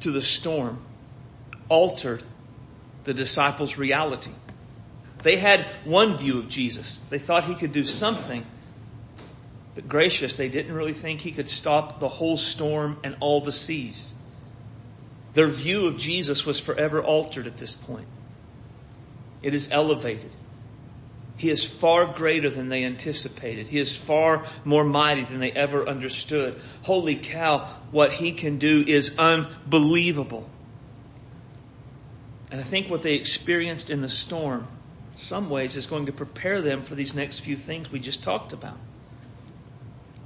to 0.00 0.10
the 0.10 0.20
storm 0.22 0.78
altered 1.68 2.22
the 3.04 3.14
disciples' 3.14 3.76
reality. 3.76 4.32
They 5.22 5.36
had 5.36 5.66
one 5.84 6.18
view 6.18 6.38
of 6.38 6.48
Jesus. 6.48 7.00
They 7.10 7.18
thought 7.18 7.44
he 7.44 7.54
could 7.54 7.72
do 7.72 7.84
something. 7.84 8.44
But 9.74 9.88
gracious, 9.88 10.34
they 10.34 10.48
didn't 10.48 10.74
really 10.74 10.92
think 10.92 11.20
he 11.20 11.32
could 11.32 11.48
stop 11.48 11.98
the 11.98 12.08
whole 12.08 12.36
storm 12.36 12.98
and 13.02 13.16
all 13.20 13.40
the 13.40 13.52
seas. 13.52 14.12
Their 15.32 15.48
view 15.48 15.86
of 15.86 15.96
Jesus 15.96 16.46
was 16.46 16.60
forever 16.60 17.02
altered 17.02 17.46
at 17.46 17.56
this 17.56 17.74
point. 17.74 18.06
It 19.42 19.52
is 19.52 19.70
elevated. 19.72 20.30
He 21.36 21.50
is 21.50 21.64
far 21.64 22.06
greater 22.06 22.48
than 22.48 22.68
they 22.68 22.84
anticipated. 22.84 23.66
He 23.66 23.78
is 23.78 23.96
far 23.96 24.46
more 24.64 24.84
mighty 24.84 25.24
than 25.24 25.40
they 25.40 25.50
ever 25.50 25.88
understood. 25.88 26.60
Holy 26.82 27.16
cow, 27.16 27.68
what 27.90 28.12
he 28.12 28.32
can 28.32 28.58
do 28.58 28.84
is 28.86 29.16
unbelievable. 29.18 30.48
And 32.54 32.60
I 32.60 32.64
think 32.64 32.88
what 32.88 33.02
they 33.02 33.14
experienced 33.14 33.90
in 33.90 34.00
the 34.00 34.08
storm 34.08 34.68
some 35.14 35.50
ways, 35.50 35.74
is 35.74 35.86
going 35.86 36.06
to 36.06 36.12
prepare 36.12 36.60
them 36.60 36.82
for 36.82 36.94
these 36.94 37.12
next 37.12 37.40
few 37.40 37.56
things 37.56 37.90
we 37.90 38.00
just 38.00 38.22
talked 38.22 38.52
about. 38.52 38.78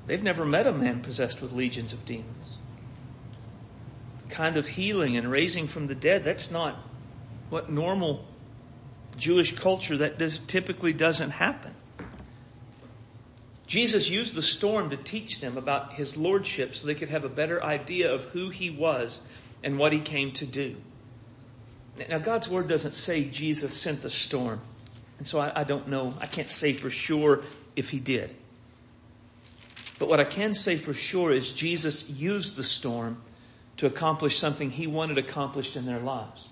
They've 0.06 0.22
never 0.22 0.44
met 0.44 0.66
a 0.66 0.72
man 0.72 1.00
possessed 1.00 1.40
with 1.42 1.52
legions 1.52 1.94
of 1.94 2.04
demons. 2.04 2.58
The 4.28 4.34
kind 4.34 4.58
of 4.58 4.66
healing 4.66 5.16
and 5.16 5.30
raising 5.30 5.68
from 5.68 5.86
the 5.86 5.94
dead, 5.94 6.24
that's 6.24 6.50
not 6.50 6.76
what 7.50 7.70
normal 7.70 8.26
Jewish 9.16 9.54
culture 9.54 9.98
that 9.98 10.18
does, 10.18 10.38
typically 10.38 10.92
doesn't 10.92 11.30
happen. 11.30 11.74
Jesus 13.66 14.08
used 14.08 14.34
the 14.34 14.42
storm 14.42 14.90
to 14.90 14.96
teach 14.96 15.40
them 15.40 15.58
about 15.58 15.92
his 15.92 16.16
lordship 16.16 16.74
so 16.74 16.86
they 16.86 16.94
could 16.94 17.10
have 17.10 17.24
a 17.24 17.28
better 17.28 17.62
idea 17.62 18.14
of 18.14 18.24
who 18.24 18.48
he 18.48 18.70
was 18.70 19.18
and 19.62 19.78
what 19.78 19.92
he 19.92 20.00
came 20.00 20.32
to 20.32 20.46
do. 20.46 20.76
Now, 22.08 22.18
God's 22.18 22.48
word 22.48 22.68
doesn't 22.68 22.94
say 22.94 23.24
Jesus 23.24 23.74
sent 23.74 24.02
the 24.02 24.10
storm. 24.10 24.60
And 25.18 25.26
so 25.26 25.40
I, 25.40 25.60
I, 25.60 25.64
don't 25.64 25.88
know. 25.88 26.14
I 26.20 26.26
can't 26.26 26.50
say 26.50 26.72
for 26.72 26.90
sure 26.90 27.42
if 27.74 27.90
he 27.90 27.98
did. 27.98 28.34
But 29.98 30.08
what 30.08 30.20
I 30.20 30.24
can 30.24 30.54
say 30.54 30.76
for 30.76 30.94
sure 30.94 31.32
is 31.32 31.50
Jesus 31.50 32.08
used 32.08 32.56
the 32.56 32.62
storm 32.62 33.20
to 33.78 33.86
accomplish 33.86 34.38
something 34.38 34.70
he 34.70 34.86
wanted 34.86 35.18
accomplished 35.18 35.76
in 35.76 35.86
their 35.86 35.98
lives. 35.98 36.48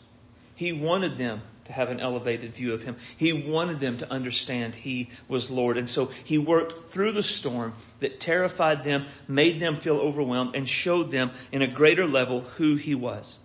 He 0.57 0.73
wanted 0.73 1.19
them 1.19 1.43
to 1.67 1.73
have 1.73 1.91
an 1.91 2.01
elevated 2.01 2.55
view 2.55 2.73
of 2.73 2.83
him. 2.83 2.97
He 3.17 3.33
wanted 3.33 3.79
them 3.79 3.99
to 3.99 4.11
understand 4.11 4.75
he 4.75 5.11
was 5.29 5.51
Lord. 5.51 5.77
And 5.77 5.89
so 5.89 6.11
he 6.25 6.39
worked 6.39 6.91
through 6.91 7.13
the 7.13 7.23
storm 7.23 7.75
that 8.01 8.21
terrified 8.21 8.83
them, 8.83 9.07
made 9.29 9.61
them 9.61 9.77
feel 9.77 9.97
overwhelmed, 9.97 10.57
and 10.57 10.69
showed 10.69 11.11
them 11.11 11.31
in 11.53 11.63
a 11.63 11.67
greater 11.67 12.07
level 12.07 12.41
who 12.41 12.77
he 12.77 12.95
was. 12.95 13.39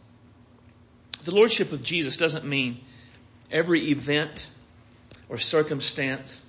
The 1.23 1.35
Lordship 1.35 1.71
of 1.71 1.83
Jesus 1.83 2.17
doesn't 2.17 2.45
mean 2.45 2.79
every 3.51 3.91
event 3.91 4.49
or 5.29 5.37
circumstance 5.37 6.41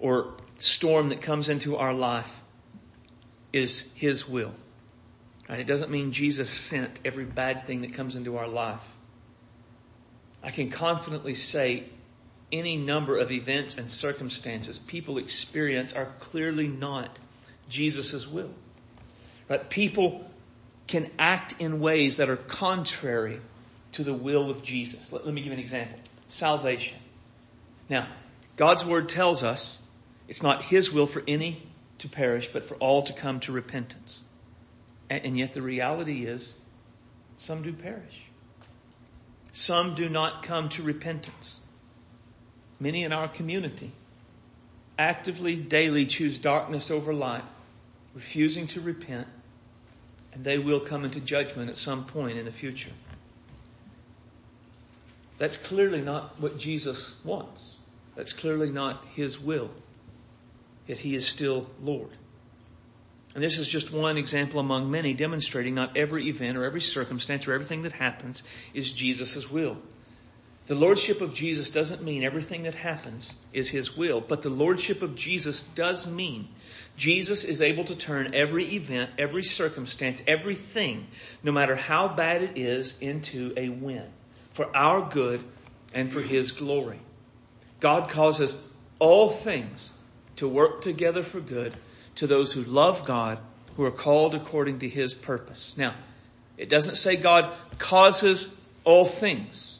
or 0.00 0.34
storm 0.58 1.10
that 1.10 1.22
comes 1.22 1.48
into 1.48 1.76
our 1.76 1.94
life 1.94 2.30
is 3.52 3.86
his 3.94 4.28
will. 4.28 4.52
Right? 5.48 5.60
It 5.60 5.66
doesn't 5.66 5.90
mean 5.90 6.12
Jesus 6.12 6.50
sent 6.50 7.00
every 7.04 7.24
bad 7.24 7.66
thing 7.66 7.82
that 7.82 7.94
comes 7.94 8.16
into 8.16 8.36
our 8.36 8.48
life. 8.48 8.82
I 10.42 10.50
can 10.50 10.70
confidently 10.70 11.34
say 11.34 11.84
any 12.50 12.76
number 12.76 13.16
of 13.16 13.30
events 13.30 13.78
and 13.78 13.90
circumstances 13.90 14.78
people 14.78 15.18
experience 15.18 15.92
are 15.92 16.06
clearly 16.20 16.66
not 16.66 17.18
Jesus' 17.68 18.26
will. 18.26 18.50
Right? 19.48 19.68
People 19.70 20.28
can 20.88 21.10
act 21.18 21.54
in 21.60 21.80
ways 21.80 22.16
that 22.16 22.28
are 22.28 22.36
contrary 22.36 23.40
to 23.92 24.04
the 24.04 24.14
will 24.14 24.50
of 24.50 24.62
Jesus. 24.62 25.00
Let, 25.10 25.24
let 25.24 25.34
me 25.34 25.42
give 25.42 25.52
an 25.52 25.58
example. 25.58 25.98
Salvation. 26.30 26.98
Now, 27.88 28.08
God's 28.56 28.84
word 28.84 29.08
tells 29.08 29.42
us 29.42 29.78
it's 30.28 30.42
not 30.42 30.64
His 30.64 30.92
will 30.92 31.06
for 31.06 31.22
any 31.26 31.62
to 31.98 32.08
perish, 32.08 32.50
but 32.52 32.64
for 32.64 32.74
all 32.76 33.02
to 33.02 33.12
come 33.12 33.40
to 33.40 33.52
repentance. 33.52 34.22
And, 35.10 35.24
and 35.24 35.38
yet 35.38 35.52
the 35.52 35.62
reality 35.62 36.24
is, 36.24 36.54
some 37.36 37.62
do 37.62 37.72
perish. 37.72 38.22
Some 39.52 39.94
do 39.94 40.08
not 40.08 40.42
come 40.42 40.70
to 40.70 40.82
repentance. 40.82 41.60
Many 42.80 43.04
in 43.04 43.12
our 43.12 43.28
community 43.28 43.92
actively, 44.98 45.56
daily 45.56 46.06
choose 46.06 46.38
darkness 46.38 46.90
over 46.90 47.12
light, 47.12 47.44
refusing 48.14 48.66
to 48.68 48.80
repent, 48.80 49.26
and 50.32 50.44
they 50.44 50.58
will 50.58 50.80
come 50.80 51.04
into 51.04 51.20
judgment 51.20 51.68
at 51.68 51.76
some 51.76 52.04
point 52.04 52.38
in 52.38 52.44
the 52.44 52.52
future. 52.52 52.90
That's 55.42 55.56
clearly 55.56 56.00
not 56.00 56.40
what 56.40 56.56
Jesus 56.56 57.16
wants. 57.24 57.76
That's 58.14 58.32
clearly 58.32 58.70
not 58.70 59.04
his 59.16 59.40
will. 59.40 59.72
Yet 60.86 61.00
he 61.00 61.16
is 61.16 61.26
still 61.26 61.66
Lord. 61.82 62.10
And 63.34 63.42
this 63.42 63.58
is 63.58 63.66
just 63.66 63.92
one 63.92 64.18
example 64.18 64.60
among 64.60 64.92
many 64.92 65.14
demonstrating 65.14 65.74
not 65.74 65.96
every 65.96 66.28
event 66.28 66.56
or 66.56 66.64
every 66.64 66.80
circumstance 66.80 67.48
or 67.48 67.54
everything 67.54 67.82
that 67.82 67.90
happens 67.90 68.44
is 68.72 68.92
Jesus' 68.92 69.50
will. 69.50 69.78
The 70.68 70.76
Lordship 70.76 71.20
of 71.20 71.34
Jesus 71.34 71.70
doesn't 71.70 72.04
mean 72.04 72.22
everything 72.22 72.62
that 72.62 72.76
happens 72.76 73.34
is 73.52 73.68
His 73.68 73.96
will, 73.96 74.20
but 74.20 74.42
the 74.42 74.48
Lordship 74.48 75.02
of 75.02 75.16
Jesus 75.16 75.62
does 75.74 76.06
mean 76.06 76.46
Jesus 76.96 77.42
is 77.42 77.62
able 77.62 77.86
to 77.86 77.98
turn 77.98 78.32
every 78.32 78.76
event, 78.76 79.10
every 79.18 79.42
circumstance, 79.42 80.22
everything, 80.28 81.08
no 81.42 81.50
matter 81.50 81.74
how 81.74 82.06
bad 82.06 82.42
it 82.42 82.58
is, 82.58 82.96
into 83.00 83.52
a 83.56 83.70
win 83.70 84.08
for 84.52 84.74
our 84.76 85.08
good 85.08 85.42
and 85.94 86.12
for 86.12 86.20
His 86.20 86.52
glory. 86.52 87.00
God 87.80 88.10
causes 88.10 88.56
all 88.98 89.30
things 89.30 89.92
to 90.36 90.48
work 90.48 90.82
together 90.82 91.22
for 91.22 91.40
good 91.40 91.74
to 92.16 92.26
those 92.26 92.52
who 92.52 92.62
love 92.62 93.04
God, 93.04 93.38
who 93.76 93.84
are 93.84 93.90
called 93.90 94.34
according 94.34 94.80
to 94.80 94.88
his 94.88 95.14
purpose. 95.14 95.74
Now, 95.76 95.94
it 96.56 96.68
doesn't 96.68 96.96
say 96.96 97.16
God 97.16 97.52
causes 97.78 98.54
all 98.84 99.04
things. 99.04 99.78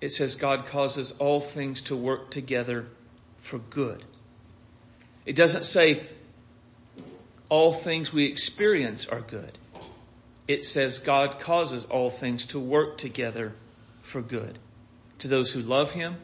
It 0.00 0.10
says 0.10 0.34
God 0.34 0.66
causes 0.66 1.12
all 1.12 1.40
things 1.40 1.82
to 1.82 1.96
work 1.96 2.30
together 2.30 2.86
for 3.40 3.58
good. 3.58 4.04
It 5.24 5.36
doesn't 5.36 5.64
say 5.64 6.06
all 7.48 7.72
things 7.72 8.12
we 8.12 8.26
experience 8.26 9.06
are 9.06 9.20
good. 9.20 9.58
It 10.48 10.64
says 10.64 10.98
God 10.98 11.38
causes 11.38 11.84
all 11.84 12.10
things 12.10 12.48
to 12.48 12.58
work 12.58 12.98
together 12.98 13.52
for 14.02 14.20
good. 14.20 14.58
To 15.20 15.28
those 15.28 15.52
who 15.52 15.60
love 15.60 15.92
Him, 15.92 16.16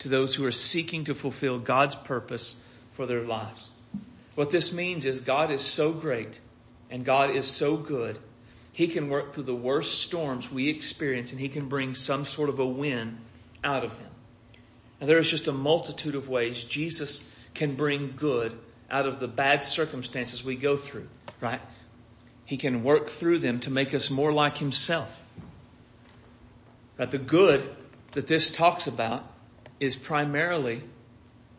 to 0.00 0.08
those 0.08 0.34
who 0.34 0.44
are 0.46 0.52
seeking 0.52 1.04
to 1.04 1.14
fulfill 1.14 1.58
God's 1.58 1.94
purpose 1.94 2.54
for 2.92 3.06
their 3.06 3.22
lives. 3.22 3.70
What 4.34 4.50
this 4.50 4.72
means 4.72 5.04
is 5.04 5.20
God 5.20 5.50
is 5.50 5.60
so 5.60 5.92
great 5.92 6.38
and 6.90 7.04
God 7.04 7.34
is 7.34 7.46
so 7.46 7.76
good. 7.76 8.18
He 8.72 8.86
can 8.86 9.08
work 9.08 9.34
through 9.34 9.44
the 9.44 9.54
worst 9.54 10.02
storms 10.02 10.50
we 10.50 10.68
experience 10.68 11.32
and 11.32 11.40
He 11.40 11.48
can 11.48 11.68
bring 11.68 11.94
some 11.94 12.24
sort 12.24 12.48
of 12.48 12.60
a 12.60 12.66
win 12.66 13.18
out 13.64 13.84
of 13.84 13.98
them. 13.98 14.10
And 15.00 15.08
there 15.08 15.18
is 15.18 15.28
just 15.28 15.48
a 15.48 15.52
multitude 15.52 16.14
of 16.14 16.28
ways 16.28 16.62
Jesus 16.62 17.24
can 17.54 17.74
bring 17.74 18.14
good 18.16 18.56
out 18.90 19.06
of 19.06 19.18
the 19.20 19.28
bad 19.28 19.64
circumstances 19.64 20.44
we 20.44 20.56
go 20.56 20.76
through, 20.76 21.08
right? 21.40 21.60
He 22.48 22.56
can 22.56 22.82
work 22.82 23.10
through 23.10 23.40
them 23.40 23.60
to 23.60 23.70
make 23.70 23.92
us 23.92 24.08
more 24.08 24.32
like 24.32 24.56
Himself. 24.56 25.10
But 26.96 27.10
the 27.10 27.18
good 27.18 27.68
that 28.12 28.26
this 28.26 28.50
talks 28.50 28.86
about 28.86 29.22
is 29.80 29.96
primarily 29.96 30.82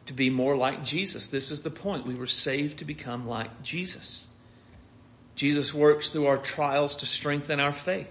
to 0.08 0.14
be 0.14 0.32
more 0.32 0.58
like 0.58 0.84
Jesus. 0.84 1.28
This 1.28 1.52
is 1.52 1.62
the 1.62 1.70
point. 1.70 2.08
We 2.08 2.16
were 2.16 2.26
saved 2.26 2.80
to 2.80 2.86
become 2.86 3.28
like 3.28 3.62
Jesus. 3.62 4.26
Jesus 5.36 5.72
works 5.72 6.10
through 6.10 6.26
our 6.26 6.40
trials 6.40 6.96
to 6.98 7.06
strengthen 7.06 7.60
our 7.60 7.72
faith. 7.72 8.10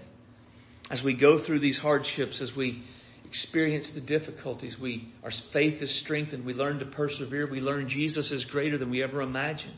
As 0.89 1.03
we 1.03 1.13
go 1.13 1.37
through 1.37 1.59
these 1.59 1.77
hardships, 1.77 2.39
as 2.39 2.55
we 2.55 2.81
experience 3.25 3.91
the 3.91 3.99
difficulties, 3.99 4.79
we, 4.79 5.09
our 5.21 5.31
faith 5.31 5.81
is 5.81 5.93
strengthened. 5.93 6.45
We 6.45 6.53
learn 6.53 6.79
to 6.79 6.85
persevere. 6.85 7.45
We 7.45 7.59
learn 7.59 7.89
Jesus 7.89 8.31
is 8.31 8.45
greater 8.45 8.77
than 8.77 8.89
we 8.89 9.03
ever 9.03 9.21
imagined. 9.21 9.75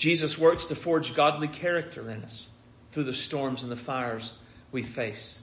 Jesus 0.00 0.38
works 0.38 0.66
to 0.66 0.74
forge 0.74 1.14
godly 1.14 1.46
character 1.46 2.08
in 2.08 2.24
us 2.24 2.48
through 2.90 3.04
the 3.04 3.12
storms 3.12 3.64
and 3.64 3.70
the 3.70 3.76
fires 3.76 4.32
we 4.72 4.82
face. 4.82 5.38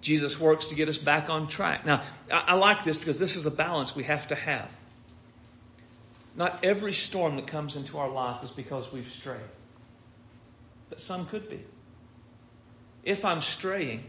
Jesus 0.00 0.40
works 0.40 0.68
to 0.68 0.74
get 0.74 0.88
us 0.88 0.96
back 0.96 1.28
on 1.28 1.46
track. 1.46 1.84
Now, 1.84 2.02
I, 2.32 2.38
I 2.48 2.54
like 2.54 2.86
this 2.86 2.98
because 2.98 3.18
this 3.18 3.36
is 3.36 3.44
a 3.44 3.50
balance 3.50 3.94
we 3.94 4.04
have 4.04 4.28
to 4.28 4.34
have. 4.34 4.70
Not 6.34 6.64
every 6.64 6.94
storm 6.94 7.36
that 7.36 7.46
comes 7.46 7.76
into 7.76 7.98
our 7.98 8.08
life 8.08 8.42
is 8.42 8.50
because 8.50 8.90
we've 8.90 9.10
strayed, 9.10 9.40
but 10.88 10.98
some 10.98 11.26
could 11.26 11.50
be. 11.50 11.62
If 13.04 13.26
I'm 13.26 13.42
straying 13.42 14.04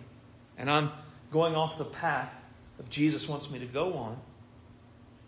and 0.57 0.71
I'm 0.71 0.91
going 1.29 1.55
off 1.55 1.77
the 1.77 1.83
path 1.83 2.33
that 2.77 2.89
Jesus 2.89 3.27
wants 3.27 3.51
me 3.51 3.59
to 3.59 3.65
go 3.65 3.95
on, 3.95 4.17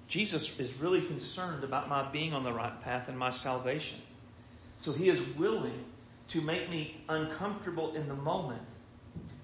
Jesus 0.08 0.58
is 0.58 0.74
really 0.76 1.02
concerned 1.02 1.66
about 1.66 1.90
my 1.90 2.10
being 2.10 2.32
on 2.32 2.46
the 2.46 2.54
right 2.54 2.82
path 2.84 3.10
and 3.10 3.20
my 3.20 3.32
salvation. 3.32 4.00
So 4.80 4.92
he 4.92 5.10
is 5.10 5.20
willing 5.38 5.86
to 6.30 6.42
make 6.42 6.70
me 6.70 6.96
uncomfortable 7.08 7.96
in 7.96 8.08
the 8.08 8.16
moment, 8.16 8.62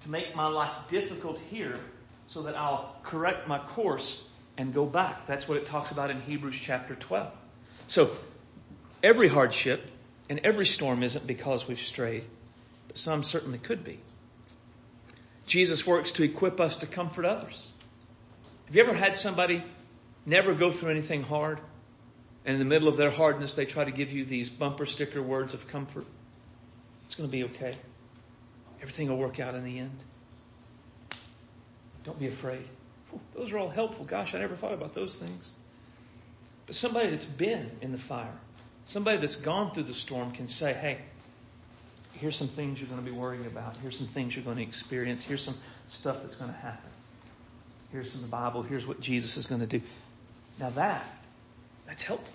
to 0.02 0.10
make 0.10 0.34
my 0.34 0.46
life 0.46 0.72
difficult 0.88 1.38
here, 1.50 1.78
so 2.26 2.42
that 2.42 2.56
I'll 2.56 2.96
correct 3.02 3.48
my 3.48 3.58
course 3.58 4.22
and 4.58 4.74
go 4.74 4.84
back. 4.84 5.26
That's 5.26 5.48
what 5.48 5.58
it 5.58 5.66
talks 5.66 5.90
about 5.90 6.10
in 6.10 6.20
Hebrews 6.20 6.58
chapter 6.60 6.94
12. 6.94 7.32
So, 7.88 8.10
every 9.02 9.28
hardship 9.28 9.84
and 10.28 10.40
every 10.44 10.66
storm 10.66 11.02
isn't 11.02 11.26
because 11.26 11.66
we've 11.66 11.80
strayed, 11.80 12.24
but 12.88 12.98
some 12.98 13.22
certainly 13.22 13.58
could 13.58 13.84
be. 13.84 13.98
Jesus 15.46 15.86
works 15.86 16.12
to 16.12 16.22
equip 16.22 16.60
us 16.60 16.78
to 16.78 16.86
comfort 16.86 17.24
others. 17.24 17.68
Have 18.66 18.76
you 18.76 18.82
ever 18.82 18.94
had 18.94 19.16
somebody 19.16 19.62
never 20.24 20.54
go 20.54 20.70
through 20.70 20.90
anything 20.90 21.22
hard, 21.22 21.58
and 22.44 22.54
in 22.54 22.58
the 22.58 22.64
middle 22.64 22.88
of 22.88 22.96
their 22.96 23.10
hardness, 23.10 23.54
they 23.54 23.66
try 23.66 23.84
to 23.84 23.90
give 23.90 24.12
you 24.12 24.24
these 24.24 24.48
bumper 24.48 24.86
sticker 24.86 25.22
words 25.22 25.54
of 25.54 25.68
comfort? 25.68 26.06
It's 27.06 27.14
going 27.14 27.28
to 27.28 27.32
be 27.32 27.44
okay. 27.44 27.76
Everything 28.80 29.08
will 29.08 29.18
work 29.18 29.38
out 29.38 29.54
in 29.54 29.64
the 29.64 29.78
end. 29.78 30.04
Don't 32.04 32.18
be 32.18 32.26
afraid. 32.26 32.66
those 33.36 33.52
are 33.52 33.58
all 33.58 33.68
helpful. 33.68 34.04
Gosh, 34.04 34.34
I 34.34 34.38
never 34.40 34.56
thought 34.56 34.72
about 34.72 34.94
those 34.94 35.14
things. 35.14 35.52
But 36.66 36.74
somebody 36.74 37.10
that's 37.10 37.24
been 37.24 37.70
in 37.80 37.92
the 37.92 37.98
fire, 37.98 38.34
somebody 38.86 39.18
that's 39.18 39.36
gone 39.36 39.72
through 39.72 39.84
the 39.84 39.94
storm 39.94 40.32
can 40.32 40.48
say, 40.48 40.72
hey, 40.72 40.98
here's 42.14 42.36
some 42.36 42.48
things 42.48 42.80
you're 42.80 42.88
going 42.88 43.04
to 43.04 43.08
be 43.08 43.16
worrying 43.16 43.46
about. 43.46 43.76
Here's 43.76 43.98
some 43.98 44.08
things 44.08 44.34
you're 44.34 44.44
going 44.44 44.56
to 44.56 44.62
experience. 44.62 45.22
Here's 45.22 45.42
some 45.42 45.56
stuff 45.88 46.22
that's 46.22 46.34
going 46.34 46.52
to 46.52 46.58
happen. 46.58 46.90
Here's 47.92 48.12
some 48.12 48.22
the 48.22 48.28
Bible. 48.28 48.62
Here's 48.62 48.86
what 48.86 49.00
Jesus 49.00 49.36
is 49.36 49.46
going 49.46 49.60
to 49.60 49.66
do. 49.66 49.82
Now 50.58 50.70
that, 50.70 51.06
that's 51.86 52.02
helpful. 52.02 52.34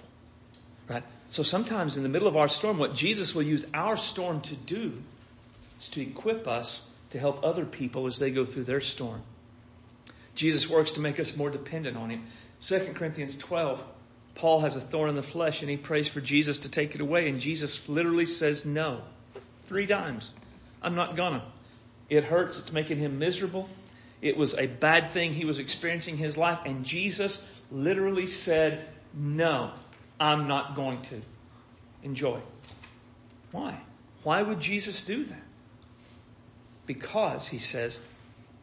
Right? 0.87 1.03
So 1.29 1.43
sometimes 1.43 1.97
in 1.97 2.03
the 2.03 2.09
middle 2.09 2.27
of 2.27 2.37
our 2.37 2.47
storm, 2.47 2.77
what 2.77 2.95
Jesus 2.95 3.35
will 3.35 3.43
use 3.43 3.65
our 3.73 3.97
storm 3.97 4.41
to 4.41 4.55
do 4.55 4.93
is 5.81 5.89
to 5.89 6.01
equip 6.01 6.47
us 6.47 6.83
to 7.11 7.19
help 7.19 7.43
other 7.43 7.65
people 7.65 8.05
as 8.05 8.19
they 8.19 8.31
go 8.31 8.45
through 8.45 8.63
their 8.63 8.81
storm. 8.81 9.21
Jesus 10.35 10.69
works 10.69 10.93
to 10.93 10.99
make 10.99 11.19
us 11.19 11.35
more 11.35 11.49
dependent 11.49 11.97
on 11.97 12.09
Him. 12.09 12.25
2 12.61 12.93
Corinthians 12.93 13.37
12, 13.37 13.83
Paul 14.35 14.61
has 14.61 14.75
a 14.75 14.81
thorn 14.81 15.09
in 15.09 15.15
the 15.15 15.23
flesh 15.23 15.61
and 15.61 15.69
he 15.69 15.77
prays 15.77 16.07
for 16.07 16.21
Jesus 16.21 16.59
to 16.59 16.71
take 16.71 16.95
it 16.95 17.01
away, 17.01 17.27
and 17.27 17.39
Jesus 17.39 17.87
literally 17.89 18.25
says 18.25 18.65
no. 18.65 19.01
Three 19.65 19.87
times. 19.87 20.33
I'm 20.81 20.95
not 20.95 21.15
gonna. 21.15 21.43
It 22.09 22.23
hurts. 22.23 22.59
It's 22.59 22.71
making 22.71 22.99
him 22.99 23.19
miserable. 23.19 23.67
It 24.21 24.37
was 24.37 24.53
a 24.53 24.67
bad 24.67 25.11
thing 25.11 25.33
he 25.33 25.45
was 25.45 25.59
experiencing 25.59 26.15
in 26.15 26.19
his 26.19 26.37
life, 26.37 26.59
and 26.65 26.85
Jesus 26.85 27.43
literally 27.71 28.27
said, 28.27 28.87
No, 29.17 29.71
I'm 30.19 30.47
not 30.47 30.75
going 30.75 31.01
to. 31.03 31.21
Enjoy. 32.03 32.39
Why? 33.51 33.79
Why 34.23 34.41
would 34.41 34.59
Jesus 34.59 35.03
do 35.03 35.23
that? 35.23 35.43
Because, 36.85 37.47
he 37.47 37.57
says, 37.57 37.97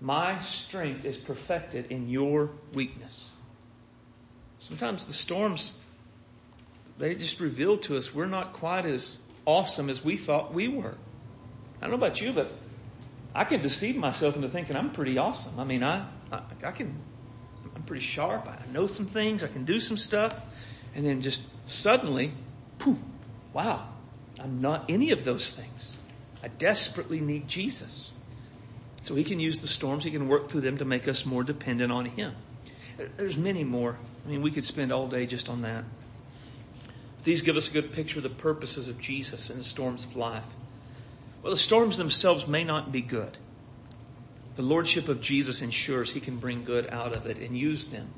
my 0.01 0.39
strength 0.39 1.05
is 1.05 1.17
perfected 1.17 1.91
in 1.91 2.09
your 2.09 2.51
weakness. 2.73 3.29
Sometimes 4.59 5.07
the 5.07 5.13
storms, 5.13 5.73
they 6.99 7.15
just 7.17 7.41
reveal 7.41 7.79
to 7.79 7.97
us 7.97 8.15
we're 8.15 8.27
not 8.27 8.55
quite 8.55 8.87
as 8.87 9.19
awesome 9.47 9.91
as 9.91 10.05
we 10.05 10.17
thought 10.17 10.55
we 10.55 10.69
were. 10.69 10.95
I 11.81 11.81
don't 11.81 11.91
know 11.91 11.97
about 11.97 12.21
you, 12.21 12.33
but 12.33 12.53
I 13.35 13.45
can 13.45 13.61
deceive 13.61 13.97
myself 13.97 14.37
into 14.37 14.49
thinking 14.49 14.77
I'm 14.77 14.91
pretty 14.91 15.19
awesome. 15.19 15.59
I 15.59 15.65
mean, 15.65 15.83
I, 15.83 16.07
I, 16.33 16.41
I 16.63 16.71
can, 16.71 16.95
I'm 17.75 17.83
pretty 17.83 18.05
sharp. 18.05 18.47
I 18.47 18.59
know 18.73 18.87
some 18.87 19.07
things. 19.07 19.43
I 19.43 19.49
can 19.49 19.65
do 19.65 19.81
some 19.81 19.97
stuff. 19.97 20.39
And 20.95 21.05
then 21.05 21.23
just 21.23 21.43
suddenly, 21.67 22.33
poof, 22.79 22.99
wow, 23.53 23.89
I'm 24.41 24.61
not 24.61 24.91
any 24.91 25.11
of 25.11 25.25
those 25.25 25.53
things. 25.53 25.97
I 26.43 26.49
desperately 26.49 27.21
need 27.21 27.49
Jesus. 27.49 28.13
So 29.03 29.15
he 29.15 29.25
can 29.25 29.41
use 29.41 29.61
the 29.61 29.67
storms, 29.67 30.05
he 30.05 30.11
can 30.11 30.29
work 30.29 30.49
through 30.49 30.63
them 30.63 30.79
to 30.79 30.85
make 30.85 31.09
us 31.09 31.27
more 31.27 31.43
dependent 31.43 31.93
on 31.93 32.07
him. 32.07 32.35
There's 33.17 33.37
many 33.37 33.65
more. 33.65 33.97
I 34.25 34.29
mean, 34.31 34.41
we 34.41 34.51
could 34.51 34.65
spend 34.65 34.93
all 34.93 35.09
day 35.09 35.27
just 35.27 35.49
on 35.49 35.63
that. 35.63 35.85
These 37.25 37.43
give 37.43 37.57
us 37.57 37.69
a 37.69 37.73
good 37.73 37.93
picture 37.93 38.19
of 38.19 38.23
the 38.23 38.31
purposes 38.31 38.89
of 38.89 39.01
Jesus 39.01 39.51
in 39.51 39.59
the 39.59 39.65
storms 39.65 40.05
of 40.05 40.17
life. 40.17 40.45
Well, 41.43 41.53
the 41.53 41.59
storms 41.59 41.99
themselves 41.99 42.47
may 42.47 42.65
not 42.65 42.93
be 42.93 43.01
good. 43.01 43.37
The 44.57 44.63
Lordship 44.63 45.09
of 45.09 45.21
Jesus 45.21 45.63
ensures 45.63 46.13
He 46.13 46.21
can 46.21 46.37
bring 46.37 46.65
good 46.65 46.89
out 46.89 47.15
of 47.15 47.27
it 47.27 47.39
and 47.39 47.57
use 47.57 47.89
them 47.89 48.09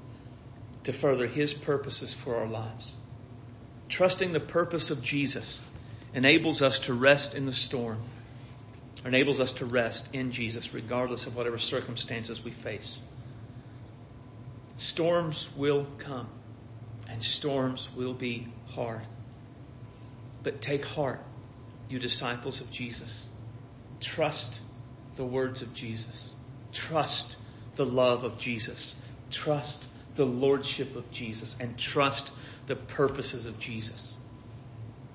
to 0.84 0.92
further 0.92 1.26
His 1.26 1.54
purposes 1.54 2.12
for 2.12 2.36
our 2.36 2.46
lives. 2.46 2.92
Trusting 3.88 4.32
the 4.32 4.40
purpose 4.40 4.90
of 4.90 5.02
Jesus 5.02 5.60
enables 6.12 6.62
us 6.62 6.80
to 6.80 6.94
rest 6.94 7.34
in 7.34 7.46
the 7.46 7.52
storm, 7.52 8.00
enables 9.04 9.40
us 9.40 9.54
to 9.54 9.66
rest 9.66 10.08
in 10.12 10.32
Jesus 10.32 10.74
regardless 10.74 11.26
of 11.26 11.36
whatever 11.36 11.58
circumstances 11.58 12.42
we 12.44 12.50
face. 12.50 13.00
Storms 14.76 15.48
will 15.56 15.86
come 15.98 16.28
and 17.08 17.22
storms 17.22 17.88
will 17.96 18.14
be 18.14 18.46
hard. 18.70 19.02
But 20.42 20.60
take 20.60 20.84
heart 20.84 21.20
you 21.88 21.98
disciples 21.98 22.60
of 22.60 22.70
Jesus. 22.70 23.26
Trust 24.00 24.60
the 25.16 25.24
words 25.24 25.62
of 25.62 25.74
Jesus. 25.74 26.30
Trust 26.72 27.36
the 27.76 27.86
love 27.86 28.24
of 28.24 28.38
Jesus. 28.38 28.94
Trust 29.30 29.86
the 30.14 30.26
lordship 30.26 30.96
of 30.96 31.10
Jesus 31.10 31.56
and 31.60 31.76
trust 31.76 32.32
the 32.66 32.76
purposes 32.76 33.46
of 33.46 33.58
Jesus. 33.58 34.16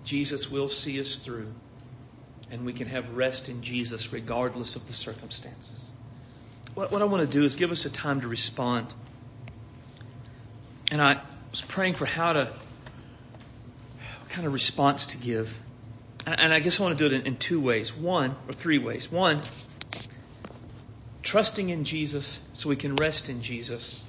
Jesus 0.04 0.49
will 0.49 0.70
see 0.70 0.99
us 0.99 1.18
through 1.18 1.52
and 2.52 2.66
we 2.66 2.74
can 2.74 2.88
have 2.88 3.16
rest 3.16 3.49
in 3.49 3.62
Jesus 3.62 4.12
regardless 4.12 4.76
of 4.76 4.86
the 4.88 4.93
circumstances. 4.93 5.80
What, 6.74 6.91
what 6.91 7.02
I 7.02 7.06
want 7.06 7.30
to 7.30 7.32
do 7.32 7.43
is 7.43 7.56
give 7.56 7.72
us 7.72 7.86
a 7.86 7.89
time 7.89 8.22
to 8.22 8.28
respond. 8.28 8.88
And 10.91 11.02
I 11.02 11.22
was 11.52 11.62
praying 11.62 11.93
for 11.93 12.06
how 12.06 12.34
to, 12.34 12.45
what 14.20 14.30
kind 14.30 14.45
of 14.45 14.54
response 14.54 15.08
to 15.08 15.18
give. 15.18 15.56
And 16.26 16.54
I 16.54 16.60
guess 16.60 16.80
I 16.80 16.84
want 16.84 16.97
to 16.97 17.10
do 17.10 17.16
it 17.16 17.20
in, 17.22 17.28
in 17.28 17.38
two 17.38 17.60
ways. 17.60 17.95
One, 17.95 18.36
or 18.47 18.54
three 18.54 18.78
ways. 18.78 19.12
One, 19.12 19.41
trusting 21.32 21.69
in 21.69 21.86
Jesus 21.86 22.41
so 22.51 22.67
we 22.67 22.75
can 22.75 22.93
rest 22.97 23.29
in 23.29 23.41
Jesus 23.41 24.03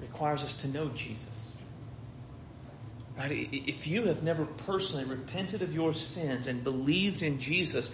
requires 0.00 0.44
us 0.44 0.54
to 0.58 0.68
know 0.68 0.88
Jesus. 0.90 1.26
Right? 3.18 3.48
If 3.50 3.88
you 3.88 4.04
have 4.04 4.22
never 4.22 4.44
personally 4.44 5.06
repented 5.06 5.62
of 5.62 5.74
your 5.74 5.92
sins 5.92 6.46
and 6.46 6.62
believed 6.62 7.24
in 7.24 7.40
Jesus, 7.40 7.90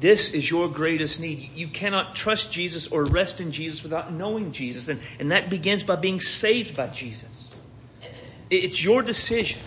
this 0.00 0.34
is 0.34 0.50
your 0.50 0.68
greatest 0.68 1.20
need. 1.20 1.52
You 1.54 1.68
cannot 1.68 2.16
trust 2.16 2.50
Jesus 2.50 2.88
or 2.88 3.04
rest 3.04 3.40
in 3.40 3.52
Jesus 3.52 3.84
without 3.84 4.12
knowing 4.12 4.50
Jesus. 4.50 4.88
And, 4.88 5.00
and 5.20 5.30
that 5.30 5.48
begins 5.48 5.84
by 5.84 5.94
being 5.94 6.20
saved 6.20 6.76
by 6.76 6.88
Jesus. 6.88 7.56
It's 8.50 8.82
your 8.82 9.02
decision. 9.02 9.62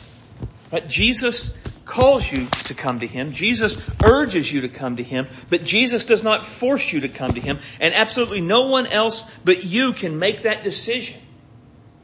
Right? 0.74 0.86
Jesus 0.90 1.58
calls 1.90 2.32
you 2.32 2.46
to 2.66 2.76
come 2.76 3.00
to 3.00 3.08
Him. 3.08 3.32
Jesus 3.32 3.78
urges 4.04 4.52
you 4.54 4.62
to 4.62 4.70
come 4.70 4.98
to 4.98 5.04
Him, 5.04 5.28
but 5.50 5.64
Jesus 5.64 6.06
does 6.06 6.24
not 6.24 6.46
force 6.46 6.94
you 6.94 7.02
to 7.02 7.10
come 7.10 7.34
to 7.34 7.42
Him, 7.42 7.60
and 7.80 7.96
absolutely 7.96 8.42
no 8.42 8.68
one 8.68 8.86
else 8.86 9.26
but 9.44 9.64
you 9.64 9.94
can 9.94 10.20
make 10.20 10.44
that 10.44 10.64
decision. 10.64 11.20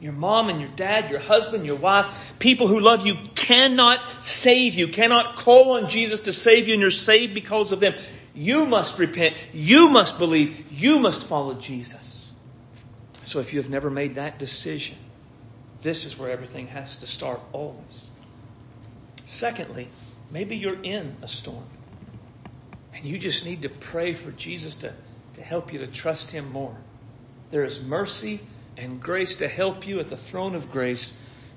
Your 0.00 0.12
mom 0.12 0.48
and 0.50 0.60
your 0.60 0.70
dad, 0.70 1.10
your 1.10 1.20
husband, 1.20 1.64
your 1.64 1.76
wife, 1.76 2.34
people 2.40 2.66
who 2.66 2.80
love 2.80 3.06
you 3.06 3.14
cannot 3.36 4.00
save 4.22 4.74
you, 4.74 4.88
cannot 4.88 5.36
call 5.36 5.76
on 5.76 5.88
Jesus 5.88 6.20
to 6.22 6.32
save 6.32 6.66
you, 6.66 6.74
and 6.74 6.82
you're 6.82 6.90
saved 6.90 7.32
because 7.32 7.70
of 7.70 7.80
them. 7.80 7.94
You 8.34 8.66
must 8.66 8.98
repent. 8.98 9.34
You 9.54 9.88
must 9.88 10.18
believe. 10.18 10.66
You 10.70 10.98
must 10.98 11.24
follow 11.24 11.54
Jesus. 11.54 12.34
So 13.24 13.38
if 13.38 13.54
you 13.54 13.62
have 13.62 13.70
never 13.70 13.88
made 13.88 14.16
that 14.16 14.38
decision, 14.38 14.98
this 15.80 16.04
is 16.04 16.18
where 16.18 16.30
everything 16.30 16.66
has 16.66 16.98
to 16.98 17.06
start 17.06 17.40
always. 17.52 18.10
Secondly, 19.26 19.88
maybe 20.30 20.56
you're 20.56 20.82
in 20.82 21.16
a 21.20 21.28
storm 21.28 21.66
and 22.94 23.04
you 23.04 23.18
just 23.18 23.44
need 23.44 23.62
to 23.62 23.68
pray 23.68 24.14
for 24.14 24.30
Jesus 24.30 24.76
to, 24.76 24.92
to 25.34 25.42
help 25.42 25.72
you 25.72 25.80
to 25.80 25.86
trust 25.86 26.30
Him 26.30 26.50
more. 26.52 26.74
There 27.50 27.64
is 27.64 27.82
mercy 27.82 28.40
and 28.76 29.02
grace 29.02 29.36
to 29.36 29.48
help 29.48 29.86
you 29.86 30.00
at 30.00 30.08
the 30.08 30.16
throne 30.16 30.54
of 30.54 30.70
grace 30.70 31.12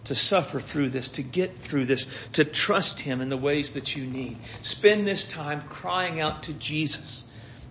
to 0.06 0.16
suffer 0.16 0.60
through 0.60 0.90
this, 0.90 1.12
to 1.12 1.24
get 1.24 1.58
through 1.58 1.86
this, 1.86 2.10
to 2.34 2.44
trust 2.44 3.00
Him 3.00 3.22
in 3.22 3.30
the 3.30 3.38
ways 3.38 3.74
that 3.74 3.96
you 3.96 4.06
need. 4.06 4.38
Spend 4.64 5.08
this 5.08 5.26
time 5.26 5.62
crying 5.70 6.20
out 6.20 6.44
to 6.44 6.54
Jesus 6.54 7.24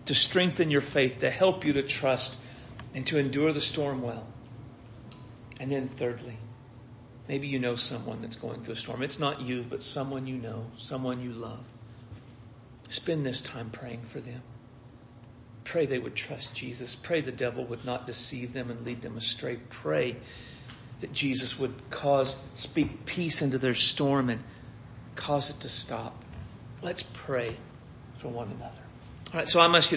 to 0.05 0.15
strengthen 0.15 0.71
your 0.71 0.81
faith, 0.81 1.21
to 1.21 1.31
help 1.31 1.65
you 1.65 1.73
to 1.75 1.83
trust, 1.83 2.37
and 2.95 3.07
to 3.09 3.19
endure 3.19 3.53
the 3.53 3.61
storm 3.61 4.01
well. 4.01 4.27
And 5.59 5.73
then, 5.73 5.89
thirdly, 5.89 6.37
Maybe 7.29 7.47
you 7.47 7.59
know 7.59 7.76
someone 7.76 8.22
that's 8.22 8.37
going 8.37 8.62
through 8.62 8.74
a 8.74 8.76
storm. 8.76 9.03
It's 9.03 9.18
not 9.18 9.43
you, 9.43 9.62
but 9.68 9.83
someone 9.83 10.26
you 10.26 10.37
know, 10.37 10.64
someone 10.79 11.22
you 11.22 11.33
love. 11.33 11.62
Spend 12.89 13.26
this 13.26 13.43
time 13.43 13.68
praying 13.70 14.01
for 14.11 14.20
them. 14.20 14.41
Pray 15.64 15.85
they 15.85 15.99
would 15.99 16.14
trust 16.14 16.55
Jesus. 16.55 16.95
Pray 16.95 17.20
the 17.20 17.31
devil 17.31 17.64
would 17.66 17.85
not 17.85 18.07
deceive 18.07 18.55
them 18.55 18.70
and 18.70 18.87
lead 18.87 19.03
them 19.03 19.18
astray. 19.18 19.59
Pray 19.68 20.16
that 21.03 21.12
Jesus 21.12 21.59
would 21.59 21.74
cause, 21.91 22.35
speak 22.55 23.05
peace 23.05 23.43
into 23.43 23.59
their 23.59 23.74
storm 23.74 24.31
and 24.31 24.43
cause 25.14 25.51
it 25.51 25.61
to 25.61 25.68
stop. 25.68 26.24
Let's 26.81 27.03
pray 27.03 27.55
for 28.18 28.29
one 28.29 28.49
another. 28.49 28.72
All 29.35 29.41
right, 29.41 29.49
so 29.49 29.61
I'm 29.61 29.74
asking 29.74 29.97